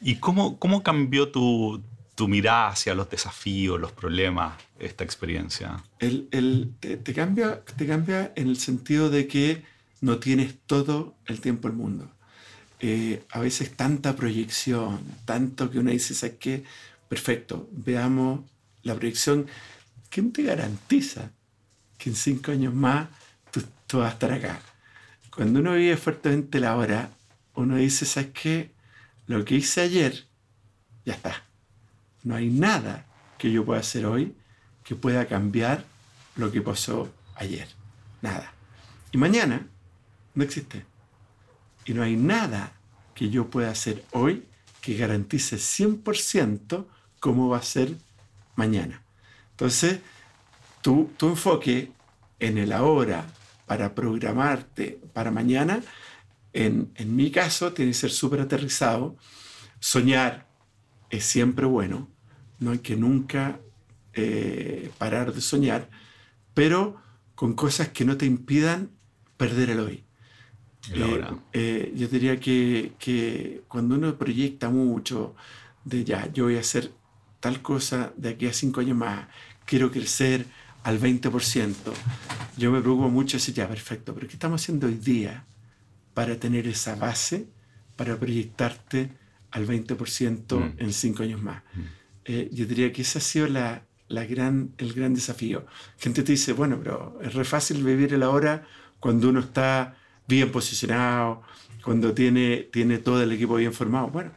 ¿Y 0.00 0.16
cómo, 0.16 0.58
cómo 0.58 0.82
cambió 0.82 1.30
tu, 1.30 1.82
tu 2.14 2.28
mirada 2.28 2.68
hacia 2.68 2.94
los 2.94 3.10
desafíos, 3.10 3.80
los 3.80 3.92
problemas, 3.92 4.54
esta 4.78 5.04
experiencia? 5.04 5.82
El, 5.98 6.28
el, 6.30 6.72
te, 6.78 7.14
cambia, 7.14 7.62
te 7.64 7.86
cambia 7.86 8.32
en 8.36 8.48
el 8.48 8.56
sentido 8.56 9.10
de 9.10 9.26
que 9.26 9.64
no 10.00 10.18
tienes 10.18 10.54
todo 10.66 11.14
el 11.26 11.40
tiempo 11.40 11.68
del 11.68 11.76
mundo. 11.76 12.10
Eh, 12.80 13.24
a 13.30 13.40
veces 13.40 13.76
tanta 13.76 14.14
proyección, 14.14 15.00
tanto 15.24 15.70
que 15.70 15.78
uno 15.78 15.90
dice, 15.90 16.14
¿sabes 16.14 16.36
qué? 16.38 16.64
Perfecto, 17.08 17.68
veamos 17.72 18.40
la 18.82 18.94
proyección. 18.94 19.46
¿Quién 20.10 20.32
te 20.32 20.42
garantiza 20.42 21.30
que 21.98 22.10
en 22.10 22.16
cinco 22.16 22.52
años 22.52 22.74
más 22.74 23.08
tú, 23.86 23.98
vas 23.98 24.10
a 24.10 24.12
estar 24.12 24.32
acá? 24.32 24.60
Cuando 25.34 25.60
uno 25.60 25.74
vive 25.74 25.96
fuertemente 25.96 26.60
la 26.60 26.76
hora, 26.76 27.10
uno 27.54 27.76
dice, 27.76 28.04
¿sabes 28.04 28.30
qué? 28.34 28.70
Lo 29.26 29.44
que 29.44 29.56
hice 29.56 29.80
ayer, 29.80 30.26
ya 31.04 31.14
está. 31.14 31.44
No 32.24 32.34
hay 32.34 32.48
nada 32.48 33.06
que 33.38 33.52
yo 33.52 33.64
pueda 33.64 33.80
hacer 33.80 34.06
hoy 34.06 34.34
que 34.82 34.96
pueda 34.96 35.26
cambiar 35.26 35.84
lo 36.36 36.50
que 36.50 36.60
pasó 36.60 37.12
ayer. 37.36 37.68
Nada. 38.22 38.52
Y 39.12 39.18
mañana 39.18 39.66
no 40.34 40.44
existe. 40.44 40.84
Y 41.84 41.94
no 41.94 42.02
hay 42.02 42.16
nada 42.16 42.72
que 43.14 43.30
yo 43.30 43.48
pueda 43.48 43.70
hacer 43.70 44.04
hoy 44.12 44.44
que 44.80 44.96
garantice 44.96 45.56
100% 45.56 46.86
cómo 47.20 47.48
va 47.48 47.58
a 47.58 47.62
ser 47.62 47.96
mañana. 48.56 49.02
Entonces, 49.52 50.00
tu, 50.82 51.10
tu 51.16 51.28
enfoque 51.28 51.92
en 52.38 52.58
el 52.58 52.72
ahora 52.72 53.26
para 53.66 53.94
programarte 53.94 55.00
para 55.12 55.30
mañana, 55.30 55.80
en, 56.52 56.92
en 56.96 57.16
mi 57.16 57.30
caso, 57.30 57.72
tiene 57.72 57.92
que 57.92 57.98
ser 57.98 58.10
súper 58.10 58.40
aterrizado. 58.40 59.16
Soñar 59.78 60.46
es 61.08 61.24
siempre 61.24 61.66
bueno, 61.66 62.10
no 62.58 62.70
hay 62.72 62.78
que 62.78 62.96
nunca 62.96 63.60
eh, 64.12 64.90
parar 64.98 65.32
de 65.32 65.40
soñar, 65.40 65.88
pero 66.54 66.96
con 67.34 67.54
cosas 67.54 67.88
que 67.88 68.04
no 68.04 68.16
te 68.16 68.26
impidan 68.26 68.90
perder 69.36 69.70
el 69.70 69.80
hoy. 69.80 70.04
Eh, 70.92 71.24
eh, 71.52 71.92
yo 71.96 72.08
diría 72.08 72.38
que, 72.38 72.92
que, 72.98 73.62
cuando 73.68 73.94
uno 73.94 74.16
proyecta 74.16 74.68
mucho 74.68 75.34
de 75.84 76.04
ya, 76.04 76.30
yo 76.32 76.44
voy 76.44 76.56
a 76.56 76.60
hacer 76.60 76.92
tal 77.40 77.62
cosa 77.62 78.12
de 78.16 78.30
aquí 78.30 78.46
a 78.46 78.52
cinco 78.52 78.80
años 78.80 78.96
más, 78.96 79.26
quiero 79.64 79.90
crecer 79.90 80.46
al 80.82 81.00
20%, 81.00 81.74
yo 82.56 82.70
me 82.70 82.80
preocupo 82.80 83.08
mucho 83.08 83.38
decir, 83.38 83.54
ya, 83.54 83.66
perfecto, 83.68 84.14
pero 84.14 84.26
¿qué 84.28 84.34
estamos 84.34 84.62
haciendo 84.62 84.86
hoy 84.86 84.96
día 84.96 85.44
para 86.12 86.38
tener 86.38 86.68
esa 86.68 86.94
base, 86.94 87.48
para 87.96 88.18
proyectarte 88.18 89.10
al 89.50 89.66
20% 89.66 90.58
mm. 90.58 90.74
en 90.78 90.92
cinco 90.92 91.22
años 91.22 91.42
más? 91.42 91.62
Mm. 91.74 92.03
Eh, 92.24 92.48
yo 92.52 92.66
diría 92.66 92.92
que 92.92 93.02
ese 93.02 93.18
ha 93.18 93.20
sido 93.20 93.48
la, 93.48 93.84
la 94.08 94.24
gran, 94.24 94.74
el 94.78 94.92
gran 94.92 95.14
desafío. 95.14 95.66
Gente 95.98 96.22
te 96.22 96.32
dice, 96.32 96.52
bueno, 96.52 96.78
pero 96.82 97.18
es 97.22 97.34
re 97.34 97.44
fácil 97.44 97.82
vivir 97.84 98.14
el 98.14 98.22
ahora 98.22 98.66
cuando 99.00 99.28
uno 99.28 99.40
está 99.40 99.96
bien 100.26 100.50
posicionado, 100.50 101.42
cuando 101.84 102.14
tiene, 102.14 102.68
tiene 102.72 102.98
todo 102.98 103.22
el 103.22 103.32
equipo 103.32 103.56
bien 103.56 103.72
formado. 103.72 104.08
Bueno, 104.08 104.32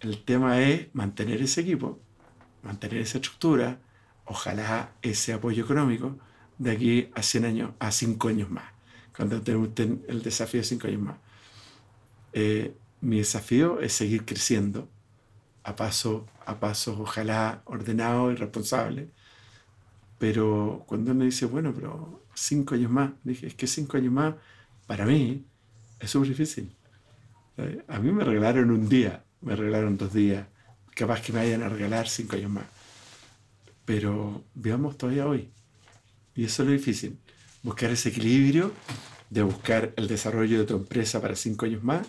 el 0.00 0.24
tema 0.24 0.60
es 0.60 0.88
mantener 0.94 1.42
ese 1.42 1.60
equipo, 1.60 2.00
mantener 2.62 3.02
esa 3.02 3.18
estructura, 3.18 3.78
ojalá 4.24 4.92
ese 5.02 5.32
apoyo 5.32 5.64
económico 5.64 6.16
de 6.58 6.70
aquí 6.72 7.10
a 7.14 7.22
100 7.22 7.44
años, 7.44 7.70
a 7.78 7.90
5 7.90 8.28
años 8.28 8.50
más, 8.50 8.64
cuando 9.16 9.42
tenemos 9.42 9.70
el 9.76 10.22
desafío 10.22 10.60
de 10.60 10.64
5 10.64 10.86
años 10.86 11.02
más. 11.02 11.16
Eh, 12.32 12.74
mi 13.00 13.18
desafío 13.18 13.80
es 13.80 13.92
seguir 13.92 14.24
creciendo 14.24 14.88
a 15.64 15.76
paso 15.76 16.26
a 16.48 16.58
paso, 16.60 16.98
ojalá 17.00 17.62
ordenado 17.66 18.32
y 18.32 18.36
responsable. 18.36 19.10
Pero 20.18 20.84
cuando 20.86 21.12
uno 21.12 21.24
dice, 21.24 21.46
bueno, 21.46 21.72
pero 21.74 22.24
5 22.34 22.74
años 22.74 22.90
más, 22.90 23.10
dije, 23.22 23.46
es 23.46 23.54
que 23.54 23.66
5 23.66 23.96
años 23.96 24.12
más 24.12 24.34
para 24.86 25.04
mí 25.06 25.44
es 26.00 26.10
súper 26.10 26.30
difícil. 26.30 26.74
A 27.88 27.98
mí 27.98 28.12
me 28.12 28.24
regalaron 28.24 28.70
un 28.70 28.88
día, 28.88 29.24
me 29.40 29.56
regalaron 29.56 29.96
dos 29.96 30.12
días, 30.12 30.46
capaz 30.94 31.20
que 31.20 31.32
me 31.32 31.40
vayan 31.40 31.62
a 31.62 31.68
regalar 31.68 32.08
cinco 32.08 32.36
años 32.36 32.50
más. 32.50 32.66
Pero 33.84 34.44
veamos 34.54 34.96
todavía 34.96 35.26
hoy. 35.26 35.50
Y 36.34 36.44
eso 36.44 36.62
es 36.62 36.68
lo 36.68 36.72
difícil, 36.72 37.18
buscar 37.62 37.90
ese 37.90 38.10
equilibrio 38.10 38.72
de 39.28 39.42
buscar 39.42 39.92
el 39.96 40.06
desarrollo 40.06 40.58
de 40.60 40.64
tu 40.64 40.76
empresa 40.76 41.20
para 41.20 41.34
cinco 41.34 41.66
años 41.66 41.82
más, 41.82 42.06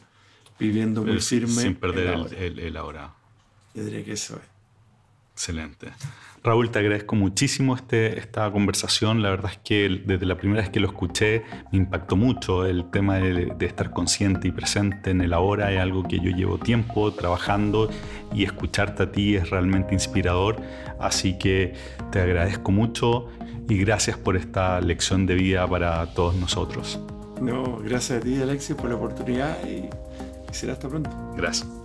viviendo 0.59 1.03
muy 1.03 1.19
firme. 1.19 1.61
Sin 1.61 1.75
perder 1.75 2.15
el, 2.37 2.59
el 2.59 2.77
ahora. 2.77 3.15
Yo 3.73 3.83
diría 3.83 4.03
que 4.03 4.13
eso 4.13 4.35
es. 4.35 4.59
Excelente. 5.39 5.87
Raúl, 6.43 6.69
te 6.69 6.79
agradezco 6.79 7.15
muchísimo 7.15 7.73
este, 7.73 8.19
esta 8.19 8.51
conversación. 8.51 9.21
La 9.21 9.29
verdad 9.29 9.51
es 9.51 9.59
que 9.63 10.01
desde 10.05 10.25
la 10.25 10.35
primera 10.35 10.61
vez 10.61 10.69
que 10.69 10.81
lo 10.81 10.87
escuché 10.87 11.43
me 11.71 11.77
impactó 11.77 12.17
mucho 12.17 12.65
el 12.65 12.89
tema 12.91 13.19
de, 13.19 13.55
estar 13.61 13.91
consciente 13.91 14.49
y 14.49 14.51
presente 14.51 15.11
en 15.11 15.21
el 15.21 15.31
ahora. 15.31 15.71
Es 15.71 15.79
algo 15.79 16.03
que 16.03 16.19
yo 16.19 16.29
llevo 16.31 16.57
tiempo 16.57 17.13
trabajando 17.13 17.89
y 18.33 18.43
escucharte 18.43 19.03
a 19.03 19.11
ti 19.13 19.35
es 19.35 19.49
realmente 19.49 19.93
inspirador. 19.93 20.61
Así 20.99 21.37
que 21.37 21.73
te 22.11 22.19
agradezco 22.19 22.71
mucho 22.71 23.29
y 23.69 23.77
gracias 23.77 24.17
por 24.17 24.35
esta 24.35 24.81
lección 24.81 25.25
de 25.25 25.35
vida 25.35 25.65
para 25.67 26.05
todos 26.13 26.35
nosotros. 26.35 26.99
No, 27.41 27.77
gracias 27.77 28.19
a 28.19 28.21
ti 28.21 28.41
Alexis 28.41 28.75
por 28.75 28.89
la 28.89 28.95
oportunidad 28.95 29.57
y 29.65 29.89
será 30.53 30.73
hasta 30.73 30.89
pronto. 30.89 31.09
Gracias. 31.37 31.78